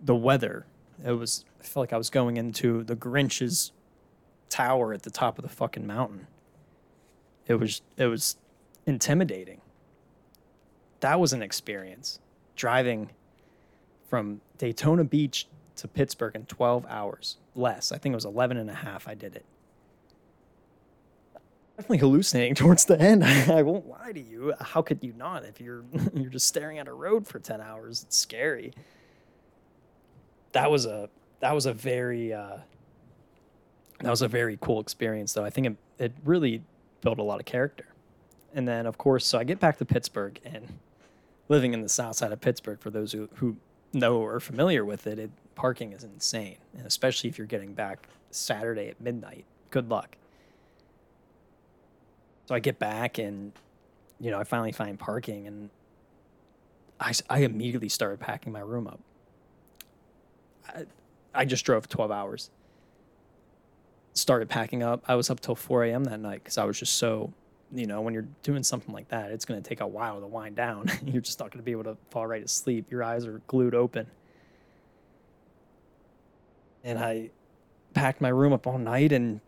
the 0.02 0.16
weather, 0.16 0.66
it 1.04 1.12
was, 1.12 1.46
I 1.60 1.64
felt 1.64 1.84
like 1.84 1.94
I 1.94 1.98
was 1.98 2.10
going 2.10 2.38
into 2.38 2.84
the 2.84 2.96
Grinch's 2.96 3.72
tower 4.50 4.94
at 4.94 5.04
the 5.04 5.10
top 5.10 5.38
of 5.38 5.44
the 5.44 5.50
fucking 5.50 5.86
mountain. 5.86 6.28
It 7.48 7.56
was, 7.56 7.82
it 7.98 8.08
was 8.08 8.38
intimidating. 8.86 9.62
That 11.02 11.20
was 11.20 11.34
an 11.34 11.42
experience. 11.42 12.20
Driving 12.56 13.10
from 14.10 14.42
Daytona 14.58 15.04
Beach 15.04 15.48
to 15.78 15.88
Pittsburgh 15.88 16.36
in 16.36 16.46
12 16.46 16.86
hours 16.88 17.38
less. 17.56 17.92
I 17.92 17.98
think 17.98 18.14
it 18.14 18.16
was 18.16 18.26
11 18.26 18.58
and 18.58 18.70
a 18.70 18.76
half. 18.76 19.08
I 19.08 19.16
did 19.16 19.36
it. 19.36 19.46
Definitely 21.78 21.98
hallucinating 21.98 22.56
towards 22.56 22.86
the 22.86 23.00
end. 23.00 23.24
I 23.26 23.62
won't 23.62 23.88
lie 23.88 24.12
to 24.12 24.20
you. 24.20 24.54
How 24.60 24.82
could 24.82 25.04
you 25.04 25.14
not? 25.14 25.44
If 25.44 25.60
you're 25.60 25.84
you're 26.14 26.30
just 26.30 26.48
staring 26.48 26.80
at 26.80 26.88
a 26.88 26.94
road 26.94 27.28
for 27.28 27.40
10 27.40 27.62
hours, 27.62 28.04
it's 28.04 28.18
scary. 28.18 28.74
That 30.56 30.72
was 30.72 30.86
a 30.86 31.10
that 31.42 31.54
was 31.54 31.66
a 31.66 31.74
very 31.74 32.34
uh, 32.34 32.58
that 34.00 34.10
was 34.10 34.22
a 34.22 34.28
very 34.30 34.58
cool 34.62 34.80
experience 34.80 35.34
though. 35.34 35.44
I 35.44 35.50
think 35.50 35.68
it, 35.68 35.76
it 36.00 36.14
really 36.24 36.62
built 37.02 37.20
a 37.20 37.24
lot 37.24 37.42
of 37.42 37.46
character. 37.46 37.88
And 38.54 38.66
then 38.66 38.86
of 38.86 38.98
course, 38.98 39.26
so 39.26 39.38
I 39.38 39.44
get 39.44 39.60
back 39.60 39.78
to 39.80 39.86
Pittsburgh 39.86 40.40
and 40.46 40.80
living 41.50 41.74
in 41.74 41.82
the 41.82 41.90
south 41.90 42.16
side 42.16 42.32
of 42.32 42.40
Pittsburgh 42.40 42.80
for 42.80 42.90
those 42.90 43.12
who, 43.12 43.28
who 43.36 43.58
know 43.92 44.16
or 44.16 44.36
are 44.36 44.40
familiar 44.40 44.86
with 44.86 45.08
it, 45.08 45.20
it 45.20 45.30
parking 45.56 45.92
is 45.92 46.06
insane, 46.06 46.58
and 46.78 46.88
especially 46.88 47.30
if 47.30 47.38
you're 47.38 47.48
getting 47.48 47.74
back 47.74 48.08
Saturday 48.32 48.88
at 48.88 49.02
midnight. 49.02 49.44
Good 49.72 49.90
luck. 49.90 50.16
So 52.46 52.56
I 52.56 52.60
get 52.60 52.80
back 52.80 53.18
and 53.18 53.52
you 54.22 54.32
know 54.32 54.40
I 54.40 54.46
finally 54.46 54.72
find 54.72 54.98
parking 54.98 55.48
and 55.48 55.70
I, 56.98 57.12
I 57.30 57.40
immediately 57.40 57.90
started 57.90 58.22
packing 58.22 58.54
my 58.54 58.62
room 58.62 58.88
up. 58.88 59.02
I, 61.34 61.46
just 61.46 61.66
drove 61.66 61.88
12 61.90 62.12
hours. 62.12 62.50
Started 64.14 64.50
packing 64.50 64.84
up. 64.84 65.04
I 65.08 65.16
was 65.16 65.30
up 65.30 65.40
till 65.40 65.56
4 65.56 65.86
a.m. 65.86 66.06
that 66.06 66.20
night 66.20 66.44
because 66.44 66.58
I 66.58 66.64
was 66.64 66.80
just 66.80 66.96
so, 66.96 67.34
you 67.74 67.86
know, 67.86 68.02
when 68.02 68.14
you're 68.14 68.28
doing 68.44 68.64
something 68.64 68.94
like 68.94 69.10
that, 69.10 69.32
it's 69.32 69.46
going 69.46 69.62
to 69.62 69.68
take 69.68 69.82
a 69.82 69.88
while 69.88 70.22
to 70.22 70.28
wind 70.28 70.56
down. 70.56 70.90
you're 71.06 71.22
just 71.22 71.40
not 71.40 71.52
going 71.52 71.60
to 71.60 71.66
be 71.66 71.72
able 71.72 71.84
to 71.84 71.98
fall 72.10 72.26
right 72.26 72.44
asleep. 72.44 72.90
Your 72.90 73.04
eyes 73.04 73.26
are 73.26 73.42
glued 73.48 73.76
open 73.76 74.08
and 76.86 77.00
I 77.00 77.32
packed 77.94 78.22
my 78.22 78.30
room 78.30 78.54
up 78.54 78.66
all 78.68 78.78
night 78.78 79.12
and 79.12 79.42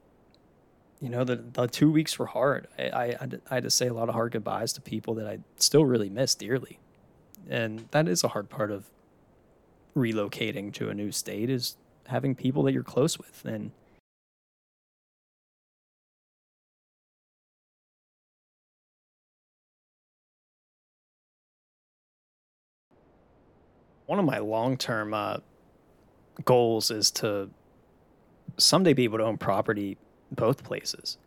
you 1.00 1.10
know 1.10 1.24
the 1.24 1.36
the 1.36 1.68
two 1.68 1.90
weeks 1.92 2.18
were 2.18 2.26
hard. 2.26 2.68
I, 2.78 2.84
I, 2.90 3.28
I 3.50 3.54
had 3.54 3.64
to 3.64 3.70
say 3.70 3.88
a 3.88 3.94
lot 3.94 4.10
of 4.10 4.16
hard 4.16 4.32
goodbyes 4.32 4.74
to 4.74 4.82
people 4.82 5.14
that 5.16 5.28
I 5.28 5.40
still 5.58 5.86
really 5.86 6.10
miss 6.10 6.34
dearly, 6.34 6.80
and 7.48 7.88
that 7.92 8.08
is 8.08 8.24
a 8.24 8.30
hard 8.30 8.50
part 8.50 8.72
of 8.72 8.90
relocating 9.98 10.74
to 10.76 10.90
a 10.90 10.94
new 10.94 11.12
state 11.12 11.50
is 11.50 11.76
having 12.08 12.36
people 12.36 12.64
that 12.64 12.74
you're 12.74 12.84
close 12.84 13.18
with 13.18 13.44
and. 13.46 13.72
One 24.06 24.20
of 24.20 24.26
my 24.26 24.38
long 24.38 24.78
term 24.78 25.14
uh, 25.14 25.40
goals 26.46 26.92
is 26.92 27.12
to 27.12 27.50
someday 28.58 28.94
be 28.94 29.04
able 29.04 29.18
to 29.18 29.26
own 29.26 29.38
property 29.38 29.98
both 30.32 30.64
places. 30.64 31.18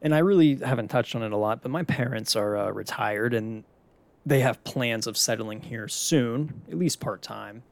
And 0.00 0.14
I 0.14 0.18
really 0.18 0.56
haven't 0.56 0.88
touched 0.88 1.16
on 1.16 1.22
it 1.22 1.32
a 1.32 1.36
lot, 1.36 1.62
but 1.62 1.70
my 1.70 1.82
parents 1.82 2.36
are 2.36 2.56
uh, 2.56 2.70
retired 2.70 3.34
and 3.34 3.64
they 4.24 4.40
have 4.40 4.62
plans 4.62 5.06
of 5.06 5.16
settling 5.16 5.62
here 5.62 5.88
soon, 5.88 6.62
at 6.68 6.78
least 6.78 7.00
part 7.00 7.22
time. 7.22 7.62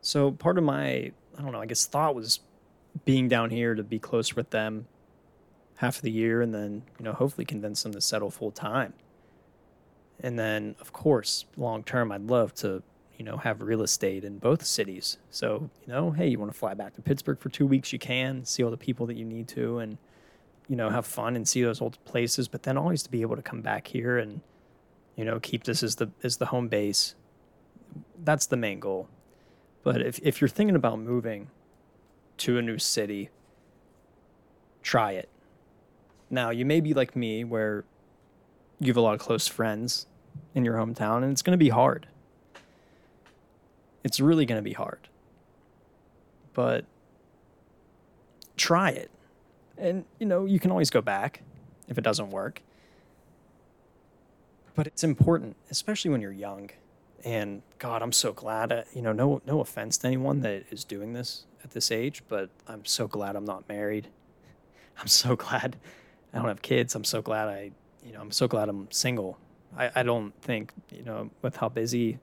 So 0.00 0.32
part 0.32 0.58
of 0.58 0.64
my, 0.64 1.12
I 1.38 1.42
don't 1.42 1.52
know, 1.52 1.60
I 1.60 1.66
guess 1.66 1.86
thought 1.86 2.14
was 2.14 2.40
being 3.04 3.28
down 3.28 3.50
here 3.50 3.74
to 3.74 3.82
be 3.82 3.98
close 3.98 4.34
with 4.34 4.50
them 4.50 4.86
half 5.76 5.96
of 5.96 6.02
the 6.02 6.10
year 6.10 6.42
and 6.42 6.54
then, 6.54 6.82
you 6.98 7.04
know, 7.04 7.12
hopefully 7.12 7.44
convince 7.44 7.82
them 7.82 7.92
to 7.92 8.00
settle 8.00 8.30
full 8.30 8.50
time. 8.50 8.92
And 10.22 10.38
then, 10.38 10.76
of 10.80 10.92
course, 10.92 11.46
long 11.56 11.82
term, 11.82 12.12
I'd 12.12 12.22
love 12.22 12.54
to 12.56 12.82
you 13.20 13.26
know, 13.26 13.36
have 13.36 13.60
real 13.60 13.82
estate 13.82 14.24
in 14.24 14.38
both 14.38 14.64
cities. 14.64 15.18
So, 15.28 15.68
you 15.86 15.92
know, 15.92 16.10
hey, 16.10 16.28
you 16.28 16.38
want 16.38 16.50
to 16.50 16.58
fly 16.58 16.72
back 16.72 16.94
to 16.94 17.02
Pittsburgh 17.02 17.38
for 17.38 17.50
two 17.50 17.66
weeks, 17.66 17.92
you 17.92 17.98
can 17.98 18.46
see 18.46 18.64
all 18.64 18.70
the 18.70 18.78
people 18.78 19.04
that 19.08 19.16
you 19.18 19.26
need 19.26 19.46
to 19.48 19.78
and, 19.78 19.98
you 20.68 20.76
know, 20.76 20.88
have 20.88 21.04
fun 21.04 21.36
and 21.36 21.46
see 21.46 21.62
those 21.62 21.82
old 21.82 22.02
places, 22.06 22.48
but 22.48 22.62
then 22.62 22.78
always 22.78 23.02
to 23.02 23.10
be 23.10 23.20
able 23.20 23.36
to 23.36 23.42
come 23.42 23.60
back 23.60 23.88
here 23.88 24.16
and, 24.16 24.40
you 25.16 25.26
know, 25.26 25.38
keep 25.38 25.64
this 25.64 25.82
as 25.82 25.96
the 25.96 26.10
as 26.22 26.38
the 26.38 26.46
home 26.46 26.68
base. 26.68 27.14
That's 28.24 28.46
the 28.46 28.56
main 28.56 28.80
goal. 28.80 29.06
But 29.82 30.02
if, 30.02 30.18
if 30.22 30.40
you're 30.40 30.48
thinking 30.48 30.76
about 30.76 30.98
moving 30.98 31.48
to 32.38 32.58
a 32.58 32.62
new 32.62 32.78
city, 32.78 33.30
try 34.82 35.12
it. 35.12 35.28
Now, 36.28 36.50
you 36.50 36.64
may 36.64 36.80
be 36.80 36.94
like 36.94 37.16
me 37.16 37.44
where 37.44 37.84
you 38.78 38.86
have 38.88 38.96
a 38.96 39.00
lot 39.00 39.14
of 39.14 39.20
close 39.20 39.48
friends 39.48 40.06
in 40.54 40.64
your 40.64 40.74
hometown 40.74 41.22
and 41.22 41.32
it's 41.32 41.42
going 41.42 41.58
to 41.58 41.62
be 41.62 41.70
hard 41.70 42.06
it's 44.04 44.20
really 44.20 44.46
going 44.46 44.58
to 44.58 44.62
be 44.62 44.72
hard. 44.72 45.08
But 46.54 46.84
try 48.56 48.90
it. 48.90 49.10
And, 49.78 50.04
you 50.18 50.26
know, 50.26 50.44
you 50.44 50.58
can 50.58 50.70
always 50.70 50.90
go 50.90 51.00
back 51.00 51.42
if 51.88 51.96
it 51.98 52.02
doesn't 52.02 52.30
work. 52.30 52.62
But 54.74 54.86
it's 54.86 55.04
important, 55.04 55.56
especially 55.70 56.10
when 56.10 56.20
you're 56.20 56.32
young. 56.32 56.70
And 57.24 57.62
God, 57.78 58.02
I'm 58.02 58.12
so 58.12 58.32
glad. 58.32 58.72
Uh, 58.72 58.82
you 58.94 59.02
know, 59.02 59.12
no, 59.12 59.42
no 59.46 59.60
offense 59.60 59.98
to 59.98 60.06
anyone 60.06 60.40
that 60.40 60.64
is 60.70 60.84
doing 60.84 61.12
this 61.12 61.44
at 61.62 61.72
this 61.72 61.90
age, 61.90 62.22
but 62.28 62.50
I'm 62.66 62.84
so 62.84 63.06
glad 63.06 63.36
I'm 63.36 63.44
not 63.44 63.68
married. 63.68 64.08
I'm 64.98 65.06
so 65.06 65.36
glad 65.36 65.76
I 66.32 66.38
don't 66.38 66.48
have 66.48 66.62
kids. 66.62 66.94
I'm 66.94 67.04
so 67.04 67.20
glad 67.20 67.48
I, 67.48 67.72
you 68.04 68.12
know, 68.12 68.20
I'm 68.20 68.30
so 68.30 68.48
glad 68.48 68.68
I'm 68.68 68.90
single. 68.90 69.38
I, 69.76 69.90
I 69.96 70.02
don't 70.02 70.34
think, 70.42 70.72
you 70.90 71.02
know, 71.02 71.30
with 71.42 71.56
how 71.56 71.68
busy 71.68 72.18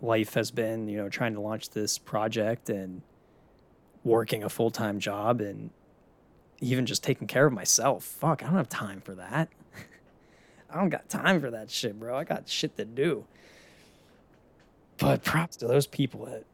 life 0.00 0.34
has 0.34 0.50
been, 0.50 0.88
you 0.88 0.96
know, 0.96 1.08
trying 1.08 1.34
to 1.34 1.40
launch 1.40 1.70
this 1.70 1.98
project 1.98 2.70
and 2.70 3.02
working 4.04 4.42
a 4.42 4.48
full 4.48 4.70
time 4.70 4.98
job 4.98 5.40
and 5.40 5.70
even 6.60 6.86
just 6.86 7.02
taking 7.02 7.26
care 7.26 7.46
of 7.46 7.52
myself. 7.52 8.04
Fuck, 8.04 8.42
I 8.42 8.46
don't 8.46 8.56
have 8.56 8.68
time 8.68 9.00
for 9.00 9.14
that. 9.14 9.48
I 10.70 10.76
don't 10.76 10.88
got 10.88 11.08
time 11.08 11.40
for 11.40 11.50
that 11.50 11.70
shit, 11.70 11.98
bro. 11.98 12.16
I 12.16 12.24
got 12.24 12.48
shit 12.48 12.76
to 12.76 12.84
do. 12.84 13.26
But 14.98 15.24
props 15.24 15.56
to 15.58 15.66
those 15.66 15.86
people 15.86 16.26
that, 16.26 16.44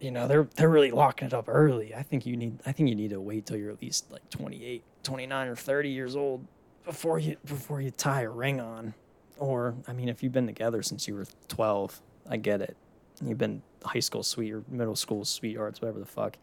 you 0.00 0.10
know, 0.10 0.28
they're 0.28 0.48
they're 0.56 0.68
really 0.68 0.90
locking 0.90 1.28
it 1.28 1.34
up 1.34 1.46
early. 1.48 1.94
I 1.94 2.02
think 2.02 2.26
you 2.26 2.36
need 2.36 2.58
I 2.66 2.72
think 2.72 2.88
you 2.88 2.94
need 2.94 3.10
to 3.10 3.20
wait 3.20 3.46
till 3.46 3.56
you're 3.56 3.70
at 3.70 3.80
least 3.80 4.10
like 4.10 4.28
28, 4.30 4.82
29 5.02 5.48
or 5.48 5.56
30 5.56 5.88
years 5.88 6.16
old 6.16 6.46
before 6.84 7.18
you 7.18 7.36
before 7.44 7.80
you 7.80 7.90
tie 7.90 8.22
a 8.22 8.30
ring 8.30 8.60
on. 8.60 8.94
Or 9.38 9.74
I 9.88 9.92
mean, 9.92 10.08
if 10.08 10.22
you've 10.22 10.32
been 10.32 10.46
together 10.46 10.82
since 10.82 11.08
you 11.08 11.14
were 11.14 11.26
12, 11.48 12.00
I 12.28 12.36
get 12.36 12.60
it. 12.60 12.76
You've 13.24 13.38
been 13.38 13.62
high 13.84 14.00
school 14.00 14.22
sweet 14.22 14.52
or 14.52 14.62
middle 14.68 14.96
school 14.96 15.24
sweethearts, 15.24 15.80
whatever 15.80 15.98
the 15.98 16.06
fuck. 16.06 16.36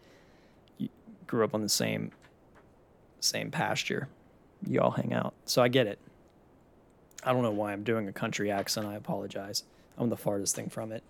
You 0.78 0.90
grew 1.28 1.44
up 1.44 1.54
on 1.54 1.62
the 1.62 1.70
same 1.70 2.12
same 3.20 3.52
pasture. 3.52 4.08
You 4.66 4.82
all 4.82 4.92
hang 4.92 5.14
out. 5.14 5.34
So 5.46 5.62
I 5.62 5.68
get 5.68 5.88
it. 5.88 6.00
I 7.24 7.34
don't 7.34 7.44
know 7.44 7.52
why 7.52 7.74
I'm 7.74 7.84
doing 7.84 8.08
a 8.08 8.14
country 8.14 8.50
accent. 8.50 8.88
I 8.88 8.96
apologize. 8.96 9.64
I'm 9.98 10.10
the 10.10 10.18
farthest 10.18 10.56
thing 10.56 10.70
from 10.70 10.92
it. 10.92 11.04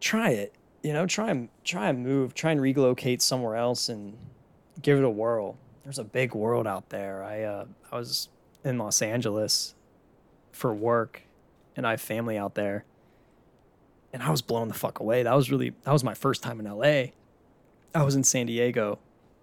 Try 0.00 0.30
it. 0.30 0.54
You 0.82 0.92
know, 0.92 1.06
try 1.06 1.30
and 1.30 1.48
try 1.64 1.88
and 1.88 2.02
move, 2.02 2.34
try 2.34 2.52
and 2.52 2.60
relocate 2.60 3.20
somewhere 3.20 3.56
else 3.56 3.88
and 3.88 4.16
give 4.80 4.98
it 4.98 5.04
a 5.04 5.10
whirl. 5.10 5.58
There's 5.84 5.98
a 5.98 6.04
big 6.04 6.34
world 6.34 6.66
out 6.66 6.88
there. 6.88 7.22
I 7.22 7.42
uh, 7.42 7.64
I 7.92 7.96
was 7.96 8.28
in 8.64 8.78
Los 8.78 9.02
Angeles 9.02 9.74
for 10.52 10.72
work 10.72 11.22
and 11.76 11.86
I 11.86 11.92
have 11.92 12.00
family 12.00 12.36
out 12.36 12.54
there. 12.54 12.84
And 14.12 14.22
I 14.22 14.30
was 14.30 14.42
blown 14.42 14.68
the 14.68 14.74
fuck 14.74 15.00
away. 15.00 15.22
That 15.22 15.34
was 15.34 15.50
really 15.50 15.72
that 15.82 15.92
was 15.92 16.02
my 16.02 16.14
first 16.14 16.42
time 16.42 16.60
in 16.60 16.66
LA. 16.66 17.12
I 17.94 18.02
was 18.02 18.14
in 18.14 18.24
San 18.24 18.46
Diego 18.46 18.98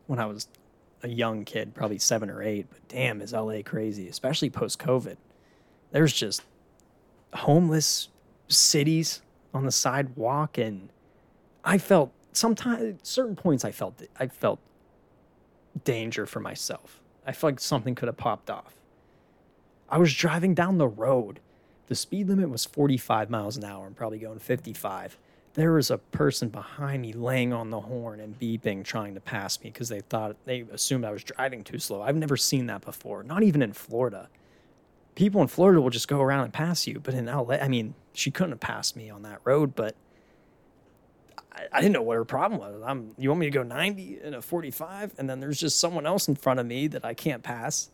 when 0.08 0.20
I 0.20 0.26
was 0.26 0.48
a 1.04 1.08
young 1.08 1.46
kid, 1.46 1.74
probably 1.74 2.00
seven 2.00 2.30
or 2.30 2.42
eight. 2.42 2.68
But 2.70 2.88
damn, 2.88 3.22
is 3.22 3.34
LA 3.34 3.62
crazy, 3.64 4.10
especially 4.10 4.50
post 4.50 4.80
COVID. 4.80 5.18
There's 5.92 6.14
just 6.14 6.44
homeless 7.34 8.10
cities 8.48 9.22
on 9.54 9.66
the 9.66 9.72
sidewalk 9.72 10.58
and 10.58 10.90
I 11.64 11.78
felt 11.78 12.12
sometimes 12.32 13.00
certain 13.04 13.36
points 13.36 13.66
I 13.66 13.72
felt 13.72 14.02
I 14.20 14.28
felt 14.28 14.60
danger 15.84 16.26
for 16.26 16.40
myself. 16.40 17.02
I 17.26 17.32
felt 17.32 17.54
like 17.54 17.60
something 17.60 17.96
could 17.96 18.08
have 18.08 18.18
popped 18.18 18.50
off. 18.50 18.76
I 19.90 19.98
was 19.98 20.14
driving 20.14 20.54
down 20.54 20.78
the 20.78 20.88
road. 20.88 21.40
The 21.88 21.96
speed 21.96 22.28
limit 22.28 22.50
was 22.50 22.66
45 22.66 23.30
miles 23.30 23.58
an 23.58 23.64
hour. 23.64 23.86
I'm 23.86 23.94
probably 23.94 24.20
going 24.20 24.40
55. 24.40 25.18
There 25.54 25.74
was 25.74 25.90
a 25.90 25.98
person 25.98 26.50
behind 26.50 27.02
me 27.02 27.14
laying 27.14 27.52
on 27.52 27.70
the 27.70 27.80
horn 27.80 28.20
and 28.20 28.38
beeping, 28.40 28.84
trying 28.84 29.16
to 29.16 29.20
pass 29.20 29.62
me 29.64 29.72
because 29.72 29.90
they 29.90 30.02
thought 30.02 30.36
they 30.46 30.62
assumed 30.72 31.04
I 31.04 31.12
was 31.12 31.24
driving 31.24 31.64
too 31.64 31.80
slow. 31.80 32.02
I've 32.02 32.16
never 32.16 32.38
seen 32.38 32.68
that 32.68 32.82
before, 32.82 33.24
not 33.24 33.44
even 33.44 33.62
in 33.62 33.74
Florida. 33.74 34.30
People 35.18 35.42
in 35.42 35.48
Florida 35.48 35.82
will 35.82 35.90
just 35.90 36.08
go 36.08 36.22
around 36.22 36.44
and 36.44 36.54
pass 36.54 36.86
you, 36.86 37.00
but 37.00 37.16
in 37.16 37.26
LA, 37.26 37.56
I 37.56 37.68
mean, 37.68 37.96
she 38.14 38.30
couldn't 38.30 38.52
have 38.52 38.60
passed 38.60 38.96
me 38.96 39.10
on 39.10 39.24
that 39.24 39.40
road, 39.46 39.74
but 39.74 39.96
I, 41.52 41.64
I 41.74 41.82
didn't 41.82 41.94
know 41.94 42.04
what 42.04 42.18
her 42.18 42.24
problem 42.24 42.62
was. 42.62 42.84
I'm, 42.86 43.16
you 43.18 43.30
want 43.30 43.40
me 43.40 43.48
to 43.48 43.52
go 43.52 43.64
90 43.64 44.20
in 44.22 44.36
a 44.36 44.44
45, 44.44 45.16
and 45.18 45.28
then 45.28 45.40
there's 45.40 45.60
just 45.60 45.80
someone 45.80 46.06
else 46.06 46.28
in 46.28 46.36
front 46.36 46.60
of 46.60 46.68
me 46.68 46.86
that 46.90 47.04
I 47.04 47.16
can't 47.16 47.42
pass. 47.42 47.90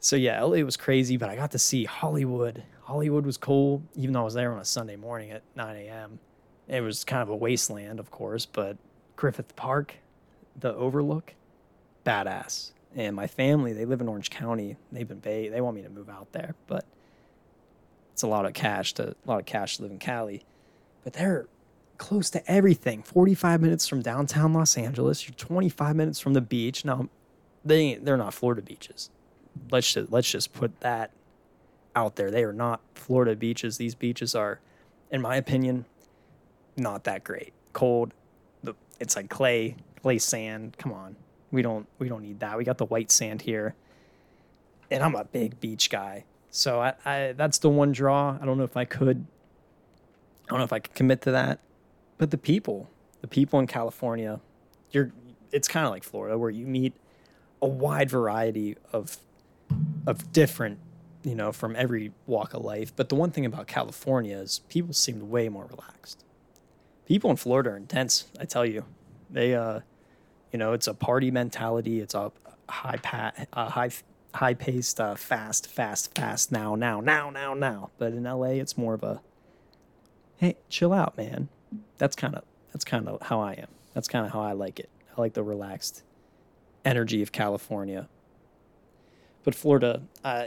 So 0.00 0.16
yeah, 0.16 0.42
LA 0.42 0.64
was 0.64 0.76
crazy, 0.76 1.16
but 1.16 1.28
I 1.28 1.36
got 1.36 1.52
to 1.52 1.58
see 1.60 1.84
Hollywood. 1.84 2.64
Hollywood 2.82 3.24
was 3.24 3.36
cool, 3.36 3.84
even 3.94 4.12
though 4.12 4.22
I 4.22 4.24
was 4.24 4.34
there 4.34 4.52
on 4.52 4.58
a 4.58 4.64
Sunday 4.64 4.96
morning 4.96 5.30
at 5.30 5.44
9 5.54 5.76
a.m. 5.76 6.18
It 6.66 6.80
was 6.80 7.04
kind 7.04 7.22
of 7.22 7.28
a 7.28 7.36
wasteland, 7.36 8.00
of 8.00 8.10
course, 8.10 8.44
but 8.44 8.76
Griffith 9.14 9.54
Park, 9.54 9.94
the 10.58 10.74
overlook, 10.74 11.34
badass. 12.04 12.72
And 12.96 13.14
my 13.14 13.26
family, 13.26 13.72
they 13.72 13.84
live 13.84 14.00
in 14.00 14.08
Orange 14.08 14.30
County. 14.30 14.76
They've 14.90 15.06
been 15.06 15.20
bay. 15.20 15.48
They 15.48 15.60
want 15.60 15.76
me 15.76 15.82
to 15.82 15.88
move 15.88 16.08
out 16.08 16.32
there, 16.32 16.54
but 16.66 16.84
it's 18.12 18.22
a 18.22 18.26
lot 18.26 18.44
of 18.46 18.52
cash 18.52 18.94
to 18.94 19.10
a 19.10 19.14
lot 19.26 19.38
of 19.38 19.46
cash 19.46 19.76
to 19.76 19.82
live 19.82 19.92
in 19.92 19.98
Cali. 19.98 20.42
But 21.04 21.14
they're 21.14 21.46
close 21.98 22.30
to 22.30 22.50
everything. 22.50 23.02
45 23.02 23.60
minutes 23.60 23.86
from 23.86 24.02
downtown 24.02 24.52
Los 24.52 24.76
Angeles. 24.76 25.28
You're 25.28 25.34
25 25.34 25.94
minutes 25.94 26.18
from 26.18 26.32
the 26.32 26.40
beach. 26.40 26.84
Now, 26.84 27.08
they 27.64 27.94
they're 27.94 28.16
not 28.16 28.34
Florida 28.34 28.62
beaches. 28.62 29.10
Let's 29.70 29.92
just, 29.92 30.10
let's 30.10 30.30
just 30.30 30.52
put 30.52 30.80
that 30.80 31.12
out 31.94 32.16
there. 32.16 32.30
They 32.30 32.42
are 32.44 32.52
not 32.52 32.80
Florida 32.94 33.36
beaches. 33.36 33.76
These 33.76 33.94
beaches 33.94 34.34
are, 34.34 34.60
in 35.10 35.20
my 35.20 35.36
opinion, 35.36 35.84
not 36.76 37.04
that 37.04 37.22
great. 37.22 37.52
Cold. 37.72 38.14
The 38.62 38.74
it's 38.98 39.16
like 39.16 39.28
clay, 39.28 39.76
clay 40.02 40.18
sand. 40.18 40.76
Come 40.78 40.92
on, 40.92 41.16
we 41.50 41.62
don't 41.62 41.86
we 41.98 42.08
don't 42.08 42.22
need 42.22 42.40
that. 42.40 42.56
We 42.56 42.64
got 42.64 42.78
the 42.78 42.86
white 42.86 43.10
sand 43.10 43.42
here, 43.42 43.74
and 44.90 45.02
I'm 45.02 45.14
a 45.14 45.24
big 45.24 45.60
beach 45.60 45.90
guy. 45.90 46.24
So 46.50 46.80
I, 46.80 46.94
I 47.04 47.32
that's 47.36 47.58
the 47.58 47.70
one 47.70 47.92
draw. 47.92 48.38
I 48.40 48.44
don't 48.44 48.58
know 48.58 48.64
if 48.64 48.76
I 48.76 48.84
could. 48.84 49.26
I 50.46 50.50
don't 50.50 50.58
know 50.58 50.64
if 50.64 50.72
I 50.72 50.80
could 50.80 50.94
commit 50.94 51.22
to 51.22 51.30
that, 51.32 51.60
but 52.18 52.30
the 52.30 52.38
people, 52.38 52.90
the 53.20 53.28
people 53.28 53.58
in 53.60 53.66
California, 53.66 54.40
you're. 54.90 55.12
It's 55.52 55.66
kind 55.66 55.84
of 55.84 55.90
like 55.90 56.04
Florida, 56.04 56.38
where 56.38 56.50
you 56.50 56.66
meet 56.66 56.94
a 57.60 57.66
wide 57.66 58.10
variety 58.10 58.76
of 58.92 59.18
of 60.06 60.32
different 60.32 60.78
you 61.22 61.34
know, 61.34 61.52
from 61.52 61.76
every 61.76 62.12
walk 62.26 62.54
of 62.54 62.64
life. 62.64 62.96
But 62.96 63.10
the 63.10 63.14
one 63.14 63.30
thing 63.30 63.44
about 63.44 63.66
California 63.66 64.38
is 64.38 64.60
people 64.70 64.94
seem 64.94 65.28
way 65.28 65.50
more 65.50 65.66
relaxed 65.66 66.24
people 67.10 67.28
in 67.28 67.36
Florida 67.36 67.70
are 67.70 67.76
intense. 67.76 68.26
I 68.38 68.44
tell 68.44 68.64
you, 68.64 68.84
they, 69.28 69.52
uh, 69.52 69.80
you 70.52 70.58
know, 70.58 70.72
it's 70.72 70.86
a 70.86 70.94
party 70.94 71.30
mentality. 71.30 72.00
It's 72.00 72.14
a 72.14 72.32
high 72.68 72.98
pat, 73.02 73.48
uh, 73.52 73.68
high, 73.68 73.90
high 74.34 74.54
paced, 74.54 75.00
uh, 75.00 75.14
fast, 75.14 75.66
fast, 75.68 76.14
fast. 76.14 76.52
Now, 76.52 76.74
now, 76.74 77.00
now, 77.00 77.30
now, 77.30 77.54
now. 77.54 77.90
But 77.98 78.12
in 78.12 78.24
LA, 78.24 78.58
it's 78.60 78.76
more 78.76 78.94
of 78.94 79.02
a, 79.02 79.20
hey, 80.36 80.56
chill 80.68 80.92
out, 80.92 81.16
man. 81.16 81.48
That's 81.98 82.16
kind 82.16 82.34
of 82.34 82.44
that's 82.72 82.84
kind 82.84 83.08
of 83.08 83.22
how 83.22 83.40
I 83.40 83.52
am. 83.52 83.68
That's 83.94 84.08
kind 84.08 84.26
of 84.26 84.32
how 84.32 84.40
I 84.40 84.52
like 84.52 84.80
it. 84.80 84.88
I 85.16 85.20
like 85.20 85.34
the 85.34 85.42
relaxed 85.42 86.02
energy 86.84 87.22
of 87.22 87.32
California. 87.32 88.08
But 89.44 89.54
Florida, 89.54 90.02
uh, 90.24 90.46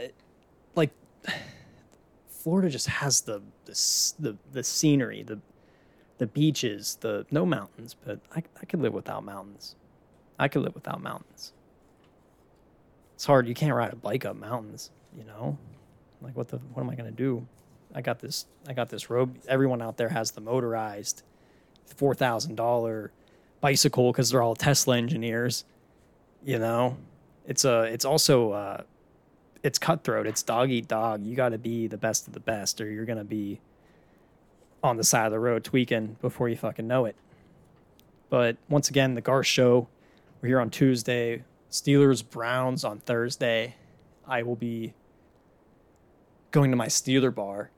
like 0.74 0.90
Florida, 2.28 2.68
just 2.68 2.88
has 2.88 3.22
the 3.22 3.42
the 3.64 3.72
the, 4.18 4.36
the 4.52 4.62
scenery, 4.62 5.22
the 5.22 5.40
the 6.18 6.26
beaches, 6.26 6.98
the 7.00 7.26
no 7.30 7.44
mountains, 7.44 7.94
but 8.04 8.20
I, 8.34 8.42
I 8.60 8.64
could 8.66 8.80
live 8.80 8.92
without 8.94 9.24
mountains. 9.24 9.76
I 10.38 10.48
could 10.48 10.62
live 10.62 10.74
without 10.74 11.02
mountains. 11.02 11.52
It's 13.14 13.24
hard. 13.24 13.46
You 13.46 13.54
can't 13.54 13.74
ride 13.74 13.92
a 13.92 13.96
bike 13.96 14.24
up 14.24 14.36
mountains, 14.36 14.90
you 15.16 15.24
know? 15.24 15.56
Like 16.20 16.36
what 16.36 16.48
the 16.48 16.58
what 16.72 16.82
am 16.82 16.90
I 16.90 16.94
gonna 16.94 17.10
do? 17.10 17.46
I 17.94 18.00
got 18.00 18.18
this 18.18 18.46
I 18.66 18.72
got 18.72 18.88
this 18.88 19.10
road 19.10 19.38
everyone 19.46 19.80
out 19.82 19.96
there 19.96 20.08
has 20.08 20.32
the 20.32 20.40
motorized 20.40 21.22
four 21.86 22.14
thousand 22.14 22.56
dollar 22.56 23.12
bicycle 23.60 24.10
because 24.10 24.30
they're 24.30 24.42
all 24.42 24.56
Tesla 24.56 24.96
engineers. 24.96 25.64
You 26.44 26.58
know? 26.58 26.96
It's 27.46 27.64
a 27.64 27.82
it's 27.84 28.04
also 28.04 28.52
uh 28.52 28.82
it's 29.62 29.78
cutthroat, 29.78 30.26
it's 30.26 30.42
dog 30.42 30.70
eat 30.70 30.88
dog. 30.88 31.24
You 31.24 31.36
gotta 31.36 31.58
be 31.58 31.86
the 31.86 31.96
best 31.96 32.26
of 32.26 32.34
the 32.34 32.40
best 32.40 32.80
or 32.80 32.90
you're 32.90 33.06
gonna 33.06 33.24
be 33.24 33.60
on 34.82 34.96
the 34.96 35.04
side 35.04 35.26
of 35.26 35.32
the 35.32 35.38
road 35.38 35.64
tweaking 35.64 36.16
before 36.20 36.48
you 36.48 36.56
fucking 36.56 36.86
know 36.86 37.06
it. 37.06 37.16
But 38.28 38.56
once 38.68 38.90
again, 38.90 39.14
the 39.14 39.20
Gar 39.20 39.42
show, 39.42 39.88
we're 40.44 40.48
here 40.48 40.60
on 40.60 40.68
Tuesday. 40.68 41.42
Steelers 41.70 42.22
Browns 42.22 42.84
on 42.84 42.98
Thursday. 42.98 43.76
I 44.28 44.42
will 44.42 44.56
be 44.56 44.92
going 46.50 46.70
to 46.70 46.76
my 46.76 46.88
Steeler 46.88 47.34
bar, 47.34 47.70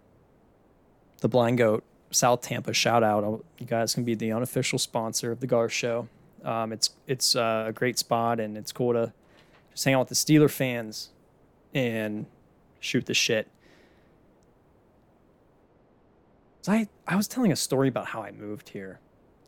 the 1.21 1.29
Blind 1.29 1.59
Goat, 1.59 1.85
South 2.11 2.41
Tampa. 2.41 2.73
Shout 2.73 3.05
out! 3.05 3.45
You 3.59 3.67
guys 3.67 3.95
can 3.95 4.03
be 4.03 4.17
the 4.17 4.33
unofficial 4.33 4.81
sponsor 4.81 5.31
of 5.31 5.39
the 5.39 5.47
Gar 5.47 5.69
show. 5.69 6.09
Um, 6.43 6.73
it's 6.73 6.91
it's 7.07 7.37
uh, 7.37 7.67
a 7.69 7.73
great 7.73 8.01
spot 8.01 8.41
and 8.41 8.59
it's 8.59 8.73
cool 8.73 8.95
to 8.95 9.13
just 9.71 9.85
hang 9.85 9.95
out 9.95 10.01
with 10.01 10.09
the 10.09 10.17
Steeler 10.17 10.51
fans 10.51 11.11
and 11.73 12.27
shoot 12.81 13.07
the 13.07 13.15
shit. 13.15 13.47
So 16.63 16.73
I, 16.73 16.89
I 17.07 17.15
was 17.15 17.29
telling 17.29 17.53
a 17.53 17.57
story 17.57 17.87
about 17.87 18.07
how 18.07 18.23
I 18.23 18.33
moved 18.33 18.71
here. 18.71 18.99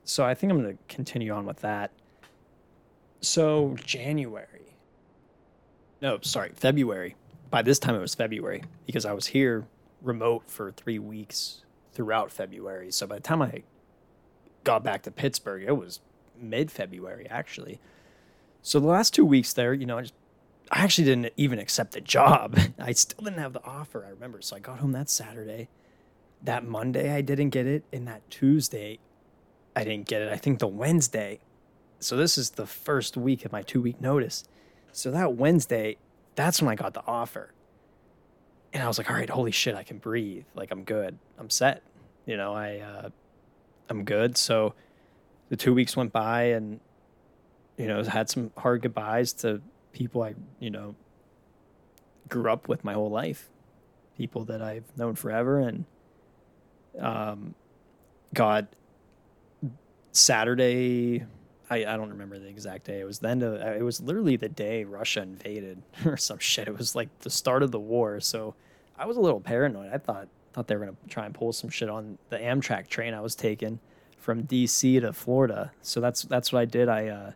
So 0.05 0.25
I 0.25 0.35
think 0.35 0.53
I'm 0.53 0.63
going 0.63 0.77
to 0.77 0.79
continue 0.87 1.33
on 1.33 1.47
with 1.47 1.63
that. 1.63 1.91
So 3.21 3.77
January. 3.85 4.77
No, 6.01 6.19
sorry, 6.23 6.53
February. 6.55 7.17
By 7.51 7.63
this 7.63 7.79
time 7.79 7.95
it 7.95 8.01
was 8.01 8.15
February 8.15 8.63
because 8.87 9.05
I 9.05 9.13
was 9.13 9.29
here 9.29 9.67
remote 10.03 10.45
for 10.51 10.71
three 10.71 10.99
weeks 10.99 11.65
throughout 11.93 12.31
February. 12.31 12.93
So 12.93 13.07
by 13.07 13.17
the 13.17 13.23
time 13.23 13.43
I 13.43 13.63
got 14.65 14.85
back 14.85 15.03
to 15.03 15.11
Pittsburgh, 15.11 15.65
it 15.67 15.77
was 15.77 16.01
mid 16.41 16.71
February 16.71 17.27
actually. 17.29 17.81
So 18.63 18.79
the 18.79 18.87
last 18.87 19.15
two 19.15 19.25
weeks 19.25 19.53
there, 19.53 19.73
you 19.73 19.87
know, 19.87 19.99
I 19.99 20.03
just 20.03 20.15
I 20.71 20.85
actually 20.85 21.05
didn't 21.05 21.33
even 21.37 21.59
accept 21.59 21.93
the 21.93 22.01
job. 22.01 22.59
I 22.79 22.93
still 22.93 23.25
didn't 23.25 23.39
have 23.39 23.55
the 23.55 23.65
offer, 23.65 24.05
I 24.05 24.11
remember. 24.11 24.43
So 24.43 24.57
I 24.57 24.59
got 24.59 24.79
home 24.79 24.93
that 24.93 25.09
Saturday 25.09 25.69
that 26.43 26.65
Monday 26.65 27.13
I 27.13 27.21
didn't 27.21 27.51
get 27.51 27.67
it, 27.67 27.85
and 27.93 28.07
that 28.07 28.29
Tuesday 28.31 28.99
I 29.75 29.85
didn't 29.85 30.07
get 30.07 30.23
it. 30.23 30.33
I 30.33 30.37
think 30.37 30.59
the 30.59 30.69
Wednesday. 30.69 31.41
So 32.01 32.17
this 32.17 32.39
is 32.39 32.51
the 32.51 32.67
first 32.67 33.17
week 33.17 33.45
of 33.45 33.53
my 33.53 33.63
two 33.63 33.81
week 33.81 34.01
notice. 34.01 34.45
So 34.93 35.11
that 35.11 35.35
Wednesday, 35.35 35.97
that's 36.35 36.63
when 36.63 36.71
I 36.71 36.75
got 36.75 36.95
the 36.95 37.05
offer. 37.07 37.53
And 38.73 38.83
I 38.83 38.87
was 38.87 38.99
like, 38.99 39.11
all 39.11 39.17
right, 39.17 39.29
holy 39.29 39.51
shit, 39.51 39.75
I 39.75 39.83
can 39.83 39.99
breathe. 39.99 40.45
Like 40.55 40.71
I'm 40.71 40.85
good. 40.85 41.19
I'm 41.39 41.51
set. 41.51 41.83
You 42.27 42.37
know, 42.37 42.55
I 42.55 42.79
uh 42.79 43.09
I'm 43.89 44.05
good. 44.05 44.37
So 44.37 44.75
the 45.49 45.57
two 45.57 45.75
weeks 45.75 45.97
went 45.97 46.13
by 46.13 46.45
and 46.45 46.81
you 47.77 47.87
know, 47.87 48.03
had 48.03 48.29
some 48.29 48.51
hard 48.57 48.83
goodbyes 48.83 49.33
to 49.33 49.63
people 49.93 50.23
I, 50.23 50.35
you 50.59 50.71
know, 50.71 50.97
grew 52.29 52.51
up 52.51 52.69
with 52.69 52.85
my 52.85 52.93
whole 52.93 53.11
life. 53.11 53.49
People 54.17 54.45
that 54.47 54.61
I've 54.61 54.85
known 54.97 55.15
forever 55.15 55.61
and 55.61 55.85
um, 57.01 57.55
got 58.35 58.67
Saturday. 60.11 61.25
I, 61.71 61.85
I 61.85 61.97
don't 61.97 62.11
remember 62.11 62.39
the 62.39 62.49
exact 62.49 62.85
day. 62.85 63.01
It 63.01 63.05
was 63.05 63.19
then 63.19 63.41
to, 63.41 63.77
it 63.77 63.83
was 63.83 64.01
literally 64.01 64.37
the 64.37 64.49
day 64.49 64.85
Russia 64.85 65.23
invaded 65.23 65.83
or 66.07 66.17
some 66.17 66.39
shit. 66.39 66.69
It 66.69 66.77
was 66.77 66.95
like 66.95 67.09
the 67.21 67.31
start 67.31 67.63
of 67.63 67.71
the 67.71 67.81
war. 67.81 68.21
So 68.21 68.55
I 68.97 69.07
was 69.07 69.17
a 69.17 69.21
little 69.21 69.41
paranoid. 69.41 69.93
I 69.93 69.99
thought 69.99 70.29
thought 70.53 70.67
they 70.67 70.75
were 70.77 70.87
gonna 70.87 70.97
try 71.09 71.27
and 71.27 71.35
pull 71.35 71.53
some 71.53 71.71
shit 71.71 71.89
on 71.89 72.19
the 72.31 72.39
Amtrak 72.39 72.89
train 72.89 73.15
I 73.15 73.21
was 73.21 73.35
taking 73.35 73.79
from 74.19 74.45
DC 74.45 75.01
to 75.01 75.13
Florida. 75.13 75.73
So 75.83 76.01
that's 76.01 76.23
that's 76.23 76.53
what 76.53 76.61
I 76.61 76.65
did. 76.65 76.89
I 76.89 77.09
uh, 77.09 77.33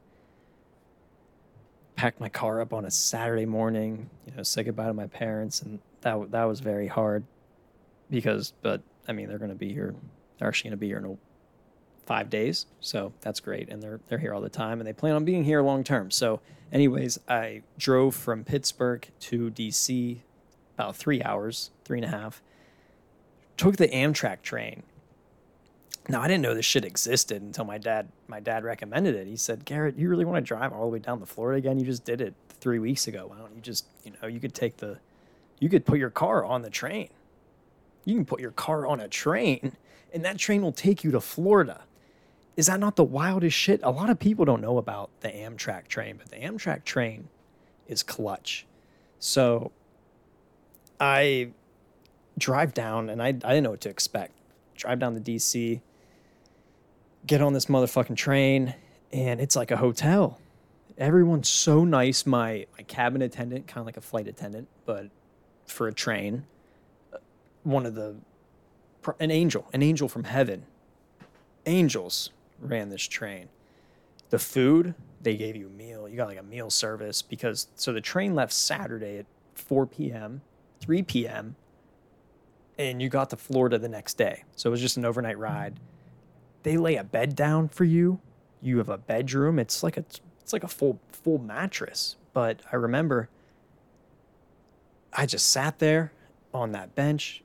packed 1.95 2.21
my 2.21 2.29
car 2.29 2.61
up 2.61 2.73
on 2.73 2.85
a 2.85 2.91
Saturday 2.91 3.47
morning. 3.47 4.11
You 4.27 4.35
know, 4.37 4.43
say 4.43 4.65
goodbye 4.65 4.87
to 4.87 4.95
my 4.95 5.07
parents, 5.07 5.63
and 5.63 5.79
that 6.01 6.31
that 6.33 6.45
was 6.45 6.61
very 6.61 6.89
hard 6.89 7.25
because, 8.11 8.53
but 8.63 8.83
I 9.07 9.13
mean, 9.13 9.29
they're 9.29 9.39
to 9.39 9.55
be 9.55 9.73
here. 9.73 9.95
They're 10.39 10.49
actually 10.49 10.71
to 10.71 10.77
be 10.77 10.89
here 10.89 10.99
in 10.99 11.05
five 12.13 12.31
days, 12.31 12.67
so 12.81 13.15
that's 13.23 13.41
great. 13.41 13.71
And 13.71 13.83
they're 13.83 14.01
they're 14.09 14.19
here 14.19 14.35
all 14.35 14.43
the 14.43 14.51
time, 14.51 14.81
and 14.81 14.87
they 14.89 14.93
plan 14.93 15.15
on 15.17 15.25
being 15.25 15.45
here 15.45 15.63
long 15.63 15.85
term. 15.85 16.11
So, 16.11 16.41
anyways, 16.73 17.19
I 17.29 17.63
drove 17.79 18.15
from 18.15 18.45
Pittsburgh 18.45 19.09
to 19.21 19.51
DC 19.51 20.19
about 20.75 20.97
three 20.97 21.23
hours, 21.23 21.71
three 21.87 21.99
and 21.99 22.05
a 22.07 22.11
half. 22.11 22.43
Took 23.57 23.77
the 23.79 23.89
Amtrak 23.89 24.43
train, 24.43 24.83
Now 26.09 26.21
I 26.23 26.29
didn't 26.29 26.43
know 26.43 26.55
this 26.55 26.67
shit 26.67 26.85
existed 26.85 27.43
until 27.43 27.65
my 27.65 27.79
dad 27.79 28.09
my 28.29 28.41
dad 28.41 28.65
recommended 28.65 29.15
it. 29.17 29.27
He 29.27 29.37
said, 29.37 29.65
"Garrett, 29.65 29.97
you 29.99 30.09
really 30.11 30.25
want 30.27 30.39
to 30.45 30.47
drive 30.49 30.73
all 30.73 30.83
the 30.83 30.89
way 30.89 30.99
down 31.01 31.21
to 31.21 31.27
Florida 31.27 31.59
again? 31.59 31.79
You 31.79 31.87
just 31.87 32.05
did 32.05 32.21
it 32.21 32.35
3 32.61 32.79
weeks 32.81 33.09
ago. 33.09 33.27
Why 33.29 33.39
don't 33.39 33.55
you 33.55 33.63
just, 33.63 33.87
you 34.05 34.13
know, 34.23 34.29
you 34.29 34.41
could 34.41 34.55
take 34.55 34.79
the 34.79 34.99
you 35.61 35.69
could 35.71 35.87
put 35.87 35.99
your 35.99 36.11
car 36.11 36.45
on 36.45 36.63
the 36.63 36.71
train. 36.71 37.09
You 38.05 38.17
can 38.17 38.27
put 38.27 38.41
your 38.41 38.53
car 38.53 38.87
on 38.87 39.01
a 39.01 39.09
train 39.09 39.77
and 40.15 40.25
that 40.25 40.39
train 40.39 40.63
will 40.63 40.73
take 40.73 41.05
you 41.05 41.11
to 41.13 41.21
Florida." 41.21 41.83
Is 42.57 42.67
that 42.67 42.81
not 42.81 42.97
the 42.97 43.05
wildest 43.05 43.57
shit? 43.57 43.81
A 43.83 43.91
lot 43.91 44.11
of 44.11 44.19
people 44.19 44.45
don't 44.45 44.61
know 44.61 44.79
about 44.79 45.11
the 45.21 45.29
Amtrak 45.29 45.89
train, 45.89 46.17
but 46.19 46.29
the 46.31 46.37
Amtrak 46.37 46.85
train 46.85 47.29
is 47.89 48.03
clutch. 48.03 48.67
So 49.19 49.73
I 51.01 51.53
drive 52.39 52.75
down 52.75 53.09
and 53.09 53.23
I, 53.23 53.29
I 53.29 53.33
didn't 53.33 53.65
know 53.65 53.71
what 53.71 53.81
to 53.83 53.89
expect. 53.89 54.33
Drive 54.75 54.99
down 54.99 55.15
to 55.15 55.21
DC, 55.21 55.81
get 57.27 57.41
on 57.41 57.53
this 57.53 57.67
motherfucking 57.67 58.17
train, 58.17 58.75
and 59.13 59.41
it's 59.41 59.57
like 59.57 59.71
a 59.71 59.77
hotel. 59.77 60.39
Everyone's 60.99 61.49
so 61.49 61.85
nice. 61.85 62.27
My 62.27 62.67
my 62.77 62.85
cabin 62.85 63.23
attendant, 63.23 63.67
kind 63.67 63.79
of 63.79 63.87
like 63.87 63.97
a 63.97 64.01
flight 64.01 64.27
attendant, 64.29 64.69
but 64.85 65.09
for 65.67 65.89
a 65.89 65.93
train. 65.93 66.47
Uh, 67.13 67.19
one 67.63 67.87
of 67.87 67.95
the 67.95 68.17
an 69.21 69.31
angel, 69.31 69.69
an 69.73 69.83
angel 69.83 70.09
from 70.09 70.25
heaven. 70.25 70.65
Angels 71.67 72.31
ran 72.63 72.89
this 72.89 73.03
train. 73.03 73.49
The 74.31 74.39
food, 74.39 74.95
they 75.21 75.37
gave 75.37 75.57
you 75.57 75.67
a 75.67 75.71
meal. 75.71 76.09
You 76.09 76.17
got 76.17 76.29
like 76.29 76.39
a 76.39 76.43
meal 76.43 76.71
service 76.71 77.23
because 77.23 77.69
so 77.75 77.93
the 77.93 78.01
train 78.01 78.35
left 78.35 78.53
Saturday 78.53 79.19
at 79.19 79.27
4 79.55 79.87
p.m., 79.87 80.43
3 80.81 81.03
p.m., 81.03 81.57
and 82.79 83.03
you 83.03 83.09
got 83.09 83.31
to 83.31 83.37
Florida 83.37 83.79
the 83.79 83.89
next 83.89 84.15
day. 84.15 84.45
So 84.57 84.71
it 84.71 84.73
was 84.73 84.81
just 84.81 84.97
an 84.97 85.05
overnight 85.05 85.39
ride. 85.39 85.79
They 86.63 86.77
lay 86.77 86.97
a 86.97 87.05
bed 87.05 87.37
down 87.37 87.69
for 87.69 87.85
you. 87.85 88.21
You 88.63 88.79
have 88.79 88.89
a 88.89 88.99
bedroom. 88.99 89.59
It's 89.59 89.83
like 89.83 89.97
a 89.97 90.05
it's 90.41 90.53
like 90.53 90.65
a 90.65 90.69
full 90.69 90.99
full 91.11 91.39
mattress. 91.39 92.17
But 92.33 92.61
I 92.73 92.77
remember 92.77 93.29
I 95.13 95.27
just 95.27 95.49
sat 95.49 95.79
there 95.79 96.13
on 96.55 96.73
that 96.73 96.95
bench 96.95 97.43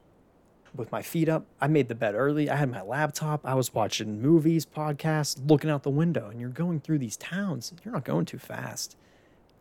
with 0.77 0.91
my 0.91 1.01
feet 1.01 1.27
up. 1.29 1.45
I 1.59 1.67
made 1.67 1.87
the 1.87 1.95
bed 1.95 2.15
early. 2.15 2.49
I 2.49 2.55
had 2.55 2.69
my 2.71 2.81
laptop. 2.81 3.45
I 3.45 3.53
was 3.53 3.73
watching 3.73 4.21
movies, 4.21 4.65
podcasts, 4.65 5.39
looking 5.49 5.69
out 5.69 5.83
the 5.83 5.89
window. 5.89 6.29
And 6.29 6.39
you're 6.39 6.49
going 6.49 6.79
through 6.79 6.99
these 6.99 7.17
towns. 7.17 7.73
You're 7.83 7.93
not 7.93 8.05
going 8.05 8.25
too 8.25 8.39
fast. 8.39 8.95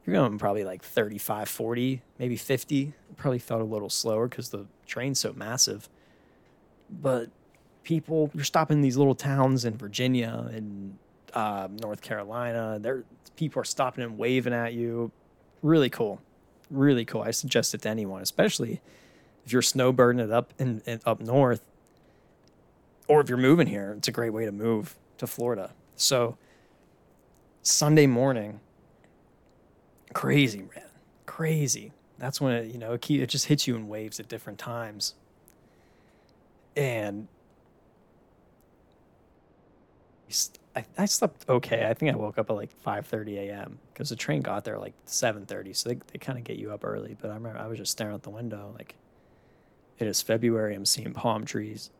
You're 0.05 0.14
going 0.14 0.38
probably 0.38 0.64
like 0.64 0.83
35, 0.83 1.48
40, 1.48 2.02
maybe 2.18 2.37
50. 2.37 2.92
Probably 3.16 3.38
felt 3.38 3.61
a 3.61 3.64
little 3.64 3.90
slower 3.90 4.29
because 4.29 4.50
the 4.50 4.66
train's 4.87 5.18
so 5.18 5.33
massive. 5.33 5.88
But 6.88 7.31
people, 7.83 8.31
you're 8.35 8.44
stopping 8.44 8.83
these 8.83 8.96
little 8.96 9.16
towns 9.16 9.64
in 9.64 9.76
Virginia 9.76 10.48
and 10.52 10.96
uh, 11.33 11.68
North 11.83 12.02
Carolina. 12.02 12.79
There, 12.81 13.05
people 13.37 13.61
are 13.61 13.64
stopping 13.64 14.05
and 14.05 14.16
waving 14.16 14.52
at 14.52 14.74
you. 14.74 15.11
Really 15.62 15.90
cool, 15.90 16.20
really 16.70 17.05
cool. 17.05 17.22
I 17.22 17.33
suggest 17.33 17.74
it 17.74 17.83
to 17.83 17.88
anyone, 17.88 18.22
especially 18.22 18.81
if 19.46 19.52
you're 19.52 19.62
snowbirding 19.62 20.20
it 20.20 20.32
up 20.32 20.52
in, 20.59 20.82
in 20.87 21.00
up 21.06 21.20
north, 21.20 21.62
or 23.06 23.20
if 23.20 23.28
you're 23.28 23.38
moving 23.38 23.68
here. 23.68 23.94
It's 23.96 24.09
a 24.09 24.12
great 24.12 24.30
way 24.30 24.44
to 24.44 24.52
move 24.52 24.96
to 25.18 25.26
Florida. 25.26 25.72
So 25.94 26.37
Sunday 27.62 28.06
morning, 28.06 28.61
crazy 30.12 30.59
man, 30.59 30.85
crazy. 31.26 31.92
That's 32.18 32.40
when 32.40 32.54
it, 32.54 32.72
you 32.72 32.78
know 32.78 32.94
it, 32.94 33.26
just 33.28 33.46
hits 33.46 33.66
you 33.66 33.76
in 33.76 33.88
waves 33.88 34.18
at 34.18 34.28
different 34.28 34.59
times, 34.59 35.14
and 36.76 37.28
I, 40.74 40.85
I 40.98 41.04
slept 41.04 41.48
okay. 41.48 41.87
I 41.87 41.94
think 41.94 42.12
I 42.12 42.16
woke 42.16 42.38
up 42.38 42.50
at 42.50 42.56
like 42.56 42.70
5:30 42.85 43.37
a.m. 43.37 43.78
because 43.92 44.09
the 44.09 44.16
train 44.16 44.42
got 44.42 44.64
there 44.64 44.78
like 44.78 44.94
7:30, 45.06 45.76
so 45.76 45.88
they 45.90 45.98
they 46.12 46.18
kind 46.18 46.37
of 46.37 46.44
get 46.44 46.56
you 46.56 46.72
up 46.72 46.85
early. 46.85 47.16
But 47.20 47.30
I 47.30 47.35
remember 47.35 47.59
I 47.59 47.66
was 47.66 47.78
just 47.78 47.92
staring 47.92 48.14
out 48.14 48.22
the 48.22 48.30
window 48.30 48.74
like 48.76 48.96
it 49.98 50.06
is 50.06 50.22
February. 50.22 50.74
I'm 50.74 50.85
seeing 50.85 51.12
palm 51.12 51.44
trees. 51.44 51.90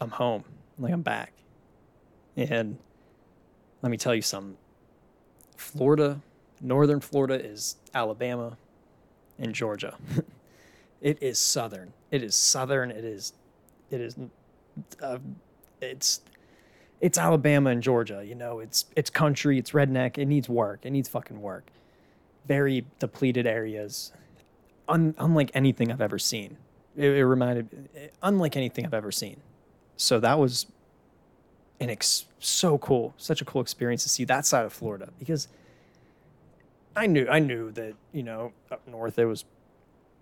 I'm 0.00 0.10
home. 0.10 0.44
Like 0.78 0.92
I'm 0.92 1.02
back. 1.02 1.32
And 2.36 2.78
let 3.82 3.90
me 3.90 3.96
tell 3.96 4.14
you 4.14 4.22
something. 4.22 4.56
Florida, 5.56 6.20
northern 6.60 7.00
Florida 7.00 7.34
is 7.34 7.76
Alabama 7.94 8.56
and 9.38 9.54
Georgia. 9.54 9.96
it 11.00 11.22
is 11.22 11.38
southern. 11.38 11.92
It 12.10 12.22
is 12.22 12.34
southern. 12.34 12.90
It 12.90 13.04
is 13.04 13.34
it 13.90 14.00
is 14.00 14.16
uh, 15.00 15.18
it's 15.80 16.20
it's 17.00 17.18
Alabama 17.18 17.70
and 17.70 17.82
Georgia. 17.82 18.24
You 18.26 18.34
know, 18.34 18.60
it's 18.60 18.86
it's 18.96 19.10
country, 19.10 19.58
it's 19.58 19.72
redneck. 19.72 20.18
It 20.18 20.26
needs 20.26 20.48
work. 20.48 20.80
It 20.84 20.90
needs 20.90 21.08
fucking 21.08 21.40
work. 21.40 21.70
Very 22.46 22.86
depleted 22.98 23.46
areas, 23.46 24.12
un, 24.88 25.14
unlike 25.18 25.50
anything 25.54 25.92
I've 25.92 26.00
ever 26.00 26.18
seen. 26.18 26.56
It, 26.96 27.10
it 27.10 27.26
reminded, 27.26 27.88
eh, 27.96 28.08
unlike 28.22 28.56
anything 28.56 28.84
I've 28.84 28.94
ever 28.94 29.12
seen. 29.12 29.40
So 29.96 30.20
that 30.20 30.38
was 30.38 30.66
an 31.80 31.90
ex- 31.90 32.26
so 32.38 32.78
cool, 32.78 33.14
such 33.16 33.40
a 33.40 33.44
cool 33.44 33.60
experience 33.60 34.02
to 34.04 34.08
see 34.08 34.24
that 34.24 34.46
side 34.46 34.64
of 34.64 34.72
Florida 34.72 35.08
because 35.18 35.48
I 36.96 37.06
knew 37.06 37.26
I 37.28 37.40
knew 37.40 37.72
that 37.72 37.94
you 38.12 38.22
know 38.22 38.52
up 38.70 38.86
north 38.86 39.16
there 39.16 39.26
was 39.28 39.44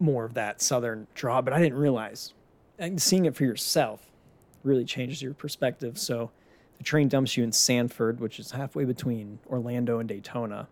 more 0.00 0.24
of 0.24 0.34
that 0.34 0.60
southern 0.60 1.06
draw, 1.14 1.40
but 1.40 1.52
I 1.52 1.60
didn't 1.60 1.78
realize. 1.78 2.32
And 2.78 3.00
seeing 3.00 3.26
it 3.26 3.36
for 3.36 3.44
yourself 3.44 4.10
really 4.64 4.84
changes 4.84 5.22
your 5.22 5.34
perspective. 5.34 5.98
So 5.98 6.30
the 6.78 6.84
train 6.84 7.08
dumps 7.08 7.36
you 7.36 7.44
in 7.44 7.52
Sanford, 7.52 8.18
which 8.18 8.40
is 8.40 8.50
halfway 8.50 8.84
between 8.84 9.38
Orlando 9.48 9.98
and 9.98 10.08
Daytona. 10.08 10.68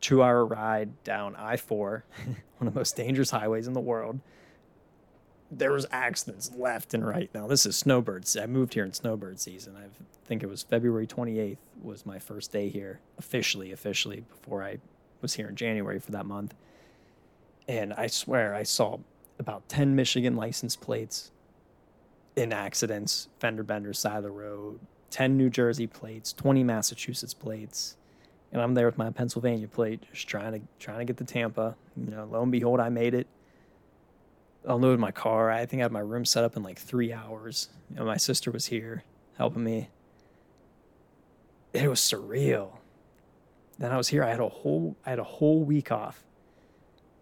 Two 0.00 0.22
hour 0.22 0.44
ride 0.44 1.02
down 1.04 1.34
I 1.36 1.56
4, 1.56 2.04
one 2.58 2.68
of 2.68 2.74
the 2.74 2.78
most 2.78 2.96
dangerous 2.96 3.30
highways 3.30 3.66
in 3.66 3.72
the 3.72 3.80
world. 3.80 4.20
There 5.50 5.72
was 5.72 5.86
accidents 5.90 6.50
left 6.54 6.92
and 6.92 7.06
right. 7.06 7.30
Now 7.34 7.46
this 7.46 7.64
is 7.64 7.76
snowbird. 7.76 8.26
I 8.38 8.46
moved 8.46 8.74
here 8.74 8.84
in 8.84 8.92
snowbird 8.92 9.40
season. 9.40 9.76
I 9.76 9.86
think 10.26 10.42
it 10.42 10.48
was 10.48 10.62
February 10.62 11.06
28th 11.06 11.56
was 11.82 12.04
my 12.04 12.18
first 12.18 12.52
day 12.52 12.68
here 12.68 13.00
officially, 13.18 13.72
officially 13.72 14.20
before 14.20 14.62
I 14.62 14.78
was 15.22 15.34
here 15.34 15.48
in 15.48 15.56
January 15.56 15.98
for 15.98 16.12
that 16.12 16.26
month. 16.26 16.54
And 17.66 17.92
I 17.94 18.06
swear 18.06 18.54
I 18.54 18.62
saw 18.62 18.98
about 19.38 19.68
10 19.68 19.94
Michigan 19.94 20.36
license 20.36 20.76
plates 20.76 21.30
in 22.36 22.52
accidents, 22.52 23.28
fender 23.40 23.62
benders, 23.62 23.98
side 23.98 24.18
of 24.18 24.22
the 24.22 24.30
road, 24.30 24.80
10 25.10 25.36
New 25.36 25.50
Jersey 25.50 25.86
plates, 25.86 26.32
20 26.32 26.62
Massachusetts 26.64 27.34
plates. 27.34 27.96
And 28.52 28.62
I'm 28.62 28.74
there 28.74 28.86
with 28.86 28.96
my 28.96 29.10
Pennsylvania 29.10 29.68
plate, 29.68 30.02
just 30.12 30.26
trying 30.26 30.52
to 30.52 30.60
trying 30.78 30.98
to 31.00 31.04
get 31.04 31.18
to 31.18 31.24
Tampa. 31.24 31.76
You 31.96 32.10
know, 32.10 32.28
lo 32.30 32.42
and 32.42 32.52
behold, 32.52 32.80
I 32.80 32.88
made 32.88 33.14
it. 33.14 33.26
Unloaded 34.68 35.00
my 35.00 35.10
car. 35.10 35.50
I 35.50 35.64
think 35.64 35.80
I 35.80 35.84
had 35.84 35.92
my 35.92 36.00
room 36.00 36.26
set 36.26 36.44
up 36.44 36.56
in 36.56 36.62
like 36.62 36.78
three 36.78 37.12
hours. 37.12 37.70
My 37.96 38.18
sister 38.18 38.50
was 38.50 38.66
here 38.66 39.02
helping 39.38 39.64
me. 39.64 39.88
It 41.72 41.88
was 41.88 42.00
surreal. 42.00 42.72
Then 43.78 43.92
I 43.92 43.96
was 43.96 44.08
here. 44.08 44.22
I 44.22 44.30
had 44.30 44.40
a 44.40 44.48
whole 44.48 44.94
I 45.06 45.10
had 45.10 45.18
a 45.18 45.24
whole 45.24 45.64
week 45.64 45.90
off 45.90 46.22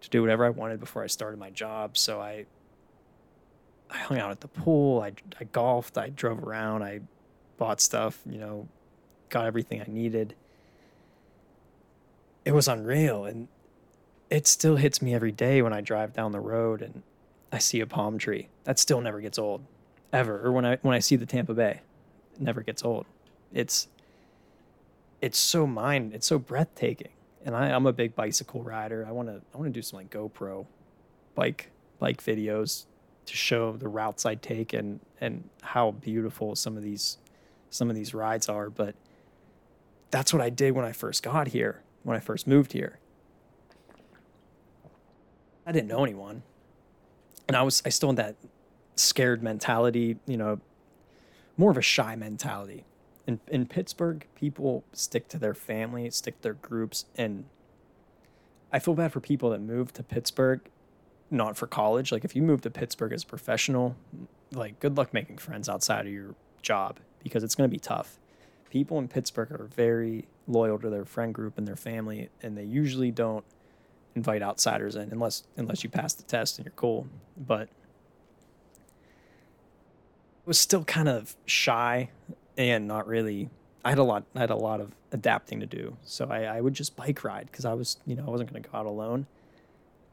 to 0.01 0.09
do 0.09 0.21
whatever 0.21 0.45
I 0.45 0.49
wanted 0.49 0.79
before 0.81 1.03
I 1.03 1.07
started 1.07 1.39
my 1.39 1.49
job. 1.49 1.97
So 1.97 2.19
I 2.19 2.45
I 3.89 3.97
hung 3.97 4.19
out 4.19 4.31
at 4.31 4.41
the 4.41 4.49
pool. 4.49 5.01
I, 5.01 5.13
I 5.39 5.45
golfed. 5.45 5.97
I 5.97 6.09
drove 6.09 6.43
around. 6.43 6.83
I 6.83 6.99
bought 7.57 7.79
stuff, 7.79 8.21
you 8.29 8.37
know, 8.37 8.67
got 9.29 9.45
everything 9.45 9.81
I 9.81 9.85
needed. 9.87 10.35
It 12.43 12.53
was 12.53 12.67
unreal. 12.67 13.23
And 13.23 13.47
it 14.29 14.47
still 14.47 14.75
hits 14.75 15.01
me 15.01 15.13
every 15.13 15.31
day 15.31 15.61
when 15.61 15.71
I 15.71 15.79
drive 15.79 16.13
down 16.13 16.33
the 16.33 16.41
road 16.41 16.81
and 16.81 17.03
I 17.51 17.59
see 17.59 17.79
a 17.79 17.87
palm 17.87 18.17
tree. 18.17 18.49
That 18.65 18.79
still 18.79 19.01
never 19.01 19.21
gets 19.21 19.39
old, 19.39 19.63
ever. 20.11 20.45
Or 20.45 20.51
when 20.51 20.65
I 20.65 20.77
when 20.81 20.93
I 20.93 20.99
see 20.99 21.15
the 21.15 21.25
Tampa 21.25 21.53
Bay, 21.53 21.81
it 22.35 22.41
never 22.41 22.61
gets 22.61 22.83
old. 22.83 23.05
It's 23.53 23.87
it's 25.21 25.37
so 25.37 25.65
mind. 25.65 26.13
It's 26.13 26.27
so 26.27 26.37
breathtaking. 26.39 27.11
And 27.45 27.55
I, 27.55 27.69
I'm 27.71 27.85
a 27.85 27.93
big 27.93 28.15
bicycle 28.15 28.61
rider. 28.63 29.05
I 29.07 29.11
want 29.11 29.29
to 29.29 29.41
I 29.53 29.57
want 29.57 29.73
to 29.73 29.77
do 29.77 29.81
some 29.81 29.97
like 29.97 30.09
GoPro 30.09 30.65
bike 31.35 31.71
bike 31.99 32.23
videos 32.23 32.85
to 33.25 33.35
show 33.35 33.73
the 33.73 33.87
routes 33.87 34.25
I 34.25 34.35
take 34.35 34.73
and 34.73 34.99
and 35.21 35.49
how 35.61 35.91
beautiful 35.91 36.55
some 36.55 36.75
of 36.75 36.83
these 36.83 37.17
some 37.69 37.89
of 37.89 37.95
these 37.95 38.13
rides 38.13 38.49
are. 38.49 38.69
But 38.69 38.95
that's 40.11 40.33
what 40.33 40.41
I 40.41 40.49
did 40.49 40.73
when 40.73 40.85
I 40.85 40.91
first 40.91 41.23
got 41.23 41.49
here, 41.49 41.81
when 42.03 42.17
I 42.17 42.19
first 42.19 42.47
moved 42.47 42.73
here. 42.73 42.99
I 45.65 45.71
didn't 45.71 45.87
know 45.87 46.03
anyone. 46.03 46.43
And 47.47 47.55
I 47.55 47.63
was 47.63 47.81
I 47.85 47.89
still 47.89 48.09
in 48.09 48.15
that 48.15 48.35
scared 48.95 49.41
mentality, 49.41 50.17
you 50.25 50.37
know, 50.37 50.59
more 51.55 51.71
of 51.71 51.77
a 51.77 51.81
shy 51.81 52.15
mentality. 52.15 52.85
In 53.25 53.39
in 53.47 53.65
Pittsburgh, 53.65 54.25
people 54.35 54.83
stick 54.93 55.27
to 55.29 55.37
their 55.37 55.53
family, 55.53 56.09
stick 56.09 56.37
to 56.37 56.43
their 56.43 56.53
groups, 56.53 57.05
and 57.15 57.45
I 58.71 58.79
feel 58.79 58.95
bad 58.95 59.11
for 59.11 59.19
people 59.19 59.49
that 59.51 59.61
move 59.61 59.93
to 59.93 60.03
Pittsburgh 60.03 60.61
not 61.29 61.57
for 61.57 61.67
college. 61.67 62.11
Like 62.11 62.25
if 62.25 62.35
you 62.35 62.41
move 62.41 62.61
to 62.61 62.69
Pittsburgh 62.69 63.13
as 63.13 63.23
a 63.23 63.27
professional, 63.27 63.95
like 64.51 64.79
good 64.79 64.97
luck 64.97 65.13
making 65.13 65.37
friends 65.37 65.67
outside 65.69 66.07
of 66.07 66.13
your 66.13 66.35
job 66.61 66.99
because 67.23 67.43
it's 67.43 67.55
going 67.55 67.69
to 67.69 67.73
be 67.73 67.79
tough. 67.79 68.19
People 68.69 68.99
in 68.99 69.07
Pittsburgh 69.07 69.51
are 69.51 69.65
very 69.75 70.25
loyal 70.47 70.77
to 70.79 70.89
their 70.89 71.05
friend 71.05 71.33
group 71.33 71.57
and 71.57 71.67
their 71.67 71.75
family, 71.75 72.29
and 72.41 72.57
they 72.57 72.63
usually 72.63 73.11
don't 73.11 73.45
invite 74.17 74.41
outsiders 74.41 74.95
in 74.95 75.11
unless 75.11 75.43
unless 75.55 75.83
you 75.83 75.89
pass 75.89 76.13
the 76.13 76.23
test 76.23 76.57
and 76.57 76.65
you're 76.65 76.73
cool. 76.75 77.07
But 77.37 77.69
I 80.43 80.45
was 80.45 80.57
still 80.59 80.83
kind 80.83 81.07
of 81.07 81.35
shy 81.45 82.09
and 82.57 82.87
not 82.87 83.07
really. 83.07 83.49
I 83.85 83.89
had 83.89 83.99
a 83.99 84.03
lot. 84.03 84.25
I 84.35 84.39
had 84.41 84.49
a 84.49 84.55
lot 84.55 84.81
of 84.81 84.91
adapting 85.11 85.61
to 85.61 85.65
do. 85.65 85.95
So 86.03 86.27
I, 86.29 86.43
I 86.43 86.61
would 86.61 86.73
just 86.73 86.95
bike 86.97 87.23
ride 87.23 87.47
because 87.49 87.63
I 87.63 87.73
was, 87.73 87.97
you 88.05 88.15
know, 88.15 88.25
I 88.27 88.29
wasn't 88.29 88.51
going 88.51 88.61
to 88.61 88.69
go 88.69 88.77
out 88.77 88.85
alone. 88.85 89.27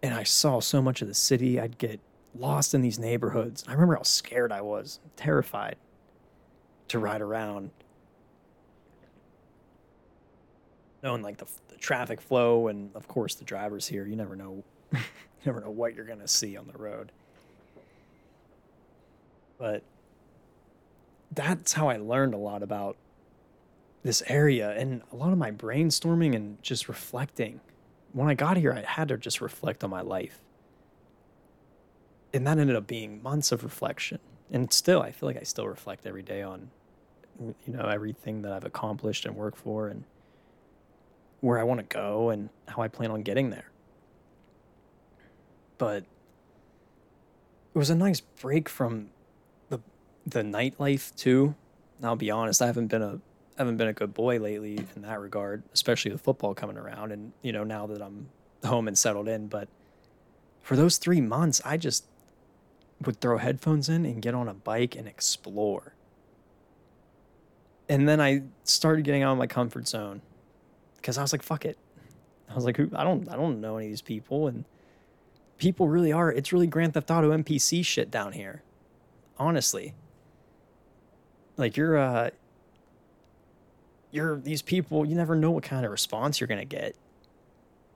And 0.03 0.15
I 0.15 0.23
saw 0.23 0.61
so 0.61 0.83
much 0.83 1.03
of 1.03 1.09
the 1.09 1.15
city. 1.15 1.59
I'd 1.59 1.79
get 1.79 1.99
lost 2.35 2.75
in 2.75 2.83
these 2.83 2.99
neighborhoods. 2.99 3.65
I 3.67 3.73
remember 3.73 3.97
how 3.97 4.03
scared 4.03 4.53
I 4.53 4.61
was, 4.61 5.01
terrified 5.17 5.77
to 6.89 6.99
ride 6.99 7.23
around 7.23 7.71
knowing 11.05 11.23
like 11.23 11.37
the, 11.37 11.47
the 11.69 11.77
traffic 11.77 12.21
flow 12.21 12.69
and 12.69 12.91
of 12.97 13.07
course 13.07 13.35
the 13.35 13.45
drivers 13.45 13.87
here 13.87 14.07
you 14.07 14.17
never 14.17 14.35
know 14.35 14.65
you 14.93 15.01
never 15.45 15.61
know 15.61 15.71
what 15.71 15.95
you're 15.95 16.07
to 16.07 16.27
see 16.27 16.57
on 16.57 16.67
the 16.67 16.79
road. 16.79 17.13
But 19.59 19.83
that's 21.31 21.73
how 21.73 21.89
i 21.89 21.97
learned 21.97 22.33
a 22.33 22.39
lot 22.39 22.63
about 22.63 22.97
this 24.03 24.23
area 24.27 24.71
and 24.73 25.03
a 25.13 25.17
lot 25.17 25.33
of 25.33 25.39
my 25.39 25.51
brainstorming 25.51 26.35
and 26.35 26.63
just 26.63 26.89
reflecting. 26.89 27.61
When 28.13 28.29
i 28.29 28.35
got 28.35 28.57
here 28.57 28.73
i 28.73 28.81
had 28.81 29.09
to 29.09 29.19
just 29.19 29.41
reflect 29.41 29.85
on 29.85 29.91
my 29.91 30.01
life. 30.01 30.41
And 32.33 32.47
that 32.47 32.59
ended 32.59 32.75
up 32.75 32.87
being 32.87 33.23
months 33.23 33.53
of 33.53 33.63
reflection. 33.63 34.19
And 34.51 34.73
still 34.73 35.03
i 35.03 35.11
feel 35.11 35.29
like 35.29 35.37
i 35.37 35.43
still 35.43 35.69
reflect 35.69 36.07
every 36.07 36.23
day 36.23 36.43
on 36.43 36.71
you 37.39 37.73
know 37.73 37.89
everything 37.89 38.43
that 38.43 38.53
i've 38.53 38.65
accomplished 38.65 39.27
and 39.27 39.35
worked 39.35 39.59
for 39.59 39.89
and 39.89 40.05
where 41.45 41.59
I 41.59 41.63
want 41.63 41.79
to 41.79 41.95
go 41.95 42.31
and 42.31 42.49
how 42.67 42.81
I 42.81 42.89
plan 42.89 43.11
on 43.11 43.21
getting 43.21 43.51
there. 43.51 43.71
But 45.77 46.05
it 47.75 47.79
was 47.79 47.91
a 47.91 47.95
nice 47.95 48.21
break 48.21 48.67
from 48.67 49.11
the 49.69 49.81
the 50.27 50.41
nightlife 50.41 51.15
too. 51.17 51.55
I'll 52.03 52.17
be 52.17 52.31
honest, 52.31 52.63
I 52.63 52.67
haven't 52.67 52.87
been 52.87 53.03
a 53.03 53.21
haven't 53.59 53.77
been 53.77 53.89
a 53.89 53.93
good 53.93 54.15
boy 54.15 54.41
lately 54.41 54.79
in 54.97 55.03
that 55.03 55.21
regard, 55.21 55.63
especially 55.75 56.13
with 56.13 56.23
football 56.23 56.55
coming 56.55 56.79
around 56.79 57.13
and 57.13 57.33
you 57.43 57.53
know 57.53 57.63
now 57.63 57.87
that 57.89 58.01
I'm 58.01 58.31
home 58.65 58.89
and 58.89 58.97
settled 58.97 59.29
in, 59.29 59.49
but 59.49 59.69
for 60.63 60.77
those 60.77 60.97
3 60.97 61.21
months 61.21 61.61
I 61.63 61.77
just 61.77 62.07
would 63.05 63.21
throw 63.21 63.37
headphones 63.37 63.91
in 63.91 64.07
and 64.07 64.23
get 64.23 64.35
on 64.35 64.49
a 64.49 64.55
bike 64.55 64.97
and 64.97 65.07
explore. 65.07 65.93
And 67.87 68.09
then 68.09 68.19
I 68.19 68.45
started 68.63 69.05
getting 69.05 69.23
out 69.23 69.33
of 69.33 69.39
my 69.39 69.47
comfort 69.47 69.87
zone 69.87 70.23
because 71.05 71.19
I 71.19 71.23
was 71.23 71.33
like, 71.33 71.43
fuck 71.43 71.67
it. 71.67 71.77
I 72.49 72.55
was 72.55 72.65
like, 72.65 72.79
who? 72.79 72.89
I 72.95 73.05
don't, 73.05 73.29
I 73.29 73.37
don't 73.37 73.61
know 73.61 73.77
any 73.77 73.89
of 73.89 73.93
these 73.93 74.01
people, 74.01 74.47
and 74.47 74.65
people 75.59 75.87
really 75.87 76.13
are. 76.13 76.33
It's 76.33 76.51
really 76.51 76.67
Grand 76.67 76.95
Theft 76.95 77.11
Auto 77.11 77.31
NPC 77.31 77.85
shit 77.85 78.11
down 78.11 78.33
here, 78.33 78.63
honestly. 79.39 79.93
Like 81.59 81.77
you're, 81.77 81.99
uh, 81.99 82.31
you're 84.13 84.39
these 84.39 84.63
people. 84.63 85.05
You 85.05 85.15
never 85.15 85.37
know 85.37 85.51
what 85.51 85.63
kind 85.63 85.85
of 85.85 85.93
response 85.93 86.41
you're 86.41 86.49
gonna 86.49 86.65
get. 86.65 86.97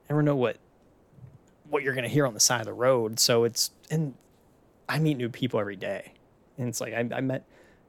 Never 0.07 0.21
know 0.21 0.35
what, 0.35 0.57
what 1.67 1.81
you're 1.81 1.95
gonna 1.95 2.09
hear 2.09 2.27
on 2.27 2.35
the 2.35 2.39
side 2.39 2.59
of 2.59 2.67
the 2.67 2.73
road. 2.73 3.19
So 3.19 3.43
it's 3.43 3.71
and 3.89 4.13
I 4.87 4.99
meet 4.99 5.17
new 5.17 5.29
people 5.29 5.59
every 5.59 5.77
day, 5.77 6.13
and 6.59 6.67
it's 6.67 6.79
like 6.79 6.93
I, 6.93 7.09
I 7.11 7.21
met 7.21 7.43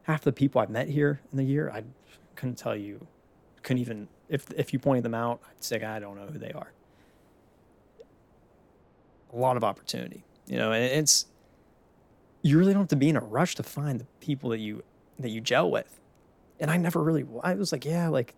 half 0.05 0.23
the 0.23 0.33
people 0.33 0.62
I've 0.62 0.71
met 0.71 0.89
here 0.89 1.21
in 1.31 1.37
the 1.37 1.45
year. 1.45 1.71
I 1.71 1.83
couldn't 2.37 2.57
tell 2.57 2.75
you, 2.75 3.07
couldn't 3.62 3.83
even 3.83 4.09
if 4.31 4.47
if 4.57 4.72
you 4.72 4.78
pointed 4.78 5.05
them 5.05 5.14
out, 5.14 5.41
I'd 5.47 5.62
say 5.62 5.83
I 5.83 5.99
don't 5.99 6.16
know 6.16 6.26
who 6.26 6.39
they 6.39 6.53
are. 6.53 6.72
A 9.33 9.37
lot 9.37 9.57
of 9.57 9.64
opportunity, 9.64 10.24
you 10.47 10.57
know, 10.57 10.72
and 10.72 10.85
it's 10.85 11.26
you 12.43 12.59
really 12.59 12.72
don't 12.72 12.83
have 12.83 12.89
to 12.89 12.97
be 12.97 13.09
in 13.09 13.16
a 13.16 13.20
rush 13.20 13.55
to 13.57 13.62
find 13.62 14.01
the 14.01 14.07
people 14.20 14.51
that 14.51 14.59
you 14.59 14.83
that 15.18 15.31
you 15.31 15.41
gel 15.41 15.70
with. 15.70 16.01
And 16.61 16.70
I 16.70 16.76
never 16.76 17.03
really 17.03 17.26
I 17.43 17.55
was 17.55 17.72
like, 17.72 17.85
yeah, 17.85 18.09
like 18.09 18.35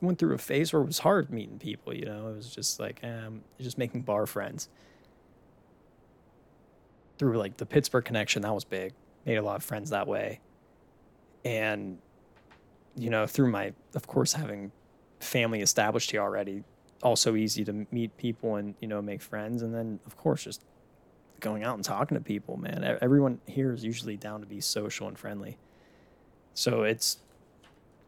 went 0.00 0.18
through 0.18 0.34
a 0.34 0.38
phase 0.38 0.72
where 0.72 0.80
it 0.82 0.86
was 0.86 1.00
hard 1.00 1.30
meeting 1.30 1.58
people, 1.58 1.92
you 1.94 2.06
know. 2.06 2.28
It 2.28 2.36
was 2.36 2.54
just 2.54 2.78
like 2.78 3.00
um 3.02 3.42
just 3.60 3.76
making 3.76 4.02
bar 4.02 4.26
friends. 4.26 4.68
Through 7.18 7.38
like 7.38 7.56
the 7.56 7.66
Pittsburgh 7.66 8.04
connection, 8.04 8.42
that 8.42 8.54
was 8.54 8.64
big. 8.64 8.92
Made 9.26 9.36
a 9.36 9.42
lot 9.42 9.56
of 9.56 9.64
friends 9.64 9.90
that 9.90 10.06
way. 10.06 10.40
And 11.44 11.98
you 12.96 13.10
know, 13.10 13.26
through 13.26 13.50
my 13.50 13.72
of 13.94 14.06
course 14.06 14.32
having 14.32 14.70
family 15.20 15.60
established 15.60 16.10
here 16.10 16.20
already, 16.20 16.64
also 17.02 17.36
easy 17.36 17.64
to 17.64 17.86
meet 17.90 18.16
people 18.16 18.56
and 18.56 18.74
you 18.80 18.88
know 18.88 19.00
make 19.02 19.22
friends, 19.22 19.62
and 19.62 19.74
then 19.74 20.00
of 20.06 20.16
course 20.16 20.44
just 20.44 20.64
going 21.40 21.62
out 21.62 21.76
and 21.76 21.84
talking 21.84 22.16
to 22.16 22.22
people. 22.22 22.56
Man, 22.56 22.98
everyone 23.00 23.40
here 23.46 23.72
is 23.72 23.84
usually 23.84 24.16
down 24.16 24.40
to 24.40 24.46
be 24.46 24.60
social 24.60 25.08
and 25.08 25.18
friendly, 25.18 25.58
so 26.54 26.82
it's 26.82 27.18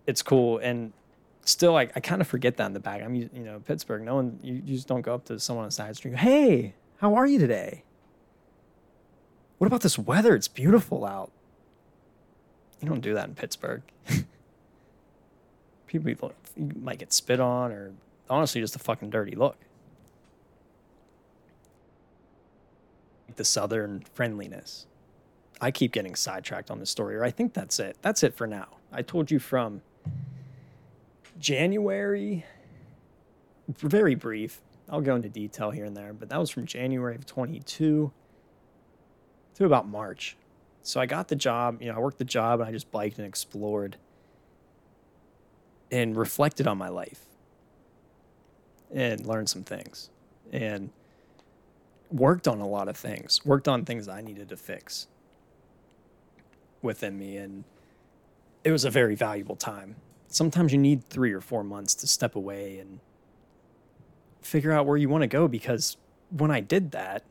it's 0.07 0.23
cool 0.23 0.59
and 0.59 0.93
still 1.45 1.77
I, 1.77 1.83
I 1.95 2.01
kind 2.01 2.21
of 2.21 2.27
forget 2.27 2.57
that 2.57 2.67
in 2.67 2.73
the 2.73 2.81
back. 2.81 3.03
I'm 3.03 3.15
you 3.15 3.29
know 3.35 3.61
Pittsburgh. 3.61 4.03
No 4.03 4.17
one 4.17 4.39
you, 4.43 4.55
you 4.55 4.77
just 4.77 4.89
don't 4.89 5.03
go 5.03 5.15
up 5.15 5.25
to 5.27 5.39
someone 5.39 5.65
on 5.65 5.69
the 5.69 5.73
side 5.73 5.97
street. 5.97 6.17
Hey, 6.17 6.75
how 6.99 7.15
are 7.15 7.27
you 7.27 7.39
today? 7.39 7.85
What 9.59 9.67
about 9.67 9.83
this 9.83 9.99
weather? 9.99 10.35
It's 10.35 10.49
beautiful 10.49 11.05
out. 11.05 11.31
You 12.81 12.89
don't 12.89 13.01
do 13.01 13.15
that 13.15 13.29
in 13.29 13.35
Pittsburgh. 13.35 13.83
people 15.91 16.33
you 16.57 16.71
might 16.81 16.99
get 16.99 17.13
spit 17.13 17.41
on 17.41 17.73
or 17.73 17.93
honestly 18.29 18.61
just 18.61 18.77
a 18.77 18.79
fucking 18.79 19.11
dirty 19.11 19.35
look. 19.35 19.57
The 23.37 23.45
southern 23.45 24.05
friendliness. 24.15 24.87
I 25.61 25.71
keep 25.71 25.93
getting 25.93 26.15
sidetracked 26.15 26.71
on 26.71 26.79
this 26.79 26.91
story, 26.91 27.17
or 27.17 27.25
I 27.25 27.31
think 27.31 27.53
that's 27.53 27.79
it. 27.79 27.97
That's 28.01 28.23
it 28.23 28.35
for 28.35 28.47
now. 28.47 28.69
I 28.93 29.03
told 29.03 29.31
you 29.31 29.39
from 29.39 29.83
January, 31.39 32.45
very 33.69 34.15
brief. 34.15 34.61
I'll 34.89 35.01
go 35.01 35.17
into 35.17 35.29
detail 35.29 35.71
here 35.71 35.85
and 35.85 35.97
there, 35.97 36.13
but 36.13 36.29
that 36.31 36.39
was 36.39 36.51
from 36.51 36.67
January 36.67 37.15
of 37.15 37.27
22 37.27 38.11
to 39.55 39.65
about 39.65 39.87
March. 39.87 40.37
So 40.83 41.01
I 41.01 41.07
got 41.07 41.29
the 41.29 41.37
job, 41.37 41.81
you 41.83 41.89
know, 41.89 41.97
I 41.97 41.99
worked 41.99 42.19
the 42.19 42.25
job 42.25 42.61
and 42.61 42.69
I 42.69 42.73
just 42.73 42.91
biked 42.91 43.19
and 43.19 43.27
explored 43.27 43.97
and 45.91 46.17
reflected 46.17 46.67
on 46.67 46.79
my 46.79 46.89
life 46.89 47.27
and 48.93 49.25
learned 49.27 49.49
some 49.49 49.63
things 49.63 50.11
and 50.53 50.91
worked 52.11 52.49
on 52.49 52.61
a 52.61 52.67
lot 52.67 52.89
of 52.89 52.97
things, 52.97 53.45
worked 53.45 53.69
on 53.69 53.85
things 53.85 54.09
I 54.09 54.21
needed 54.21 54.49
to 54.49 54.57
fix 54.57 55.07
within 56.83 57.19
me. 57.19 57.37
And 57.37 57.65
it 58.65 58.73
was 58.73 58.85
a 58.85 58.91
very 58.91 59.15
valuable 59.15 59.57
time. 59.57 59.97
Sometimes 60.29 60.73
you 60.73 60.79
need 60.79 61.05
three 61.05 61.33
or 61.33 61.41
four 61.41 61.65
months 61.65 61.95
to 61.97 62.07
step 62.07 62.35
away 62.35 62.79
and 62.79 63.01
figure 64.41 64.73
out 64.73 64.87
where 64.87 64.97
you 64.97 65.09
want 65.09 65.23
to 65.23 65.29
go 65.29 65.49
because 65.49 65.97
when 66.31 66.51
I 66.51 66.61
did 66.61 66.93
that, 66.93 67.25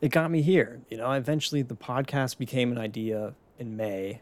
it 0.00 0.08
got 0.08 0.30
me 0.30 0.42
here. 0.42 0.80
You 0.88 0.96
know, 0.98 1.10
eventually 1.12 1.62
the 1.62 1.76
podcast 1.76 2.36
became 2.36 2.72
an 2.72 2.78
idea 2.78 3.34
in 3.58 3.76
May, 3.76 4.20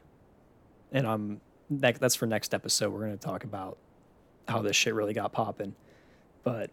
and 0.92 1.06
I'm 1.06 1.40
that's 1.70 2.14
for 2.14 2.26
next 2.26 2.52
episode. 2.52 2.92
We're 2.92 3.06
going 3.06 3.18
to 3.18 3.24
talk 3.24 3.44
about 3.44 3.78
how 4.48 4.60
this 4.62 4.76
shit 4.76 4.94
really 4.94 5.14
got 5.14 5.32
popping. 5.32 5.74
But 6.42 6.70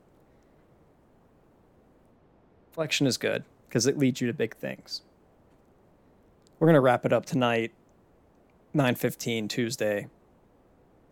reflection 2.69 3.05
is 3.07 3.17
good 3.17 3.43
because 3.67 3.85
it 3.85 3.97
leads 3.97 4.21
you 4.21 4.27
to 4.27 4.33
big 4.33 4.55
things. 4.55 5.01
We're 6.59 6.67
going 6.67 6.75
to 6.75 6.81
wrap 6.81 7.05
it 7.05 7.13
up 7.13 7.25
tonight, 7.25 7.71
9:15 8.75 9.47
Tuesday. 9.47 10.07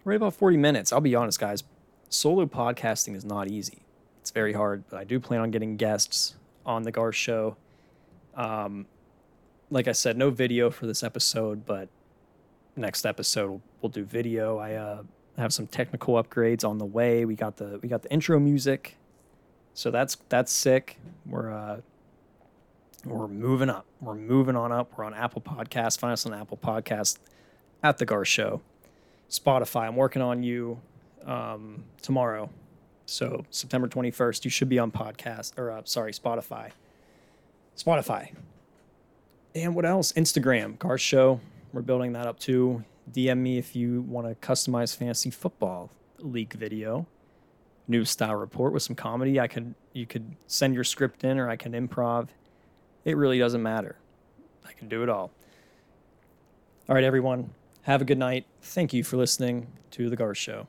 Right 0.04 0.16
about 0.16 0.34
40 0.34 0.58
minutes. 0.58 0.92
I'll 0.92 1.02
be 1.02 1.16
honest, 1.16 1.40
guys. 1.40 1.64
Solo 2.10 2.46
podcasting 2.46 3.16
is 3.16 3.26
not 3.26 3.50
easy. 3.50 3.84
It's 4.22 4.32
very 4.32 4.54
hard, 4.54 4.84
but 4.90 5.00
I 5.00 5.04
do 5.04 5.20
plan 5.20 5.42
on 5.42 5.52
getting 5.52 5.78
guests 5.78 6.36
on 6.66 6.84
the 6.84 6.92
Gar 6.92 7.12
show. 7.12 7.58
Um, 8.36 8.86
like 9.70 9.88
I 9.88 9.92
said, 9.92 10.18
no 10.18 10.30
video 10.30 10.70
for 10.70 10.86
this 10.86 11.04
episode, 11.04 11.66
but 11.66 11.90
next 12.76 13.06
episode 13.06 13.50
we'll, 13.50 13.62
we'll 13.86 13.90
do 13.92 14.04
video. 14.04 14.58
I 14.58 14.74
uh, 14.74 15.04
have 15.38 15.54
some 15.54 15.68
technical 15.68 16.16
upgrades 16.16 16.68
on 16.68 16.80
the 16.80 16.86
way. 16.86 17.24
We 17.24 17.36
got 17.36 17.58
the 17.58 17.80
we 17.84 17.88
got 17.88 18.02
the 18.02 18.12
intro 18.12 18.40
music, 18.40 18.98
so 19.76 19.92
that's 19.92 20.18
that's 20.28 20.52
sick. 20.52 20.98
We're 21.24 21.54
uh, 21.54 21.82
we're 23.06 23.28
moving 23.28 23.70
up. 23.70 23.86
We're 24.02 24.16
moving 24.16 24.56
on 24.56 24.72
up. 24.72 24.98
We're 24.98 25.04
on 25.04 25.14
Apple 25.14 25.42
Podcast. 25.42 26.00
Find 26.00 26.14
us 26.14 26.26
on 26.26 26.34
Apple 26.34 26.58
Podcast 26.58 27.20
at 27.84 28.00
the 28.00 28.08
Gar 28.08 28.26
Show. 28.26 28.62
Spotify. 29.30 29.88
I'm 29.88 29.96
working 29.96 30.24
on 30.24 30.42
you 30.42 30.82
um, 31.24 31.84
tomorrow. 32.02 32.50
So 33.06 33.46
September 33.52 33.88
21st, 33.88 34.46
you 34.46 34.50
should 34.50 34.70
be 34.70 34.80
on 34.80 34.92
podcast 34.92 35.60
or 35.60 35.70
uh, 35.70 35.82
sorry 35.86 36.12
Spotify. 36.12 36.72
Spotify. 37.78 38.34
And 39.54 39.76
what 39.76 39.86
else? 39.86 40.12
Instagram, 40.14 40.80
Gar 40.80 40.98
Show. 40.98 41.40
We're 41.72 41.84
building 41.84 42.14
that 42.14 42.26
up 42.26 42.40
too. 42.40 42.84
DM 43.12 43.38
me 43.38 43.58
if 43.58 43.76
you 43.76 44.02
want 44.02 44.28
to 44.28 44.48
customize 44.48 44.96
fantasy 44.96 45.30
football 45.30 45.92
league 46.20 46.54
video, 46.54 47.06
new 47.88 48.06
style 48.06 48.36
report 48.36 48.74
with 48.74 48.84
some 48.84 48.96
comedy. 48.96 49.40
I 49.40 49.48
could 49.48 49.76
you 49.94 50.06
could 50.06 50.36
send 50.48 50.74
your 50.74 50.84
script 50.84 51.24
in, 51.24 51.40
or 51.40 51.50
I 51.50 51.56
can 51.56 51.74
improv. 51.74 52.30
It 53.04 53.18
really 53.18 53.40
doesn't 53.40 53.62
matter. 53.62 53.98
I 54.68 54.74
can 54.74 54.90
do 54.90 55.04
it 55.04 55.10
all. 55.10 55.32
All 56.90 56.96
right, 56.96 57.04
everyone. 57.04 57.52
Have 57.84 58.02
a 58.02 58.06
good 58.06 58.18
night. 58.18 58.48
Thank 58.62 58.94
you 58.94 59.04
for 59.04 59.18
listening 59.18 59.68
to 59.92 60.10
the 60.10 60.16
Gar 60.16 60.34
Show. 60.34 60.68